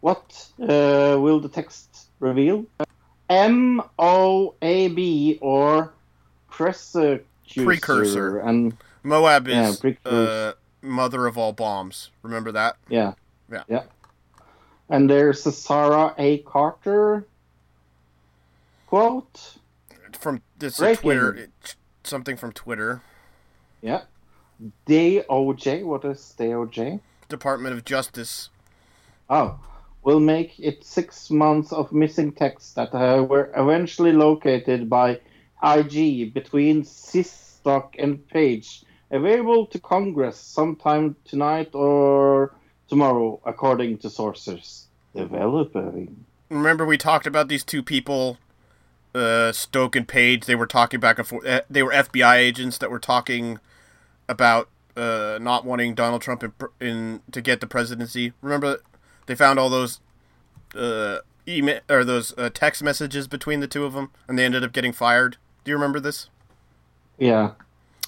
[0.00, 2.66] What uh, will the text reveal?
[3.28, 5.92] M O A B or
[6.50, 7.24] precursor.
[7.54, 8.38] Precursor.
[8.38, 10.00] And Moab is precursor.
[10.06, 10.52] uh,
[10.82, 12.10] mother of all bombs.
[12.22, 12.76] Remember that?
[12.88, 13.14] yeah.
[13.50, 13.62] Yeah.
[13.68, 13.84] Yeah.
[14.88, 16.38] And there's a Sarah A.
[16.38, 17.26] Carter
[18.86, 19.56] quote.
[20.18, 20.76] From this.
[20.76, 21.34] Twitter.
[21.34, 23.02] It, something from Twitter.
[23.82, 24.02] Yeah.
[24.86, 25.84] DOJ.
[25.84, 27.00] What is DOJ?
[27.28, 28.50] Department of Justice.
[29.28, 29.58] Oh,
[30.02, 35.20] will make it six months of missing texts that uh, were eventually located by
[35.62, 42.54] IG between Sistock and Page, available to Congress sometime tonight or
[42.88, 44.86] tomorrow, according to sources.
[45.16, 46.24] Developing.
[46.50, 48.38] Remember we talked about these two people,
[49.14, 50.46] uh, Stoke and Page.
[50.46, 51.44] They were talking back and forth.
[51.44, 53.58] eh, They were FBI agents that were talking
[54.28, 58.32] about uh, not wanting Donald Trump in, in to get the presidency.
[58.40, 58.78] Remember
[59.26, 60.00] they found all those
[60.74, 64.64] uh, email or those uh, text messages between the two of them, and they ended
[64.64, 65.36] up getting fired.
[65.64, 66.28] Do you remember this?
[67.18, 67.52] Yeah.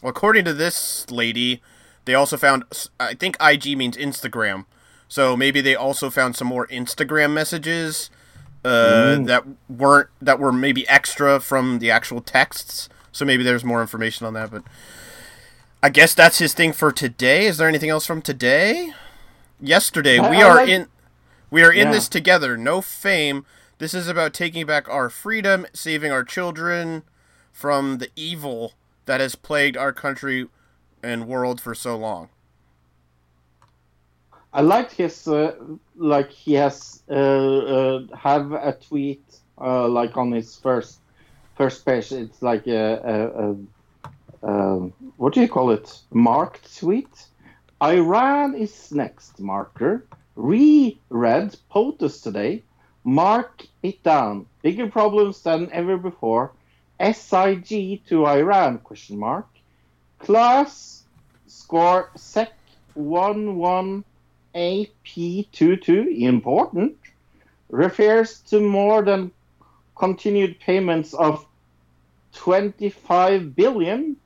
[0.03, 1.61] Well, according to this lady,
[2.05, 2.65] they also found.
[2.99, 4.65] I think IG means Instagram,
[5.09, 8.11] so maybe they also found some more Instagram messages
[8.65, 12.89] uh, that weren't that were maybe extra from the actual texts.
[13.13, 14.51] So maybe there's more information on that.
[14.51, 14.63] But
[15.83, 17.47] I guess that's his thing for today.
[17.47, 18.93] Is there anything else from today?
[19.61, 20.89] Yesterday, I- we I are like- in.
[21.51, 22.59] We are in this together.
[22.59, 23.47] No fame.
[23.79, 27.05] This is about taking back our freedom, saving our children
[27.53, 28.75] from the evil
[29.07, 30.49] that has plagued our country
[31.03, 32.29] and world for so long.
[34.53, 35.55] I liked his uh,
[35.97, 39.25] like he has uh, uh, have a tweet
[39.59, 40.99] uh, like on his first
[41.57, 42.13] first page.
[42.13, 43.57] It's like a,
[44.43, 46.01] a, a, a what do you call it?
[46.13, 47.27] Marked tweet.
[47.83, 49.41] Iran is next.
[49.41, 50.07] Marker.
[50.37, 52.63] Reread POTUS today.
[53.03, 54.47] Mark it down.
[54.63, 56.53] Bigger problems than ever before.
[57.01, 58.79] SIG to Iran?
[58.79, 59.49] Question mark.
[60.21, 61.03] Class
[61.49, 62.53] score sec
[62.95, 64.05] one one.
[64.55, 66.97] AP22 important
[67.69, 69.31] refers to more than
[69.95, 71.45] continued payments of
[72.33, 74.17] 25 billion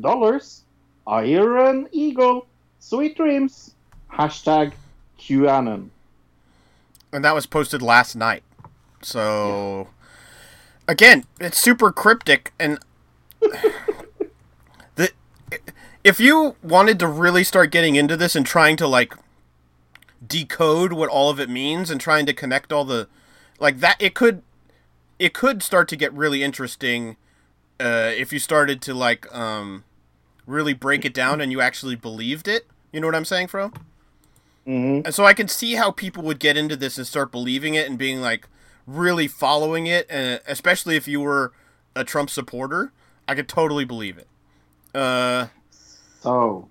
[0.00, 0.62] dollars.
[1.06, 2.46] Iron Eagle,
[2.78, 3.74] sweet dreams.
[4.12, 4.72] Hashtag
[5.18, 5.88] QAnon.
[7.12, 8.42] And that was posted last night.
[9.02, 9.88] So
[10.86, 12.78] again, it's super cryptic and
[14.94, 15.10] the
[16.04, 19.14] if you wanted to really start getting into this and trying to like
[20.24, 23.08] decode what all of it means and trying to connect all the
[23.58, 24.42] like that it could
[25.18, 27.16] it could start to get really interesting
[27.82, 29.84] uh, if you started to like um
[30.46, 33.72] really break it down and you actually believed it you know what i'm saying fro
[34.66, 35.04] Mhm.
[35.04, 37.88] and so i can see how people would get into this and start believing it
[37.88, 38.48] and being like
[38.86, 41.52] really following it and especially if you were
[41.96, 42.92] a trump supporter
[43.28, 44.28] i could totally believe it
[44.94, 45.46] uh
[46.20, 46.68] So,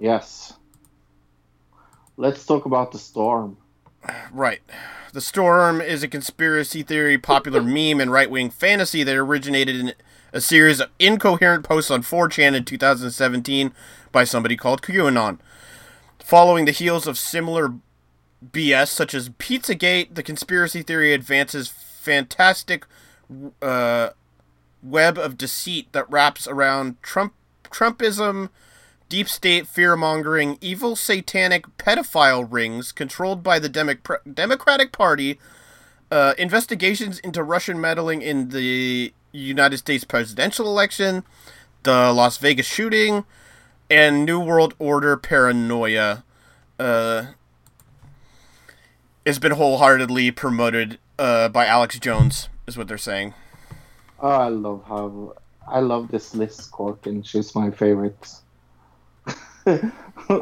[0.00, 0.54] yes.
[2.16, 3.56] Let's talk about the storm.
[4.32, 4.60] Right.
[5.12, 9.94] The Storm is a conspiracy theory, popular meme, and right wing fantasy that originated in
[10.34, 13.72] a series of incoherent posts on 4chan in 2017
[14.10, 15.38] by somebody called QAnon.
[16.18, 17.74] Following the heels of similar
[18.44, 22.84] BS such as Pizzagate, the conspiracy theory advances fantastic
[23.62, 24.10] uh,
[24.82, 27.32] web of deceit that wraps around Trump
[27.64, 28.50] Trumpism,
[29.08, 33.94] deep state fear mongering, evil satanic pedophile rings controlled by the Demo-
[34.32, 35.38] Democratic Party,
[36.10, 41.24] uh, investigations into Russian meddling in the United States presidential election,
[41.82, 43.24] the Las Vegas shooting,
[43.90, 46.24] and New World Order paranoia.
[46.78, 47.26] Uh,
[49.26, 53.34] has been wholeheartedly promoted uh, by Alex Jones, is what they're saying.
[54.20, 55.34] Oh, I love how
[55.66, 57.24] I love this Liz Crokin.
[57.24, 58.28] She's my favorite.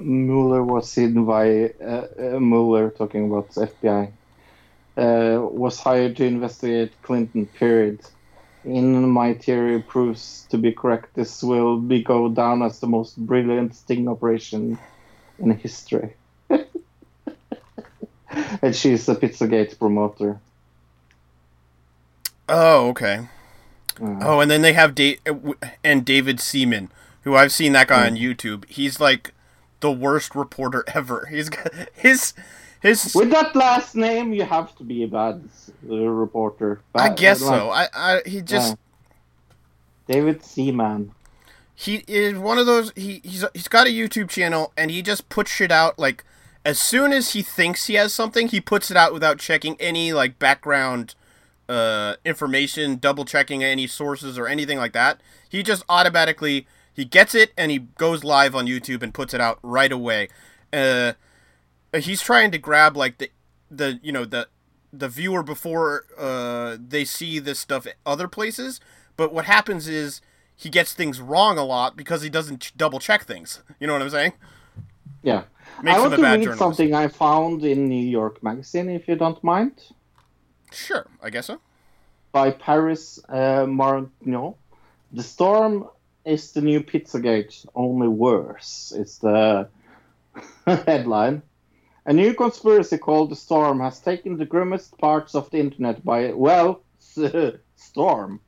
[0.02, 4.10] Mueller was hidden by uh, uh, Mueller talking about FBI.
[4.96, 7.46] Uh, was hired to investigate Clinton.
[7.46, 8.00] Period.
[8.64, 11.14] In my theory proves to be correct.
[11.14, 14.78] This will be go down as the most brilliant sting operation
[15.38, 16.14] in history.
[18.62, 20.38] and she's a Pizzagate promoter.
[22.48, 23.28] Oh, okay.
[24.00, 25.52] Uh, Oh, and then they have da- uh,
[25.84, 26.90] and David Seaman,
[27.22, 28.64] who I've seen that guy on YouTube.
[28.68, 29.32] He's like
[29.80, 31.26] the worst reporter ever.
[31.30, 32.32] He's got his
[32.82, 33.14] his.
[33.14, 35.48] With that last name, you have to be a bad
[35.88, 36.80] uh, reporter.
[36.94, 37.70] I guess like, so.
[37.70, 38.76] I, I he just
[40.06, 41.12] David Seaman.
[41.74, 42.92] he is one of those.
[42.96, 46.24] He he's he's got a YouTube channel and he just puts shit out like
[46.64, 50.12] as soon as he thinks he has something, he puts it out without checking any
[50.12, 51.14] like background
[51.68, 55.20] uh information, double checking any sources or anything like that.
[55.48, 59.40] He just automatically he gets it and he goes live on YouTube and puts it
[59.40, 60.28] out right away.
[60.72, 61.12] Uh
[62.00, 63.30] he's trying to grab like the
[63.70, 64.48] the you know the
[64.92, 68.80] the viewer before uh they see this stuff at other places,
[69.16, 70.20] but what happens is
[70.54, 73.62] he gets things wrong a lot because he doesn't ch- double check things.
[73.80, 74.32] You know what I'm saying?
[75.22, 75.44] Yeah.
[75.82, 79.42] Makes I want to read something I found in New York Magazine, if you don't
[79.42, 79.72] mind,
[80.72, 81.60] Sure, I guess so.
[82.32, 84.56] by Paris uh, Martineau.
[85.12, 85.88] The storm
[86.24, 88.92] is the new Pizzagate, only worse.
[88.96, 89.68] It's the
[90.66, 91.42] headline.
[92.04, 96.32] A new conspiracy called The Storm has taken the grimmest parts of the internet by,
[96.32, 96.82] well,
[97.76, 98.40] storm.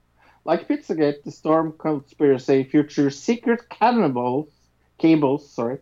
[0.45, 4.49] Like Pizzagate, the Storm conspiracy features secret cannibals,
[4.99, 5.79] cables, sorry,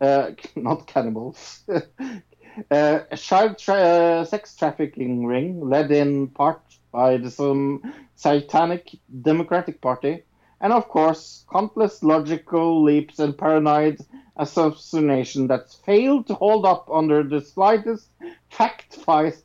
[0.00, 6.62] uh, not cannibals, uh, a child tra- uh, sex trafficking ring led in part
[6.92, 7.82] by the some
[8.14, 8.88] satanic
[9.22, 10.22] Democratic Party,
[10.60, 13.98] and of course, countless logical leaps and paranoid
[14.36, 18.08] assassination that failed to hold up under the slightest
[18.50, 19.44] fact-based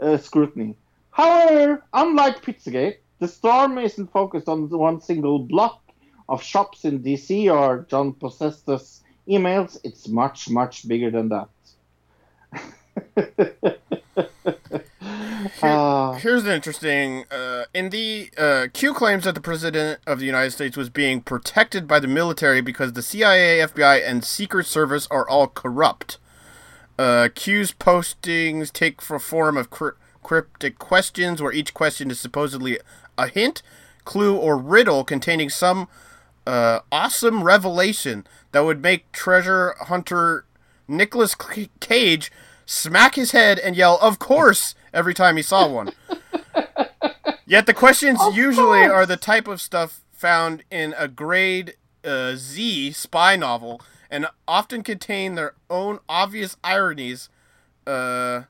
[0.00, 0.76] uh, scrutiny.
[1.10, 5.82] However, unlike Pizzagate, the storm isn't focused on one single block
[6.28, 9.78] of shops in DC or John Podesta's emails.
[9.82, 11.48] It's much, much bigger than that.
[15.62, 17.24] Ah, Here's an interesting.
[17.30, 21.20] Uh, in the uh, Q claims that the president of the United States was being
[21.20, 26.18] protected by the military because the CIA, FBI, and Secret Service are all corrupt.
[26.98, 32.78] Uh, Q's postings take for form of cryp- cryptic questions, where each question is supposedly
[33.16, 33.62] a hint,
[34.04, 35.88] clue, or riddle containing some
[36.46, 40.44] uh, awesome revelation that would make treasure hunter
[40.88, 41.34] Nicolas
[41.80, 42.32] Cage
[42.68, 45.92] smack his head and yell, "Of course!" every time he saw one.
[47.46, 52.92] Yet the questions usually are the type of stuff found in a grade uh, Z
[52.92, 53.80] spy novel
[54.10, 57.30] and often contain their own obvious ironies,
[57.86, 58.42] uh,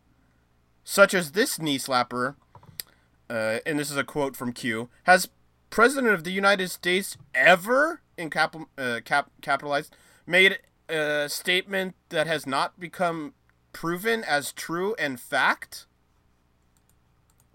[0.83, 2.35] such as this knee slapper.
[3.31, 4.89] Uh, and this is a quote from Q.
[5.05, 5.29] Has
[5.71, 9.95] President of the United States ever, in cap, uh, cap capitalized,
[10.27, 10.59] made
[10.89, 13.35] a statement that has not become
[13.79, 15.87] proven as true and fact?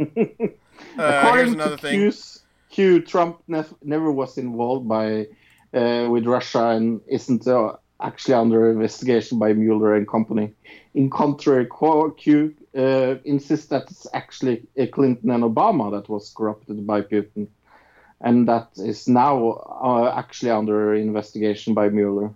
[0.98, 2.00] Uh, here's According another to thing.
[2.00, 5.28] Q's, Q, Trump nef- never was involved by
[5.74, 10.52] uh, with Russia and isn't uh, actually under investigation by Mueller and company.
[10.94, 11.68] In contrary,
[12.16, 17.46] Q uh, insists that it's actually uh, Clinton and Obama that was corrupted by Putin,
[18.20, 19.52] and that is now
[19.84, 22.32] uh, actually under investigation by Mueller,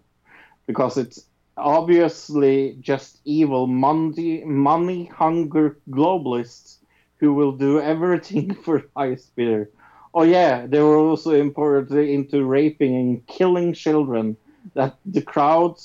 [0.67, 1.26] because it's
[1.57, 6.77] obviously just evil money money hunger globalists
[7.19, 9.71] who will do everything for highest bidder.
[10.15, 14.37] Oh yeah, they were also imported into raping and killing children.
[14.75, 15.77] That the crowd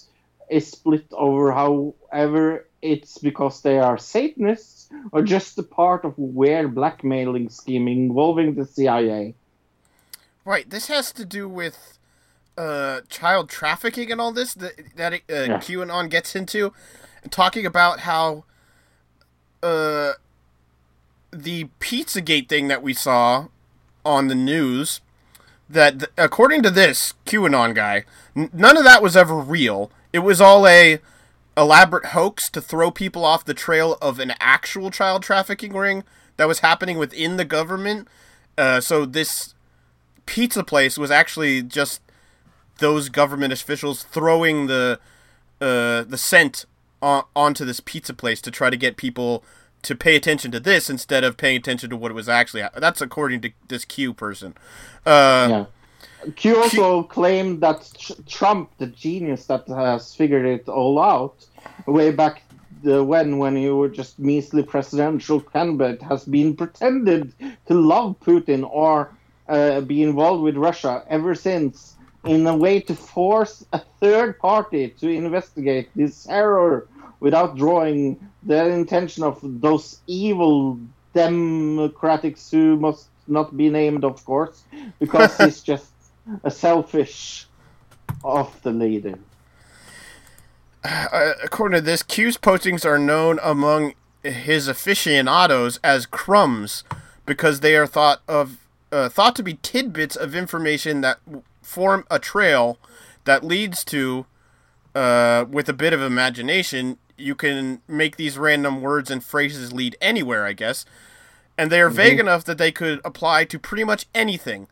[0.50, 6.74] is split over however it's because they are Satanists or just a part of weird
[6.76, 9.36] blackmailing scheme involving the CIA.
[10.44, 10.70] Right.
[10.70, 12.00] This has to do with
[12.58, 15.58] uh, child trafficking and all this that that uh, Yeah.
[15.60, 16.74] QAnon gets into,
[17.30, 18.44] talking about how
[19.64, 20.14] uh,
[21.32, 23.48] the Pizzagate thing that we saw
[24.04, 25.02] on the news
[25.70, 28.04] that th- according to this QAnon guy,
[28.36, 29.92] n- none of that was ever real.
[30.12, 31.00] It was all a
[31.58, 36.04] elaborate hoax to throw people off the trail of an actual child trafficking ring
[36.38, 38.08] that was happening within the government.
[38.58, 39.54] Uh, so this
[40.26, 42.02] pizza place was actually just
[42.82, 45.00] those government officials throwing the
[45.62, 46.66] uh, the scent
[47.02, 49.44] on, onto this pizza place to try to get people
[49.84, 52.64] to pay attention to this instead of paying attention to what it was actually.
[52.78, 54.56] That's according to this Q person.
[55.06, 55.66] Uh, Yeah.
[56.36, 61.48] Q also claimed that Tr- Trump, the genius that has figured it all out,
[61.88, 62.44] way back
[62.84, 67.34] the, when when he was just measly presidential candidate, has been pretended
[67.68, 69.12] to love Putin or
[69.50, 71.96] uh, be involved with Russia ever since,
[72.26, 76.88] in a way to force a third party to investigate this error
[77.20, 80.80] without drawing the intention of those evil
[81.14, 84.64] democrats who must not be named, of course,
[85.00, 85.92] because he's just
[86.44, 87.48] a selfish
[88.24, 89.18] of the leader.
[90.84, 93.94] uh, according to this, Q's postings are known among
[94.24, 96.84] his aficionados as crumbs
[97.26, 98.58] because they are thought of
[98.92, 101.18] uh, thought to be tidbits of information that
[101.62, 102.78] form a trail
[103.26, 104.26] that leads to,
[104.96, 109.96] uh, with a bit of imagination, you can make these random words and phrases lead
[110.02, 110.86] anywhere, I guess.
[111.58, 114.68] And they are vague enough that they could apply to pretty much anything.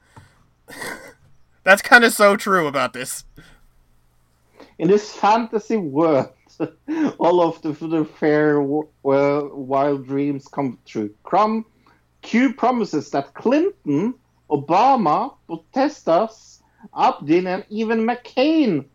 [1.64, 3.26] That's kind of so true about this.
[4.80, 6.30] In this fantasy world,
[7.20, 11.14] all of the, the fair w- well, wild dreams come true.
[11.24, 11.66] Crumb
[12.22, 14.14] Q promises that Clinton,
[14.50, 16.59] Obama, Podestas,
[16.94, 18.86] Abedin, and even McCain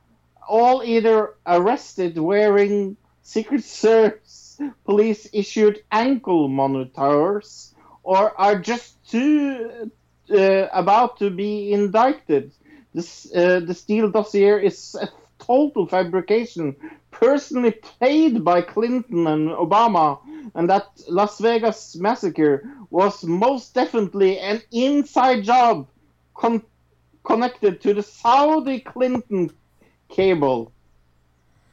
[0.48, 9.90] all either arrested wearing Secret Service police issued ankle monitors or are just too
[10.30, 12.52] uh, about to be indicted.
[12.92, 15.08] This uh, the Steele dossier is a
[15.38, 16.76] total fabrication,
[17.10, 20.18] personally played by Clinton and Obama,
[20.54, 25.88] and that Las Vegas massacre was most definitely an inside job
[26.34, 26.62] con-
[27.24, 29.50] connected to the Saudi Clinton
[30.08, 30.72] cable.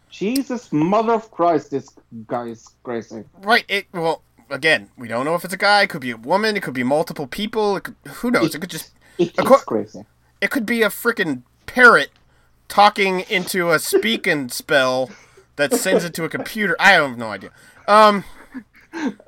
[0.09, 1.89] Jesus, mother of Christ, this
[2.27, 3.23] guy is crazy.
[3.43, 3.63] Right.
[3.69, 5.83] It well, again, we don't know if it's a guy.
[5.83, 6.57] It could be a woman.
[6.57, 7.77] It could be multiple people.
[7.77, 8.53] It could, who knows?
[8.53, 8.91] It could just.
[9.17, 10.05] It Of is crazy.
[10.41, 12.09] It could be a freaking parrot
[12.67, 15.11] talking into a speaking spell
[15.55, 16.75] that sends it to a computer.
[16.79, 17.51] I have no idea.
[17.87, 18.25] Um.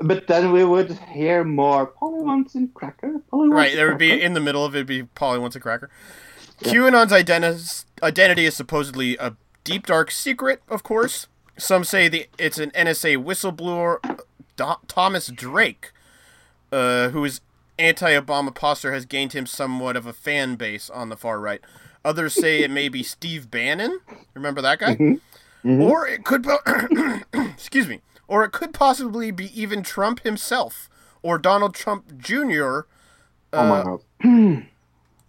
[0.01, 3.19] But then we would hear more Polly wants and cracker.
[3.31, 3.73] Polly wants Right.
[3.73, 4.85] a There would be in the middle of it.
[4.85, 5.89] Be Polly wants a cracker.
[6.63, 10.61] QAnon's identi- identity is supposedly a deep dark secret.
[10.69, 11.27] Of course,
[11.57, 13.99] some say the it's an NSA whistleblower,
[14.57, 15.91] Do- Thomas Drake,
[16.71, 17.41] uh, who is
[17.79, 21.61] anti-Obama posture has gained him somewhat of a fan base on the far right.
[22.05, 23.99] Others say it may be Steve Bannon.
[24.33, 24.97] Remember that guy?
[25.65, 26.59] Or it could, po-
[27.33, 28.01] excuse me,
[28.33, 30.89] or it could possibly be even Trump himself
[31.21, 32.79] or Donald Trump Jr.
[33.53, 34.65] Oh my god.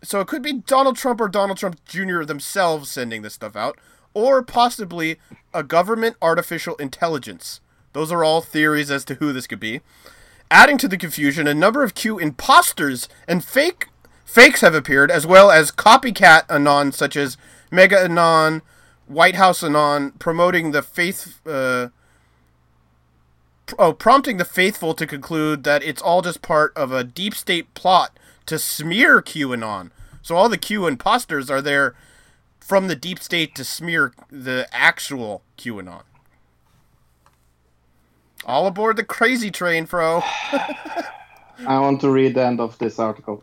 [0.02, 2.24] So it could be Donald Trump or Donald Trump Jr.
[2.24, 3.78] themselves sending this stuff out,
[4.12, 5.18] or possibly
[5.54, 7.60] a government artificial intelligence.
[7.94, 9.80] Those are all theories as to who this could be.
[10.50, 13.88] Adding to the confusion, a number of Q imposters and fake
[14.26, 17.38] fakes have appeared, as well as copycat anon such as
[17.70, 18.60] Mega Anon,
[19.06, 21.40] White House Anon, promoting the faith.
[21.46, 21.88] Uh,
[23.78, 27.72] oh, prompting the faithful to conclude that it's all just part of a deep state
[27.74, 29.90] plot to smear QAnon.
[30.22, 31.94] So all the Q imposters are there
[32.60, 36.02] from the deep state to smear the actual QAnon.
[38.46, 40.22] All aboard the crazy train, Fro.
[41.66, 43.42] I want to read the end of this article.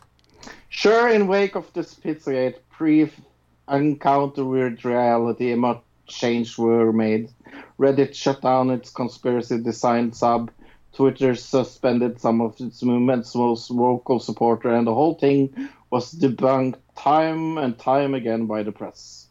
[0.69, 3.19] Sure, in wake of this Pizzagate, brief
[3.69, 7.29] encounter with reality, much change were made.
[7.81, 10.51] Reddit shut down its conspiracy design sub.
[10.93, 16.77] Twitter suspended some of its movement's most vocal supporter, and the whole thing was debunked
[16.95, 19.25] time and time again by the press.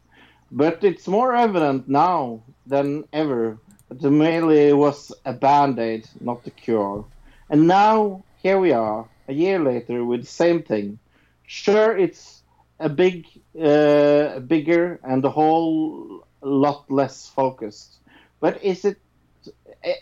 [0.50, 3.58] But it's more evident now than ever
[3.88, 7.04] that the melee was a band-aid, not the cure.
[7.50, 10.98] And now here we are, a year later, with the same thing.
[11.46, 12.42] Sure, it's
[12.80, 13.26] a big,
[13.62, 17.99] uh, bigger, and a whole lot less focused.
[18.40, 18.98] But is it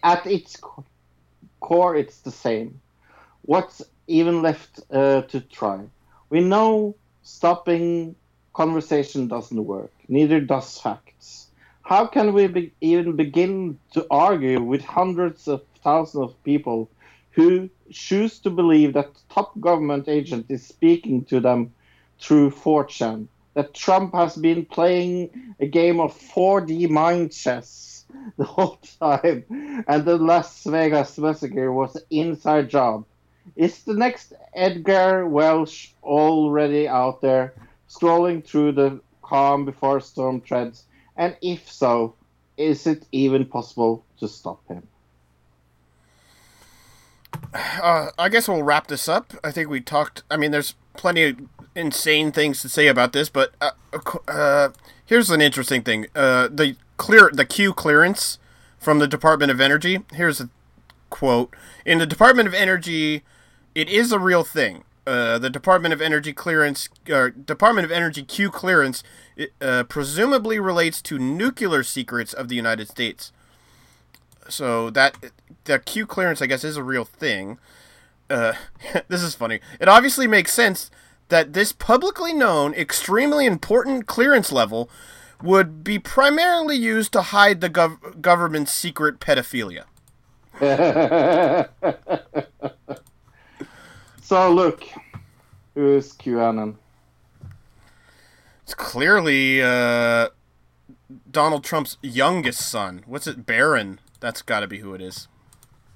[0.02, 0.56] at its
[1.60, 1.96] core?
[1.96, 2.80] It's the same.
[3.42, 5.80] What's even left uh, to try?
[6.30, 8.14] We know stopping
[8.54, 9.92] conversation doesn't work.
[10.08, 11.48] Neither does facts.
[11.82, 16.90] How can we be, even begin to argue with hundreds of thousands of people
[17.30, 21.72] who choose to believe that top government agent is speaking to them
[22.20, 27.87] through 4chan that Trump has been playing a game of 4D mind chess
[28.36, 29.44] the whole time,
[29.86, 33.04] and the Las Vegas massacre was an inside job.
[33.56, 37.54] Is the next Edgar Welch already out there,
[37.88, 40.84] scrolling through the calm before storm treads?
[41.16, 42.14] And if so,
[42.56, 44.86] is it even possible to stop him?
[47.54, 49.32] Uh, I guess we'll wrap this up.
[49.42, 50.22] I think we talked.
[50.30, 51.40] I mean, there's plenty of
[51.74, 53.70] insane things to say about this, but uh,
[54.26, 54.70] uh,
[55.06, 58.38] here's an interesting thing: uh, the clear the Q clearance
[58.78, 60.04] from the Department of Energy.
[60.12, 60.50] Here's a
[61.08, 61.54] quote:
[61.86, 63.22] "In the Department of Energy,
[63.74, 64.84] it is a real thing.
[65.06, 69.02] Uh, the Department of Energy clearance, uh, Department of Energy Q clearance,
[69.62, 73.32] uh, presumably relates to nuclear secrets of the United States.
[74.50, 75.16] So that
[75.64, 77.58] the Q clearance, I guess, is a real thing.
[78.28, 78.52] Uh,
[79.08, 79.60] this is funny.
[79.80, 80.90] It obviously makes sense
[81.28, 84.90] that this publicly known, extremely important clearance level
[85.42, 89.84] would be primarily used to hide the gov- government's secret pedophilia.
[94.22, 94.84] so look,
[95.74, 96.74] who's QAnon?
[98.64, 100.28] It's clearly uh,
[101.30, 103.02] Donald Trump's youngest son.
[103.06, 104.00] What's it, Barron?
[104.20, 105.28] That's got to be who it is.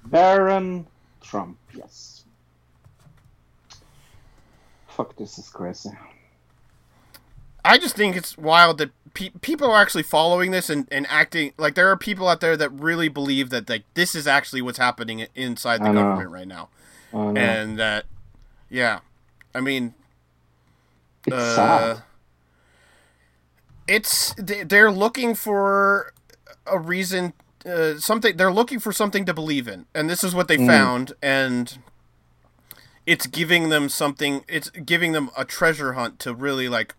[0.05, 0.87] Barron
[1.21, 2.25] Trump, yes.
[4.87, 5.91] Fuck, this is crazy.
[7.65, 11.53] I just think it's wild that pe- people are actually following this and, and acting
[11.59, 14.79] like there are people out there that really believe that like this is actually what's
[14.79, 16.69] happening inside the government right now,
[17.39, 18.05] and that
[18.71, 19.01] yeah,
[19.55, 19.95] I mean
[21.27, 21.55] it's uh,
[21.95, 22.03] sad.
[23.89, 26.13] it's they- they're looking for
[26.67, 27.33] a reason
[27.67, 29.87] uh, something they're looking for something to believe in.
[29.95, 30.67] And this is what they Mm.
[30.67, 31.13] found.
[31.23, 31.79] And
[33.07, 36.95] it's giving them something it's giving them a treasure hunt to really like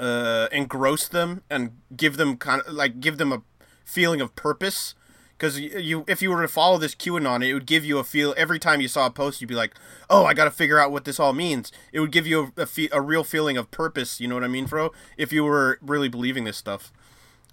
[0.00, 3.42] uh engross them and give them kind of like give them a
[3.84, 4.94] feeling of purpose
[5.36, 8.34] because you, if you were to follow this QAnon, it would give you a feel
[8.36, 9.74] every time you saw a post, you'd be like,
[10.08, 12.62] "Oh, I got to figure out what this all means." It would give you a,
[12.62, 14.20] a, fe- a real feeling of purpose.
[14.20, 14.92] You know what I mean, Fro?
[15.16, 16.92] If you were really believing this stuff.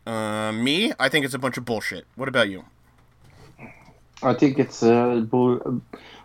[0.05, 2.05] Uh, me, I think it's a bunch of bullshit.
[2.15, 2.65] What about you?
[4.23, 5.81] I think it's a, a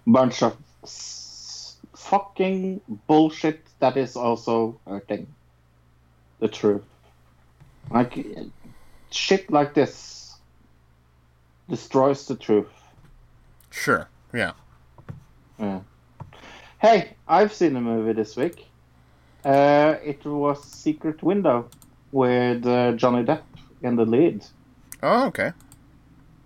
[0.07, 5.27] bunch of s- fucking bullshit that is also hurting
[6.47, 6.82] the truth.
[7.90, 8.27] Like,
[9.10, 10.35] shit like this
[11.68, 12.68] destroys the truth.
[13.70, 14.09] Sure.
[14.32, 14.52] Yeah.
[15.59, 15.81] Yeah.
[16.78, 18.64] Hey, I've seen a movie this week.
[19.44, 21.68] Uh, it was Secret Window
[22.12, 23.43] with uh, Johnny Depp
[23.82, 24.44] in the lead
[25.02, 25.52] Oh, okay.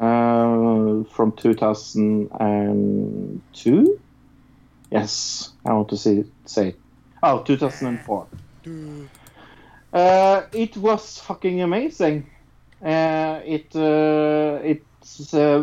[0.01, 4.01] uh, from 2002.
[4.91, 6.75] Yes, I want to see say.
[7.23, 8.27] Oh, 2004.
[9.93, 12.31] Uh, it was fucking amazing.
[12.85, 15.61] Uh, it uh, it's uh,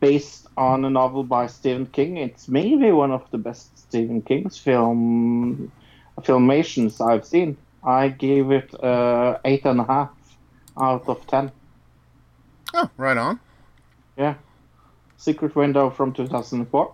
[0.00, 2.16] based on a novel by Stephen King.
[2.16, 5.70] It's maybe one of the best Stephen King's film
[6.20, 7.56] filmations I've seen.
[7.84, 10.10] I gave it uh, eight and a half
[10.80, 11.52] out of ten.
[12.74, 13.38] Oh, right on.
[14.16, 14.34] Yeah,
[15.16, 16.92] Secret Window from 2004.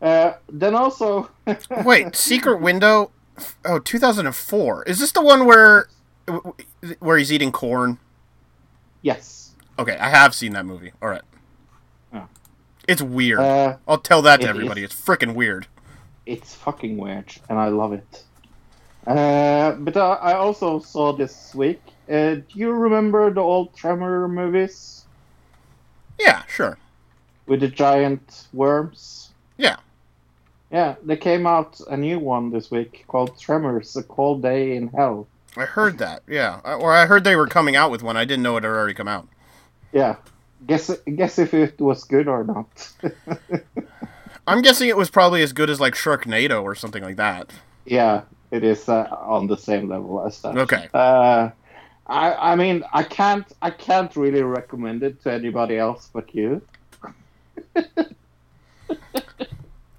[0.00, 1.30] Uh, then also,
[1.84, 3.10] Wait, Secret Window.
[3.64, 4.84] Oh, 2004.
[4.84, 5.88] Is this the one where
[7.00, 7.98] where he's eating corn?
[9.02, 10.92] yes, Okay, I have seen that movie.
[11.00, 11.22] All right.
[12.12, 12.28] Oh.
[12.86, 13.40] It's weird.
[13.40, 14.82] uh, I'll tell that to it everybody.
[14.84, 14.90] is.
[14.92, 15.66] It's freaking weird.
[16.26, 18.24] it's fucking weird, and I love it.
[19.06, 21.80] Uh, but uh, I also saw this week.
[22.08, 25.06] Uh, do you remember the old Tremor movies
[26.20, 26.76] Yeah, sure.
[27.46, 29.30] with the giant worms?
[29.56, 29.76] Yeah.
[30.72, 34.88] Yeah, they came out a new one this week called Tremors: A Cold Day in
[34.88, 35.28] Hell.
[35.56, 36.22] I heard that.
[36.26, 36.60] Yeah.
[36.64, 38.16] Or I heard they were coming out with one.
[38.16, 39.28] I didn't know it had already come out.
[39.92, 40.16] Yeah,
[40.66, 42.92] guess guess if it was good or not.
[44.46, 47.52] I'm guessing it was probably as good as like Sharknado or something like that.
[47.84, 50.56] Yeah, it is uh, on the same level as that.
[50.56, 50.88] Okay.
[50.94, 51.50] Uh,
[52.06, 56.62] I I mean I can't I can't really recommend it to anybody else but you.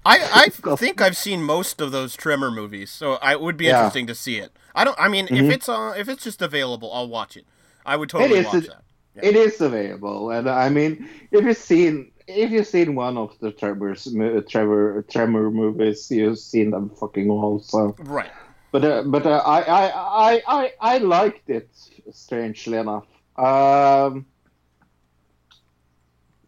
[0.04, 3.66] I, I think I've seen most of those Tremor movies, so I it would be
[3.66, 3.78] Yeah.
[3.78, 4.52] interesting to see it.
[4.74, 4.98] I don't.
[4.98, 5.44] I mean, Mhm.
[5.48, 7.44] if it's uh, if it's just available, I'll watch it.
[7.86, 8.82] I would totally watch it- that.
[9.22, 13.52] It is available, and I mean if you've seen if you've seen one of the
[13.52, 17.60] Tremors mo- Trevor Tremor movies, you've seen them fucking all.
[17.60, 18.32] So, Right.
[18.72, 19.84] but uh, but uh, I, I
[20.32, 21.68] I I I liked it
[22.12, 23.06] strangely enough.
[23.36, 24.26] Um,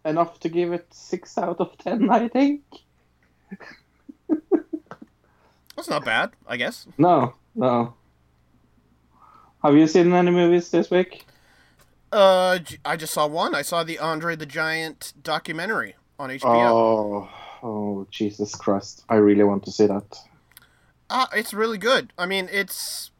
[0.05, 2.63] enough to give it six out of ten, I think.
[5.77, 6.87] That's not bad, I guess.
[6.97, 7.95] No, no.
[9.63, 11.27] Have you seen any movies this week?
[12.13, 13.55] Uh, I just saw one.
[13.55, 16.45] I saw the Andre the Giant documentary on HBO.
[16.45, 17.29] Oh,
[17.63, 19.05] oh, Jesus Christ!
[19.09, 20.17] I really want to see that.
[21.11, 22.13] Ah, it's really good.
[22.17, 23.11] I mean, it's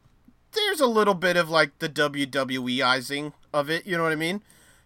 [0.53, 3.87] there's a little bit of like the WWEizing of it.
[3.87, 4.43] You know what I mean?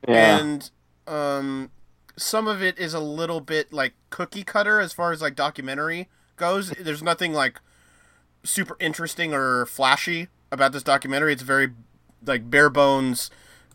[0.09, 0.39] Yeah.
[0.39, 0.71] And
[1.07, 1.71] um,
[2.21, 6.09] some of it is a little bit like cookie cutter as far as like documentary
[6.37, 6.71] goes.
[6.71, 7.61] There's nothing like
[8.45, 11.33] super interesting or flashy about this documentary.
[11.33, 11.71] It's very
[12.25, 13.31] like bare bones,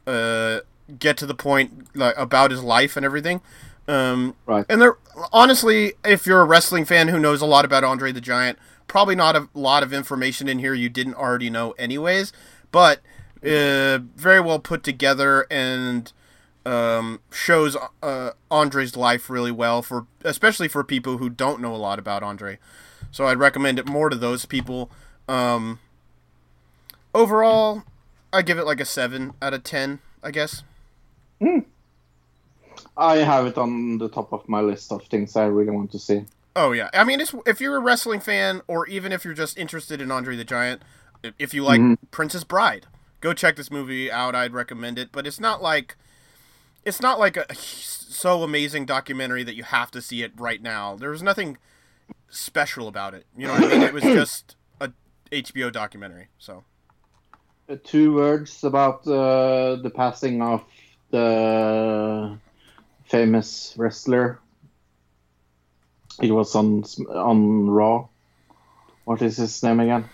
[0.06, 0.60] uh,
[1.00, 3.42] get to the point like about his life and everything.
[3.88, 4.66] Um, Right.
[4.70, 4.98] And there,
[5.32, 9.16] honestly, if you're a wrestling fan who knows a lot about Andre the Giant, probably
[9.16, 12.32] not a lot of information in here you didn't already know, anyways.
[12.72, 13.00] But
[13.44, 16.12] uh, very well put together and
[16.66, 21.78] um, shows uh, Andre's life really well for, especially for people who don't know a
[21.78, 22.58] lot about Andre.
[23.12, 24.90] So I'd recommend it more to those people.
[25.28, 25.80] Um,
[27.14, 27.84] overall,
[28.34, 30.64] I give it like a seven out of ten, I guess.
[32.98, 36.00] I have it on the top of my list of things I really want to
[36.00, 36.26] see.
[36.56, 39.58] Oh yeah, I mean, it's, if you're a wrestling fan, or even if you're just
[39.58, 40.82] interested in Andre the Giant,
[41.38, 41.82] if you like
[42.12, 42.88] Princess Bride,
[43.20, 44.36] go check this movie out.
[44.36, 45.98] I'd recommend it, but it's not like
[46.86, 50.95] it's not like a so amazing documentary that you have to see it right now.
[50.95, 51.57] There was nothing
[52.30, 53.26] special about it.
[53.36, 53.82] You know what I mean?
[53.82, 54.91] It was just a
[55.32, 56.28] HBO documentary.
[56.38, 56.64] So
[57.68, 60.64] Uh, two words about uh, the passing of
[61.12, 62.38] the
[63.06, 64.40] famous wrestler.
[66.22, 68.07] It was on on Raw.
[69.06, 70.06] What is his name again?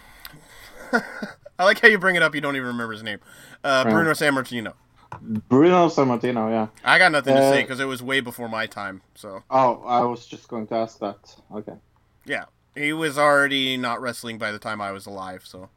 [1.60, 2.34] I like how you bring it up.
[2.34, 3.20] You don't even remember his name.
[3.64, 3.94] Uh, Right.
[3.94, 4.74] Bruno Sammartino.
[5.22, 6.50] Bruno Sammartino.
[6.50, 6.68] Yeah.
[6.84, 9.02] I got nothing to say Uh, because it was way before my time.
[9.16, 11.36] So Oh, I was just going to ask that.
[11.54, 11.74] Okay.
[12.26, 12.46] yeah,
[12.76, 15.44] he was already not wrestling by the time I was alive.
[15.46, 15.70] So.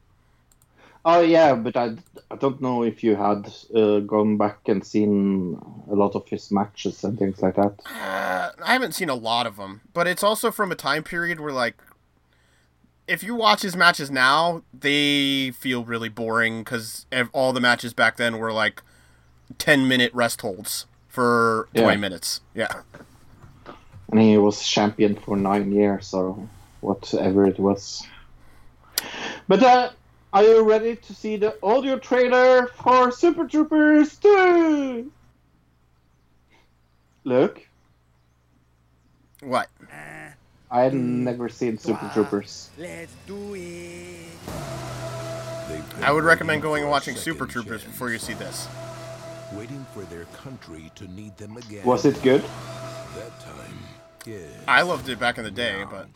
[1.06, 1.96] Oh yeah, but I,
[2.30, 5.60] I don't know if you had uh, gone back and seen
[5.90, 7.74] a lot of his matches and things like that.
[7.84, 11.40] Uh, I haven't seen a lot of them, but it's also from a time period
[11.40, 11.76] where like,
[13.06, 17.04] if you watch his matches now, they feel really boring because
[17.34, 18.80] all the matches back then were like
[19.58, 22.00] ten minute rest holds for twenty Yeah.
[22.00, 22.40] minutes.
[22.54, 22.82] Yeah.
[24.10, 26.36] And he was champion for nine years or
[26.80, 28.06] whatever it was.
[29.48, 29.90] But uh,
[30.32, 35.10] are you ready to see the audio trailer for Super Troopers 2?
[37.24, 37.66] Look,
[39.42, 39.68] What?
[40.70, 42.70] I had never seen Super Troopers.
[42.78, 44.28] Let's do it.
[46.02, 48.68] I would recommend going and watching Super Troopers before you see this.
[49.56, 51.84] Waiting for their country to need them again.
[51.84, 52.42] Was it good?
[52.42, 53.78] that time?
[54.26, 54.38] Yeah.
[54.66, 56.08] I loved it back in the day, but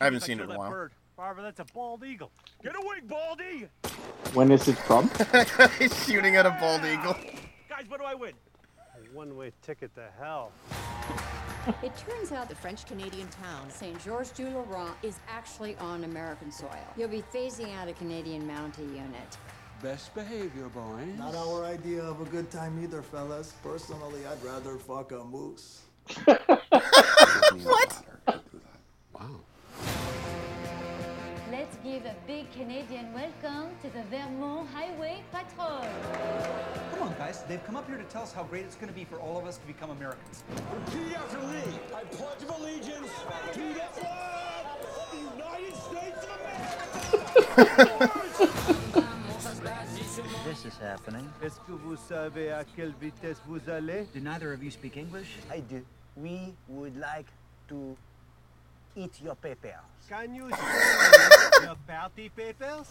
[0.00, 0.88] I haven't seen it in a while.
[1.16, 2.30] Barbara, that's a bald eagle.
[2.62, 3.68] Get away, baldy!
[4.34, 5.10] When is it from?
[5.78, 7.14] He's shooting at a bald eagle.
[7.68, 8.32] Guys, what do I win?
[8.78, 10.52] A one-way ticket to hell.
[11.82, 16.50] It turns out the French Canadian town, Saint Georges du Laurent, is actually on American
[16.50, 16.70] soil.
[16.96, 19.36] You'll be phasing out a Canadian Mountie unit.
[19.82, 21.16] Best behavior, boys.
[21.16, 23.54] Not our idea of a good time either, fellas.
[23.62, 25.82] Personally, I'd rather fuck a moose.
[27.64, 28.04] What?
[29.14, 29.40] Wow.
[31.50, 35.84] Let's give a big Canadian welcome to the Vermont Highway Patrol.
[36.92, 37.42] Come on, guys.
[37.48, 39.38] They've come up here to tell us how great it's going to be for all
[39.38, 40.44] of us to become Americans.
[40.74, 41.80] Repeat after me.
[41.94, 43.10] I pledge of allegiance
[43.52, 46.38] to the flag of the United States of
[47.96, 48.74] America.
[50.80, 51.28] This happening.
[51.42, 54.06] Est-ce que vous savez à quelle vitesse vous allez?
[54.14, 55.38] Do neither of you speak English?
[55.52, 55.82] I do.
[56.16, 57.26] We would like
[57.68, 57.96] to
[58.96, 59.72] eat your papers.
[60.08, 62.88] Can you say your party papers?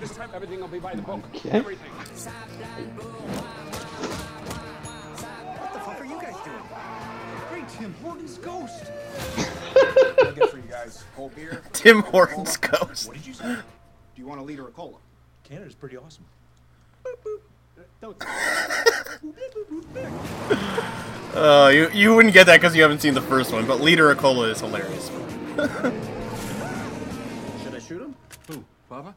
[0.00, 1.20] This time everything will be by the book.
[1.34, 1.50] Okay.
[1.50, 1.90] Everything.
[5.58, 6.62] What the fuck are you guys doing?
[7.50, 8.90] Great Tim Hortons ghost.
[9.36, 11.04] I'll for you guys.
[11.16, 11.62] Cold beer.
[11.72, 13.06] Tim Hortons ghost.
[13.08, 13.54] What did you say?
[13.54, 14.98] Do you want a liter of cola?
[15.44, 16.24] Canada's pretty awesome.
[21.34, 24.10] Uh, you you wouldn't get that because you haven't seen the first one, but Leader
[24.10, 25.08] of Cola is hilarious.
[27.62, 28.14] Should I shoot him?
[28.48, 28.64] Who?
[28.88, 29.14] Papa?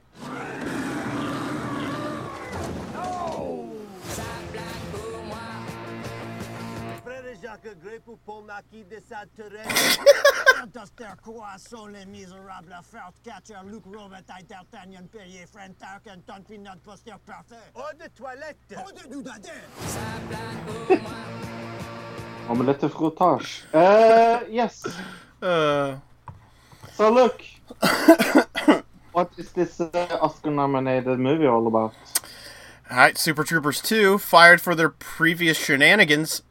[7.53, 9.67] Frère Jacques Grey pour Paul Marquis de Saturel.
[10.73, 17.13] Duster Croissant, les misérables, Fert Catcher, Luke Robitaille, D'Artagnan, Perrier, Friend Tarkin, Ton Pinot, Poster
[17.25, 17.55] Parfait.
[17.75, 18.57] Eau de toilette!
[18.77, 19.51] Eau de doudadet!
[22.49, 23.65] Omelette frottage.
[23.73, 24.85] Uh, yes.
[25.41, 25.95] Uh,
[26.95, 27.41] So look,
[29.13, 29.89] what is this uh,
[30.21, 31.93] Oscar-nominated movie all about?
[32.91, 36.43] All right, Super Troopers 2, fired for their previous shenanigans,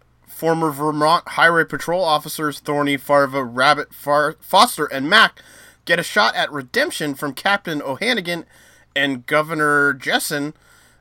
[0.42, 5.40] former Vermont Highway Patrol officers Thorny, Farva, Rabbit, Far- Foster, and Mac
[5.84, 8.44] get a shot at redemption from Captain O'Hannigan
[8.96, 10.52] and Governor Jessen.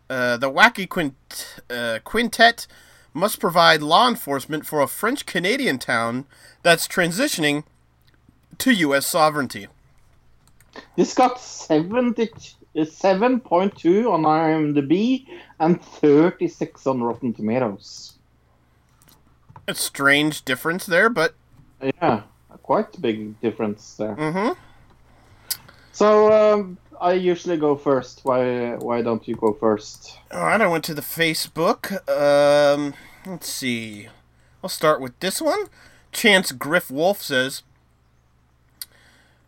[0.07, 2.68] Uh, the wacky quint- uh, quintet
[3.15, 6.26] must provide law enforcement for a French Canadian town
[6.61, 7.63] that's transitioning
[8.59, 9.07] to U.S.
[9.07, 9.65] sovereignty.
[10.95, 12.30] This got 70,
[12.76, 15.26] 7.2 on IMDb
[15.59, 18.19] and 36 on Rotten Tomatoes.
[19.72, 21.34] A strange difference there, but
[21.81, 22.23] Yeah,
[22.61, 24.18] quite a big difference there.
[24.18, 24.57] Mhm.
[25.93, 28.19] So um, I usually go first.
[28.23, 30.18] Why why don't you go first?
[30.30, 31.89] All right, I went to the Facebook.
[32.10, 32.95] Um,
[33.26, 34.10] let's see.
[34.61, 35.69] I'll start with this one.
[36.11, 37.64] Chance Griff Wolf says,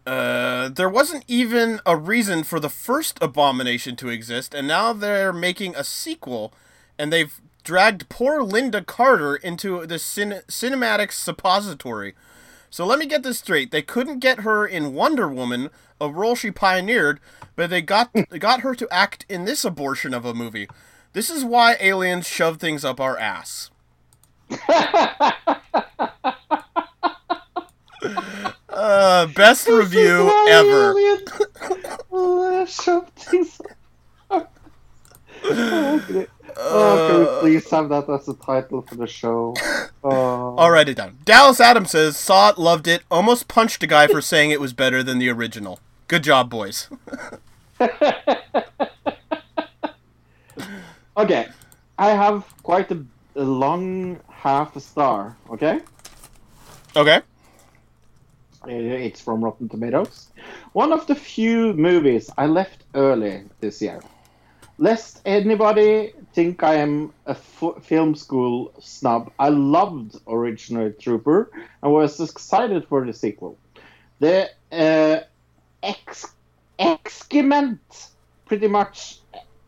[0.07, 5.33] uh, "There wasn't even a reason for the first abomination to exist, and now they're
[5.33, 6.53] making a sequel,
[6.97, 12.15] and they've dragged poor Lynda Carter into the cin- cinematic suppository."
[12.69, 13.71] So let me get this straight.
[13.71, 15.69] They couldn't get her in Wonder Woman,
[16.01, 17.19] a role she pioneered,
[17.55, 18.09] but they got
[18.39, 20.67] got her to act in this abortion of a movie.
[21.13, 23.69] This is why aliens shove things up our ass.
[28.69, 30.95] uh, best review ever.
[32.11, 33.61] Uh, shove things
[34.29, 34.57] up.
[35.45, 36.27] okay.
[36.57, 39.53] Oh, can we please have that as a title for the show?
[40.05, 40.57] Oh.
[40.57, 41.17] I'll write it down.
[41.23, 44.73] Dallas Adams says, saw it, loved it, almost punched a guy for saying it was
[44.73, 45.79] better than the original.
[46.09, 46.89] Good job, boys.
[51.15, 51.47] Okay,
[51.97, 53.05] I have quite a,
[53.35, 55.37] a long half a star.
[55.49, 55.79] Okay,
[56.95, 57.21] Okay.
[58.65, 60.27] Uh, it's from Rotten Tomatoes.
[60.73, 63.99] One of the few movies I left early this year.
[64.77, 71.51] Lest anybody think I am a f- film school snob, I loved Original Trooper
[71.81, 73.59] and was excited for the sequel.
[74.19, 75.21] The uh,
[75.83, 76.35] ex-
[76.79, 77.81] excrement
[78.45, 79.21] pretty much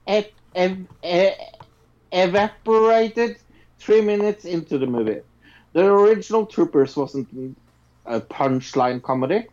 [0.08, 0.88] ev-
[2.12, 3.38] evaporated
[3.80, 5.22] three minutes into the movie.
[5.74, 7.30] The original Troopers wasn't
[8.06, 9.46] a punchline comedy,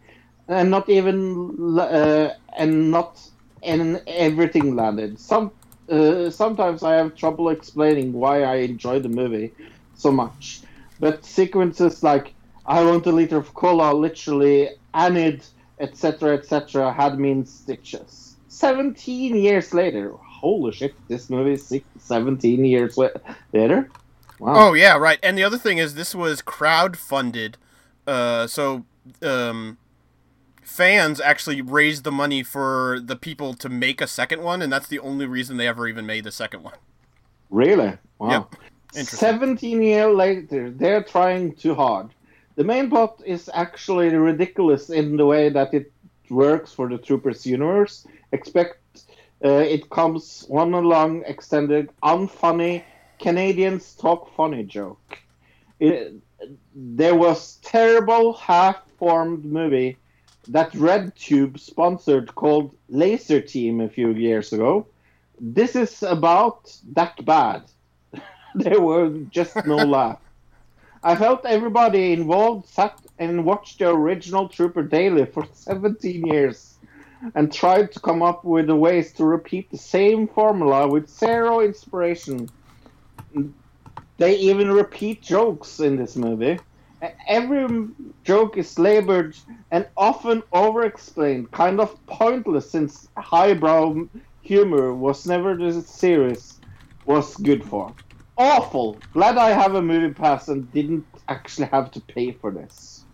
[0.48, 3.20] and not even uh, and not
[3.62, 5.18] and everything landed.
[5.18, 5.52] Some
[5.89, 9.52] uh, sometimes I have trouble explaining why I enjoy the movie
[9.94, 10.60] so much,
[11.01, 12.34] but sequences like
[12.66, 15.44] "I want a liter of cola," literally "Anid,"
[15.80, 18.36] etc., etc., had me in stitches.
[18.48, 20.94] Seventeen years later, holy shit!
[21.09, 23.09] This movie is six, seventeen years la-
[23.52, 23.90] later.
[24.39, 24.55] Wow.
[24.56, 25.18] Oh yeah, right.
[25.22, 27.56] And the other thing is, this was crowd-funded,
[28.06, 28.84] uh, so
[29.22, 29.78] um,
[30.62, 34.89] fans actually raised the money for the people to make a second one, and that's
[34.89, 36.74] the only reason they ever even made the second one.
[37.51, 37.93] Really?
[38.18, 38.48] Wow.
[38.94, 39.05] Yep.
[39.05, 42.10] 17 years later, they're trying too hard.
[42.56, 45.90] The main plot is actually ridiculous in the way that it
[46.28, 48.06] works for the Troopers universe.
[48.32, 48.78] Expect
[49.44, 52.84] uh, it comes one long, extended, unfunny
[53.18, 55.18] Canadians talk funny joke.
[55.80, 56.14] It,
[56.74, 59.97] there was terrible half-formed movie
[60.48, 64.86] that RedTube sponsored called Lazer Team a few years ago.
[65.40, 67.62] This is about that bad.
[68.55, 70.19] there were just no laugh.
[71.05, 76.74] I felt everybody involved sat and watched the original Trooper daily for 17 years
[77.35, 82.48] and tried to come up with ways to repeat the same formula with zero inspiration.
[84.19, 86.59] They even repeat jokes in this movie.
[87.26, 87.88] Every
[88.22, 89.36] joke is labored
[89.72, 94.06] and often over-explained, kind of pointless since highbrow
[94.42, 96.60] humor was never the series
[97.06, 97.92] was good for.
[98.38, 98.96] Awful.
[99.12, 103.04] Glad I have a movie pass and didn't actually have to pay for this.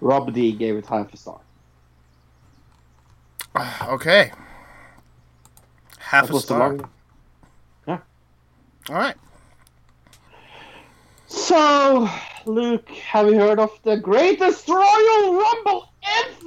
[0.00, 1.40] Rob D gave it half a star.
[3.88, 4.30] Okay.
[5.98, 6.58] Half That a star.
[6.76, 6.90] long-
[7.86, 7.98] Yeah.
[8.90, 9.16] All right.
[11.26, 12.08] So,
[12.48, 15.88] Luke, have you heard of the greatest Royal Rumble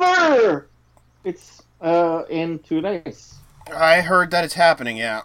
[0.01, 0.67] ever?
[1.23, 3.35] It's uh, in two days.
[3.73, 4.97] I heard that it's happening.
[4.97, 5.21] Yeah.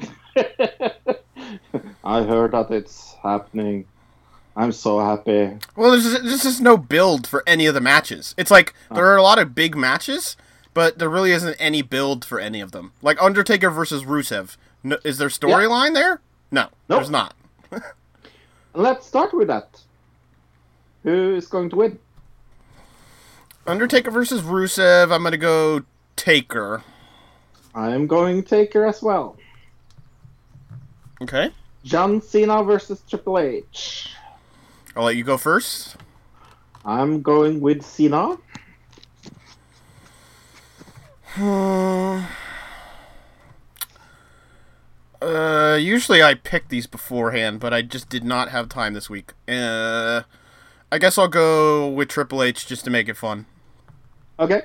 [2.04, 3.86] I heard that it's happening.
[4.54, 5.58] I'm so happy.
[5.74, 8.34] Well, there's there's just no build for any of the matches.
[8.38, 10.36] It's like there are a lot of big matches,
[10.72, 12.92] but there really isn't any build for any of them.
[13.02, 14.56] Like Undertaker versus Rusev.
[14.84, 16.20] No, is there storyline there?
[16.52, 17.34] No, there's not.
[18.74, 19.80] Let's start with that.
[21.02, 21.98] Who is going to win?
[23.66, 25.12] Undertaker versus Rusev.
[25.12, 25.82] I'm gonna go
[26.14, 26.82] Taker.
[27.74, 29.36] I'm going Taker as well.
[31.22, 31.50] Okay.
[31.84, 34.10] John Cena versus Triple H.
[34.94, 35.96] I'll let you go first.
[36.84, 38.38] I'm going with Cena.
[41.38, 42.24] Uh,
[45.26, 49.32] Uh, usually I pick these beforehand, but I just did not have time this week.
[49.48, 50.22] Uh,
[50.92, 53.46] I guess I'll go with Triple H just to make it fun.
[54.38, 54.62] Okay.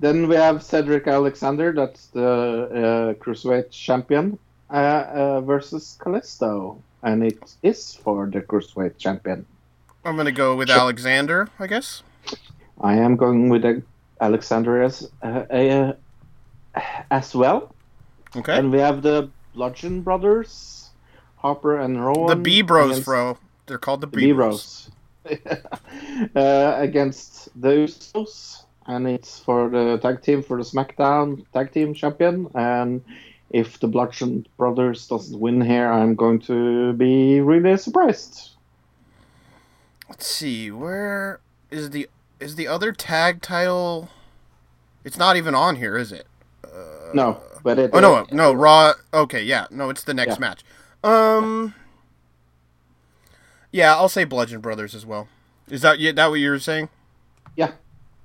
[0.00, 4.38] Then we have Cedric Alexander, that's the uh, Cruiserweight champion,
[4.70, 6.80] uh, uh, versus Kalisto.
[7.02, 9.44] And it is for the Cruiserweight champion.
[10.04, 10.78] I'm gonna go with Sure.
[10.78, 12.02] Alexander, I guess.
[12.80, 13.84] I am going with
[14.20, 15.92] Alexander as, uh, uh,
[17.10, 17.74] as well.
[18.36, 18.56] Okay.
[18.56, 19.28] And we have the
[19.58, 20.90] Bludgeon Brothers,
[21.38, 22.28] Harper and Rowan.
[22.28, 23.38] The B Bros, bro.
[23.66, 24.90] They're called the B Bros.
[26.34, 31.92] Uh, against the Usos, and it's for the tag team for the SmackDown tag team
[31.92, 32.48] champion.
[32.54, 33.04] And
[33.50, 38.52] if the Bludgeon Brothers doesn't win here, I'm going to be really surprised.
[40.08, 41.40] Let's see, where
[41.70, 42.08] is the
[42.40, 44.08] is the other tag title?
[45.04, 46.26] It's not even on here, is it?
[47.12, 47.90] no, but it.
[47.92, 48.92] Oh no, no, Raw.
[49.12, 50.40] Okay, yeah, no, it's the next Yeah.
[50.40, 50.64] match.
[51.04, 51.74] Um,
[53.72, 55.28] yeah, I'll say Bludgeon Brothers as well.
[55.68, 56.88] Is that yeah, that what you were saying?
[57.56, 57.72] Yeah.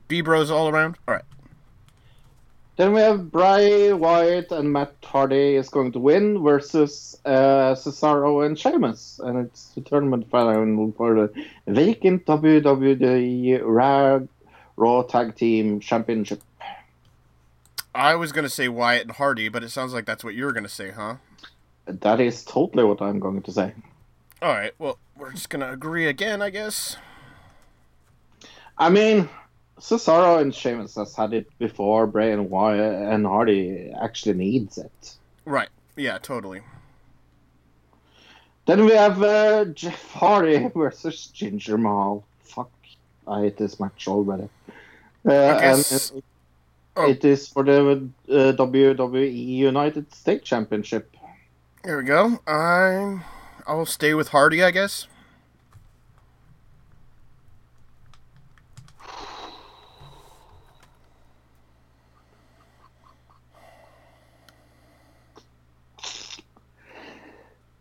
[0.07, 0.97] B Bros all around.
[1.07, 1.23] All right.
[2.75, 8.45] Then we have Bray Wyatt and Matt Hardy is going to win versus uh, Cesaro
[8.45, 14.21] and Sheamus, and it's the tournament final for the vacant WWE Raw,
[14.75, 16.41] Raw Tag Team Championship.
[17.95, 20.69] I was gonna say Wyatt and Hardy, but it sounds like that's what you're gonna
[20.69, 21.15] say, huh?
[21.85, 23.73] That is totally what I'm going to say.
[24.41, 24.71] All right.
[24.79, 26.97] Well, we're just gonna agree again, I guess.
[28.77, 29.29] I mean,
[29.79, 32.07] Cesaro and Sheamus has had it before.
[32.07, 35.15] Bray and Wyatt and Hardy actually needs it.
[35.45, 35.69] Right.
[35.95, 36.17] Yeah.
[36.17, 36.61] Totally.
[38.65, 42.23] Then we have uh, Jeff Hardy versus Jinder Mahal.
[42.43, 42.71] Fuck,
[43.27, 44.47] I hate this match already.
[45.25, 46.23] Uh, guess- and
[46.97, 51.15] it, it is for the uh, WWE United States Championship.
[51.83, 52.39] There we go.
[52.47, 53.23] I'm.
[53.65, 55.07] I'll stay with Hardy, I guess.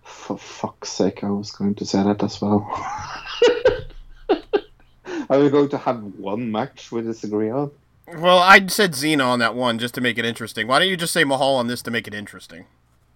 [0.03, 2.69] For fuck's sake, I was going to say that as well.
[5.31, 7.71] Are we going to have one match we disagree on?
[8.15, 10.67] Well, I said Cena on that one just to make it interesting.
[10.67, 12.67] Why don't you just say Mahal on this to make it interesting?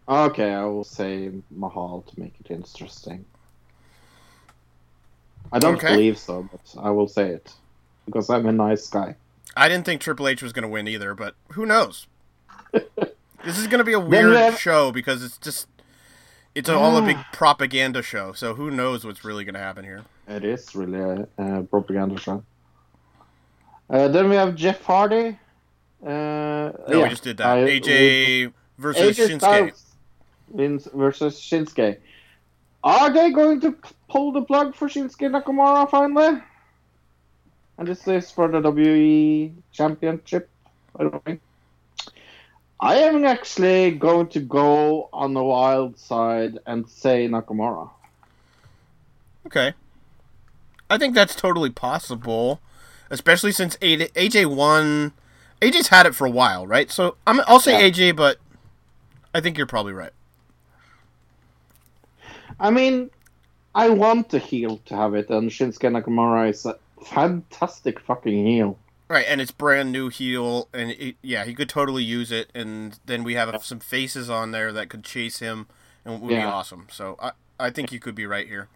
[0.08, 3.24] Okay, I will say Mahal to make it interesting.
[5.52, 5.88] I don't Okay.
[5.94, 7.52] believe so, but I will say it
[8.04, 9.16] because I'm a nice guy.
[9.56, 12.06] I didn't think Triple H was going to win either, but who knows?
[12.72, 15.66] this is going to be a weird have- show because it's just
[16.54, 18.32] it's all a big propaganda show.
[18.32, 20.04] So who knows what's really going to happen here?
[20.26, 22.42] It is really a, a propaganda show.
[23.88, 25.38] Uh, then we have Jeff Hardy.
[26.04, 27.46] Uh, No, yeah, we just did that.
[27.46, 29.40] I- AJ versus AJ Shinsuke.
[29.40, 31.98] Styles versus Shinsuke.
[32.84, 33.76] Are they going to
[34.08, 36.40] pull the plug for Shinsuke Nakamura finally?
[37.78, 40.48] And this is for the WE Championship,
[40.96, 41.40] by the way.
[42.78, 47.90] I am actually going to go on the wild side and say Nakamura.
[49.46, 49.72] Okay.
[50.88, 52.60] I think that's totally possible,
[53.10, 55.12] especially since A- AJ won.
[55.62, 56.90] AJ's had it for a while, right?
[56.90, 57.90] So I'm, I'll say Yeah.
[57.90, 58.38] AJ, but
[59.34, 60.12] I think you're probably right.
[62.58, 63.10] I mean,
[63.74, 68.78] I want the heel to have it, and Shinsuke Nakamura is a fantastic fucking heel.
[69.08, 72.50] Right, and it's brand new heel, and it, yeah, he could totally use it.
[72.54, 75.66] And then we have some faces on there that could chase him,
[76.04, 76.88] and it would be awesome.
[76.90, 78.68] So I, I think you could be right here.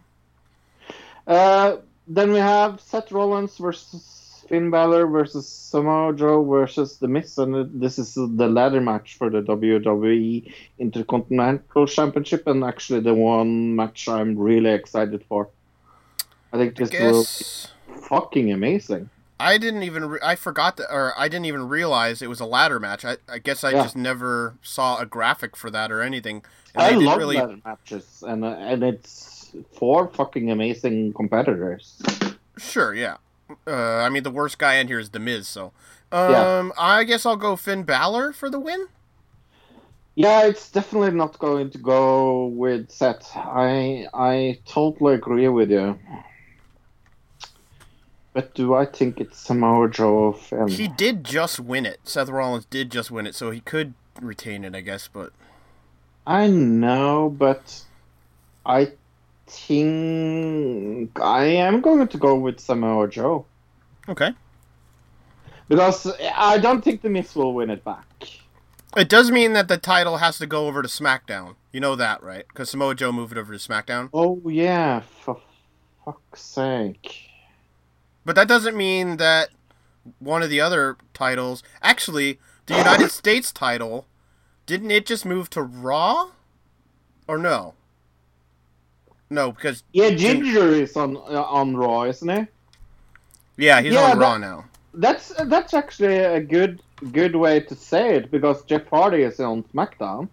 [1.27, 1.77] Uh,
[2.07, 4.03] then we have Seth Rollins versus
[4.51, 9.29] Finn Balor versus Samoa Joe versus The Miz, and this is the ladder match for
[9.29, 15.47] the WWE Intercontinental Championship, and actually the one match I'm really excited for.
[16.51, 19.09] I think this will Guess be fucking amazing.
[19.39, 22.45] I didn't even re- I forgot that, or I didn't even realize it was a
[22.45, 23.05] ladder match.
[23.05, 23.83] I, I guess I Yeah.
[23.83, 26.43] just never saw a graphic for that or anything.
[26.75, 32.01] And I love really- ladder matches, and uh, and it's four fucking amazing competitors.
[32.57, 33.15] Sure, yeah.
[33.67, 35.71] Uh, I mean, the worst guy in here is The Miz, so.
[36.11, 36.59] Yeah.
[36.59, 38.87] Um, I guess I'll go Finn Balor for the win.
[40.15, 43.31] Yeah, it's definitely not going to go with Seth.
[43.35, 45.97] I I totally agree with you.
[48.33, 50.37] But do I think it's Samoa Joe?
[50.67, 51.99] He did just win it.
[52.03, 55.07] Seth Rollins did just win it, so he could retain it, I guess.
[55.07, 55.31] But
[56.27, 57.83] I know, but
[58.65, 58.91] I
[59.51, 63.45] think I am going to go with Samoa Joe
[64.07, 64.31] okay,
[65.67, 68.05] because I don't think the Miz will win it back.
[68.95, 71.55] it does mean that the title has to go over to SmackDown.
[71.71, 72.45] You know that, right?
[72.47, 74.09] Because Samoa Joe moved it over to SmackDown.
[74.13, 75.39] Oh yeah, for
[76.05, 77.29] fuck's sake.
[78.25, 79.49] But that doesn't mean that
[80.19, 84.07] one of the other titles, actually, the United States title,
[84.65, 86.31] didn't it just move to Raw?
[87.27, 87.75] Or no?
[89.31, 91.21] No, because Yeah, Jinder is on uh,
[91.59, 92.45] on Raw, isn't he?
[93.65, 94.65] yeah, he's Yeah, on Raw now.
[94.93, 96.81] That's that's actually a good
[97.13, 100.27] good way to say it because Jeff Hardy is on SmackDown.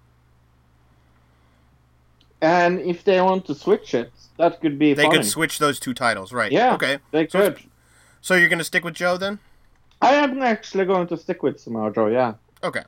[2.41, 5.19] And if they want to switch it, that could be They funny.
[5.19, 6.51] could switch those two titles, right?
[6.53, 6.99] Yeah, Okay.
[7.13, 7.59] they So- could.
[8.21, 9.39] So you're gonna stick with Joe then?
[10.03, 12.35] I am actually going to stick with Samoa Joe, yeah.
[12.65, 12.83] Okay.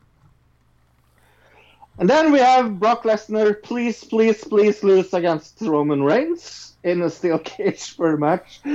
[2.00, 7.10] And then we have Brock Lesnar, please, please, please lose against Roman Reigns in a
[7.10, 8.72] steel cage for a match for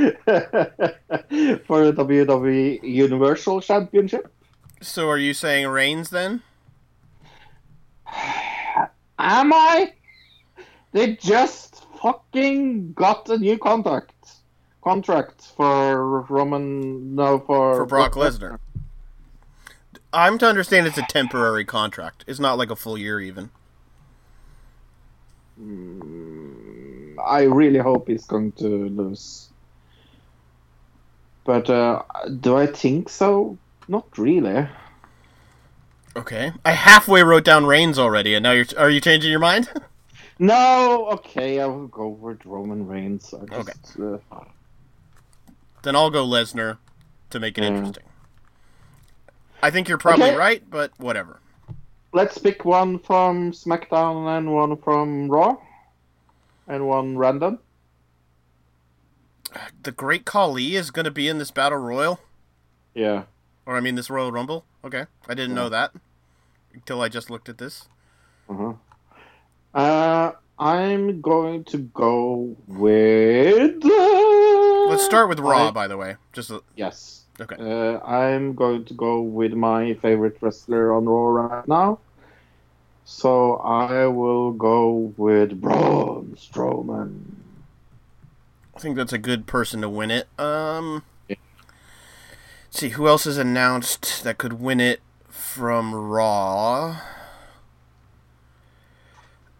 [1.91, 4.31] the WWE Universal Championship.
[4.79, 6.43] So are you saying Reigns then?
[9.17, 9.93] Am I?
[10.91, 14.13] They just fucking got a new contract.
[14.83, 18.59] Contract for Roman, no, for For Brock Lesnar.
[20.15, 22.23] I'm to understand it's a temporary contract.
[22.27, 23.51] It's not like a full year even.
[27.23, 29.49] I really hope he's going to lose.
[31.45, 32.03] But uh,
[32.39, 33.59] do I think so?
[33.87, 34.67] Not really.
[36.15, 36.53] Okay.
[36.63, 39.69] I halfway wrote down Reigns already, and now you're are you changing your mind?
[40.39, 43.33] No, okay, I will go with Roman Reigns.
[43.53, 44.17] Just, uh,
[45.83, 46.79] then I'll go Lesnar
[47.29, 47.65] to make it Yeah.
[47.65, 48.04] interesting.
[49.65, 50.35] I think you're probably Okay.
[50.37, 51.39] right, but whatever.
[52.13, 55.57] let's pick one from SmackDown and one from Raw,
[56.67, 57.57] and one random.
[59.81, 62.19] The Great Khali is going to be in this Battle Royal,
[62.93, 63.23] Yeah.
[63.65, 64.65] or I mean this Royal Rumble.
[64.83, 65.91] Okay, I didn't know that
[66.73, 67.87] until I just looked at this.
[68.47, 68.73] Uh-huh.
[69.73, 73.83] Uh, I'm going to go with.
[73.83, 76.17] uh, Let's start with Raw, I- by the way.
[76.33, 77.24] Just a, Yes.
[77.39, 77.55] Okay.
[77.59, 81.99] Uh, I'm going to go with my favorite wrestler on Raw right now.
[83.05, 87.21] So I will go with Braun Strowman.
[88.75, 90.27] I think that's a good person to win it.
[90.39, 91.39] Um, let's
[92.71, 96.99] see who else is announced that could win it from Raw.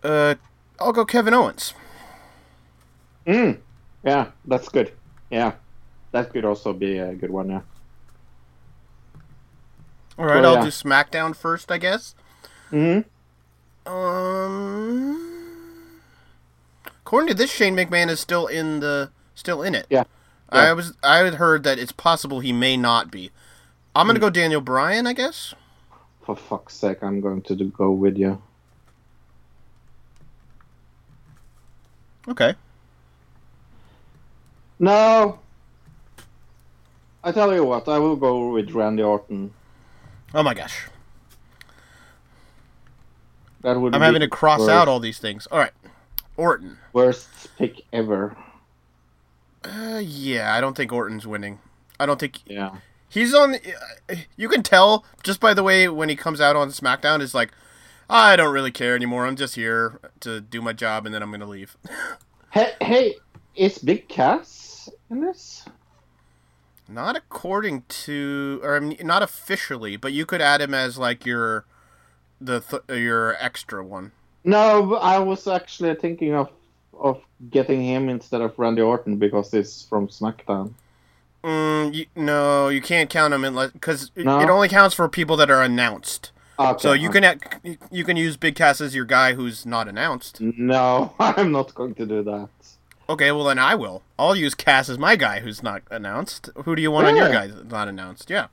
[0.04, 0.36] Uh,
[0.80, 1.74] I'll go Kevin Owens.
[3.26, 3.60] Mm.
[4.04, 4.92] Yeah, that's good.
[5.30, 5.54] Yeah,
[6.16, 7.50] that could also be a good one.
[7.50, 7.62] Yeah.
[10.18, 10.64] All right, Oh, I'll yeah.
[10.64, 12.16] do SmackDown first, I guess.
[12.70, 13.00] Hmm.
[13.86, 15.20] Um,
[17.04, 19.88] according to this, Shane McMahon is still in the still in it.
[19.90, 20.06] Yeah.
[20.50, 23.30] I was I had heard that it's possible he may not be.
[23.94, 25.54] I'm gonna go Daniel Bryan, I guess.
[26.22, 28.42] For fuck's sake, I'm going to do- go with you.
[32.30, 32.56] Okay.
[34.80, 35.40] No.
[37.26, 39.52] I tell you what, I will go with Randy Orton.
[40.34, 40.88] Oh my gosh,
[43.62, 45.48] That would I'm having to cross worst, out all these things.
[45.48, 45.72] All right,
[46.38, 46.78] Orton.
[46.94, 47.28] worst
[47.58, 48.38] pick ever.
[49.64, 51.60] Uh, yeah, I don't think Orton's winning.
[52.00, 52.76] I don't think Yeah.
[53.10, 53.56] he's on.
[54.38, 57.52] You can tell just by the way when he comes out on SmackDown is like,
[58.08, 59.26] I don't really care anymore.
[59.26, 61.76] I'm just here to do my job, and then I'm gonna leave.
[62.52, 63.16] Hey, hey,
[63.56, 65.66] is Big Cass in this?
[66.88, 71.26] Not according to, or I mean, not officially, but you could add him as like
[71.26, 71.66] your,
[72.40, 74.12] the th- your extra one.
[74.44, 76.50] No, I was actually thinking of
[76.98, 80.74] of getting him instead of Randy Orton because he's from SmackDown.
[81.44, 84.40] Mm, you, no, you can't count him unless because No?
[84.40, 86.32] it only counts for people that are announced.
[86.58, 87.36] Okay, so you okay.
[87.64, 90.40] can you can use Big Cass as your guy who's not announced.
[90.40, 92.50] No, I'm not going to do that.
[93.08, 94.02] Okay, well then I will.
[94.18, 96.50] I'll use Cass as my guy who's not announced.
[96.64, 97.34] Who do you want on your Yeah.
[97.34, 98.30] guy that's not announced?
[98.30, 98.48] Yeah.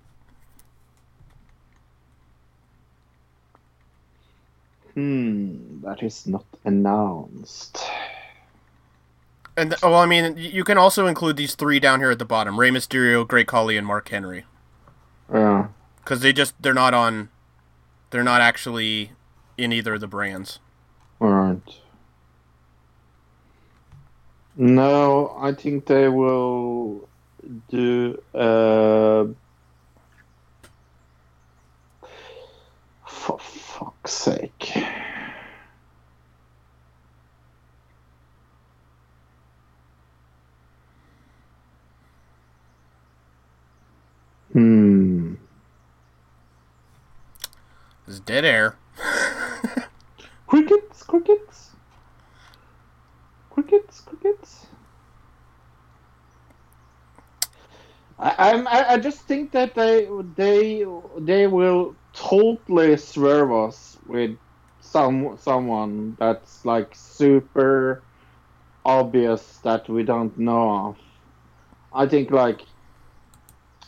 [4.94, 7.78] Hmm, that is not announced.
[9.56, 12.24] And th- well, I mean, you can also include these three down here at the
[12.24, 14.44] bottom: Rey Mysterio, Great Khali, and Mark Henry.
[15.32, 15.68] Yeah.
[16.04, 17.30] because they just they're not on
[18.10, 19.12] they're not actually
[19.56, 20.58] in either of the brands
[21.22, 21.62] Alright.
[24.56, 27.08] No, I think they will
[27.68, 28.22] do.
[28.34, 29.26] Uh,
[33.06, 34.74] for fuck's sake.
[44.52, 45.34] Hmm.
[48.06, 48.76] It's dead air.
[50.46, 51.51] Crickets, crickets,
[53.52, 54.66] crickets, crickets.
[58.18, 60.86] I, I, I just think that they, they,
[61.18, 64.36] they will totally swerve us with
[64.80, 68.02] some, someone that's like super
[68.84, 70.96] obvious that we don't know of.
[71.92, 72.62] I think like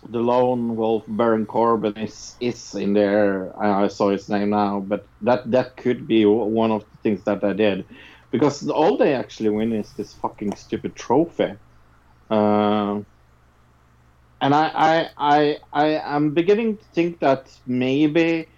[0.08, 3.52] the lone wolf Baron Corbin is is in there.
[3.58, 7.24] I I saw his name now, but that that could be one of the things
[7.24, 7.86] that I did,
[8.34, 11.52] because all they actually win is this fucking stupid trophy.
[12.28, 13.06] Um,
[14.40, 15.86] and I I I I
[16.16, 18.48] am beginning to think that maybe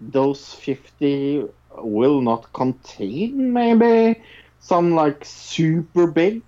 [0.00, 1.44] those fifty
[1.76, 4.22] will not contain maybe
[4.60, 6.44] some like super big.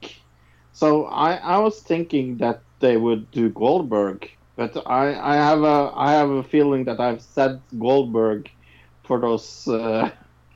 [0.73, 5.91] So I I was thinking that they would do Goldberg, but I, I have a
[5.97, 8.49] I have a feeling that I've said Goldberg
[9.03, 10.11] for those uh,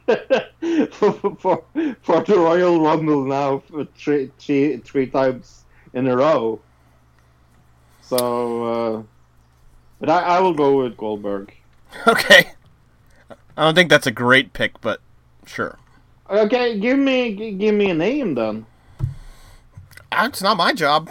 [0.92, 1.64] for, for
[2.02, 5.64] for the Royal Rumble now for three three three times
[5.94, 6.60] in a row.
[8.00, 9.02] So, uh,
[10.00, 11.52] but I, I will go with Goldberg.
[12.06, 12.50] Okay.
[13.56, 15.00] I don't think that's a great pick, but
[15.46, 15.78] sure.
[16.28, 18.66] Okay, give me give me a name then.
[20.10, 21.10] Ah, It's not my job.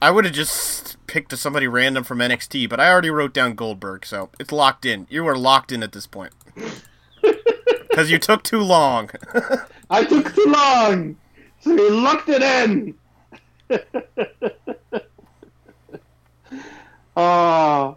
[0.00, 4.06] I would have just picked somebody random from NXT, but I already wrote down Goldberg,
[4.06, 5.06] so it's locked in.
[5.10, 6.32] You are locked in at this point.
[7.98, 9.10] Because you took too long.
[9.90, 11.16] I took too long,
[11.58, 12.94] so you locked it in.
[17.16, 17.96] Ah,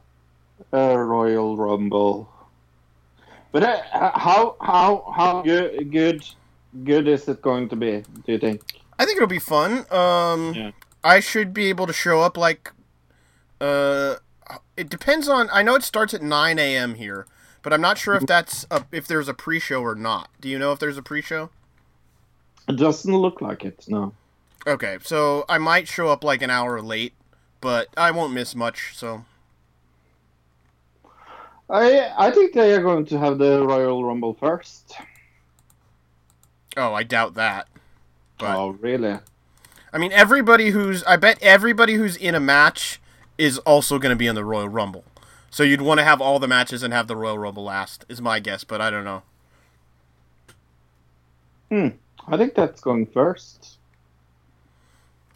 [0.72, 2.28] a Royal Rumble.
[3.52, 3.82] But uh,
[4.16, 6.26] how how how good good
[6.84, 8.04] good is it going to be?
[8.26, 8.64] Do you think?
[8.98, 9.86] I think it'll be fun.
[9.94, 10.72] Um, Yeah.
[11.04, 12.72] I should be able to show up like.
[13.62, 14.16] Uh,
[14.76, 15.48] it depends on.
[15.54, 16.96] I know it starts at 9 a.m.
[16.96, 17.28] here,
[17.64, 18.26] but I'm not sure if mm-hmm.
[18.26, 20.30] that's a, if there's a pre-show or not.
[20.40, 21.50] Do you know if there's a pre-show?
[22.68, 23.86] It doesn't look like it.
[23.88, 24.14] No.
[24.66, 27.14] Okay, so I might show up like an hour late,
[27.60, 28.92] but I won't miss much.
[28.96, 29.26] So
[31.70, 34.94] I I think they are going to have the Royal Rumble first.
[36.78, 37.68] oh, I doubt that.
[38.38, 39.18] But Oh really?
[39.94, 43.02] I mean, everybody who's I bet everybody who's in a match
[43.38, 45.04] is also going to be in the Royal Rumble.
[45.52, 48.22] So you'd want to have all the matches and have the Royal Rumble last, is
[48.22, 49.22] my guess, but I don't know.
[51.70, 51.88] Hmm.
[52.28, 53.78] I think that's going first.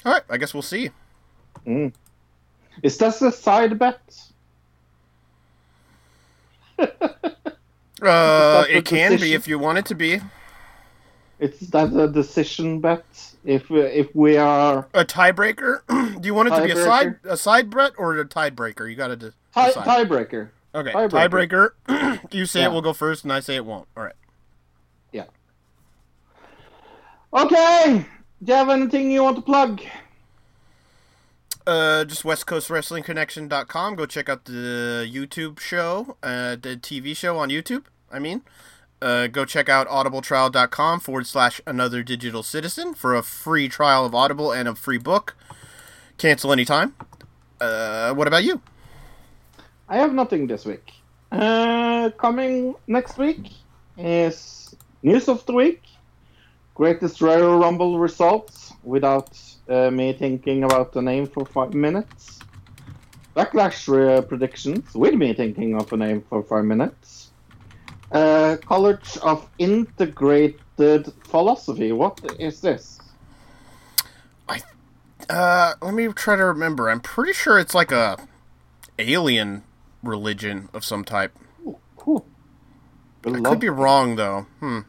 [0.06, 0.92] All right, I guess we'll see.
[1.68, 1.92] Mm.
[2.82, 4.02] Is that a side bet?
[8.02, 10.20] Uh, it can be if you want it to be
[11.40, 13.06] It's that a decision bet?
[13.46, 15.80] If we- if we are a tiebreaker.
[16.22, 18.88] Do you want it to be a side a side bet or a tiebreaker?
[18.90, 20.50] You got to de- tie, tiebreaker.
[20.76, 21.70] Okay, tiebreaker.
[22.32, 22.68] you say Yeah.
[22.68, 23.88] it will go first, and I say it won't.
[23.98, 24.16] All right.
[25.12, 25.26] Yeah.
[27.34, 28.06] Okay.
[28.44, 29.82] Do you have anything you want to plug?
[31.66, 33.96] Uh, just westcoastwrestlingconnection.com.
[33.96, 37.86] Go check out the YouTube show, uh, the TV show on YouTube.
[38.12, 38.44] I mean,
[39.02, 44.14] uh, go check out audibletrial.com forward slash another digital citizen for a free trial of
[44.14, 45.36] Audible and a free book.
[46.20, 46.94] Cancel anytime.
[47.60, 48.62] Uh, what about you?
[49.88, 50.94] I have nothing this week.
[51.32, 53.52] Uh, coming next week
[53.98, 55.84] is news of the week.
[56.74, 59.40] Greatest Royal Rumble results without
[59.70, 62.40] uh, me thinking about the name for five minutes.
[63.36, 67.32] Backlash uh, predictions with me thinking of a name for five minutes.
[68.12, 70.60] Uh, College of Integrated
[71.26, 71.92] Philosophy.
[71.92, 73.00] What is this?
[75.30, 76.90] Uh, let me try to remember.
[76.90, 78.18] I'm pretty sure it's like a
[79.00, 79.64] alien
[80.08, 81.38] religion of some type.
[83.28, 84.46] I could be wrong though.
[84.60, 84.80] Hmm.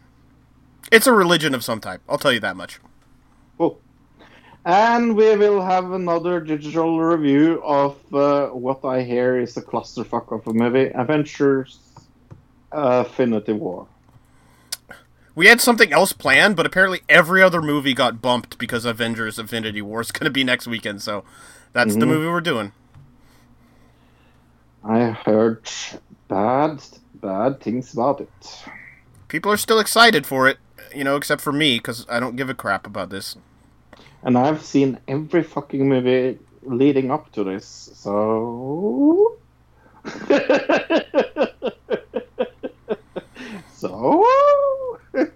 [0.93, 2.01] It's a religion of some type.
[2.09, 2.79] I'll tell you that much.
[3.59, 3.81] Cool.
[4.65, 10.33] And we will have another digital review of uh, what I hear is a clusterfuck
[10.33, 11.79] of a movie, Avengers
[12.73, 13.87] uh, Infinity War.
[15.35, 19.83] We had something else planned, but apparently every other movie got bumped because Avengers Infinity
[19.83, 21.25] War is going to be next weekend, so
[21.73, 22.09] that's the Mhm.
[22.09, 22.73] movie we're doing.
[24.89, 25.69] I heard
[26.29, 26.81] bad,
[27.15, 28.65] bad things about it.
[29.27, 30.59] People are still excited for it,
[30.95, 33.37] you know, except for me because I don't give a crap about this.
[34.23, 39.37] And I've seen every fucking movie leading up to this, so
[43.73, 44.25] so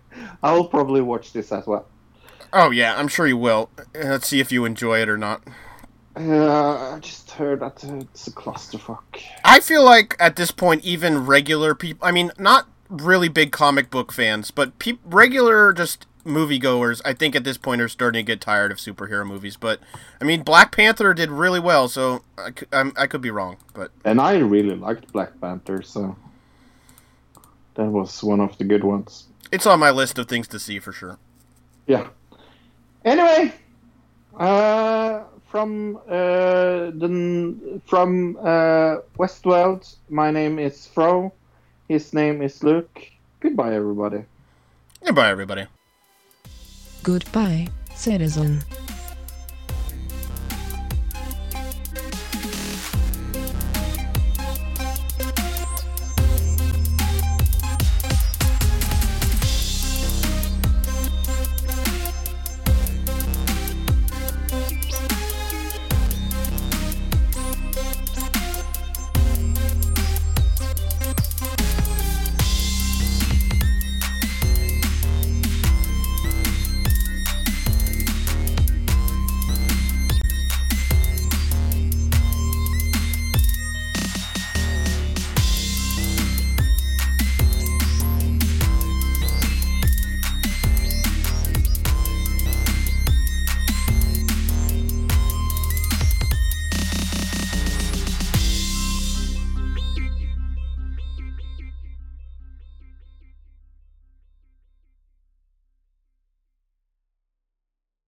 [0.45, 1.87] I'll probably watch this as well.
[2.53, 3.69] Oh yeah, I'm sure you will.
[3.95, 5.43] Let's see if you enjoy it or not.
[6.17, 9.23] Uh, I just heard that uh, it's a clusterfuck.
[9.45, 13.91] I feel like at this point, even regular people, I mean, not really big comic
[13.91, 18.33] book fans, but peop regular just moviegoers, I think at this point are starting to
[18.33, 19.57] get tired of superhero movies.
[19.57, 19.81] But,
[20.21, 23.57] I mean, Black Panther did really well, so I, cou- I'm, I could be wrong.
[23.73, 26.17] But And I really liked Black Panther, so
[27.75, 29.29] that was one of the good ones.
[29.53, 31.19] it's on my list of things to see for sure.
[31.87, 32.09] Yeah.
[33.05, 33.55] Anyway,
[34.37, 41.33] uh, from uh, the from uh, Westworld, my name is Fro.
[41.89, 43.11] His name is Luke.
[43.41, 44.25] Goodbye, everybody.
[45.05, 45.67] Goodbye, everybody.
[47.03, 48.63] Goodbye, citizen.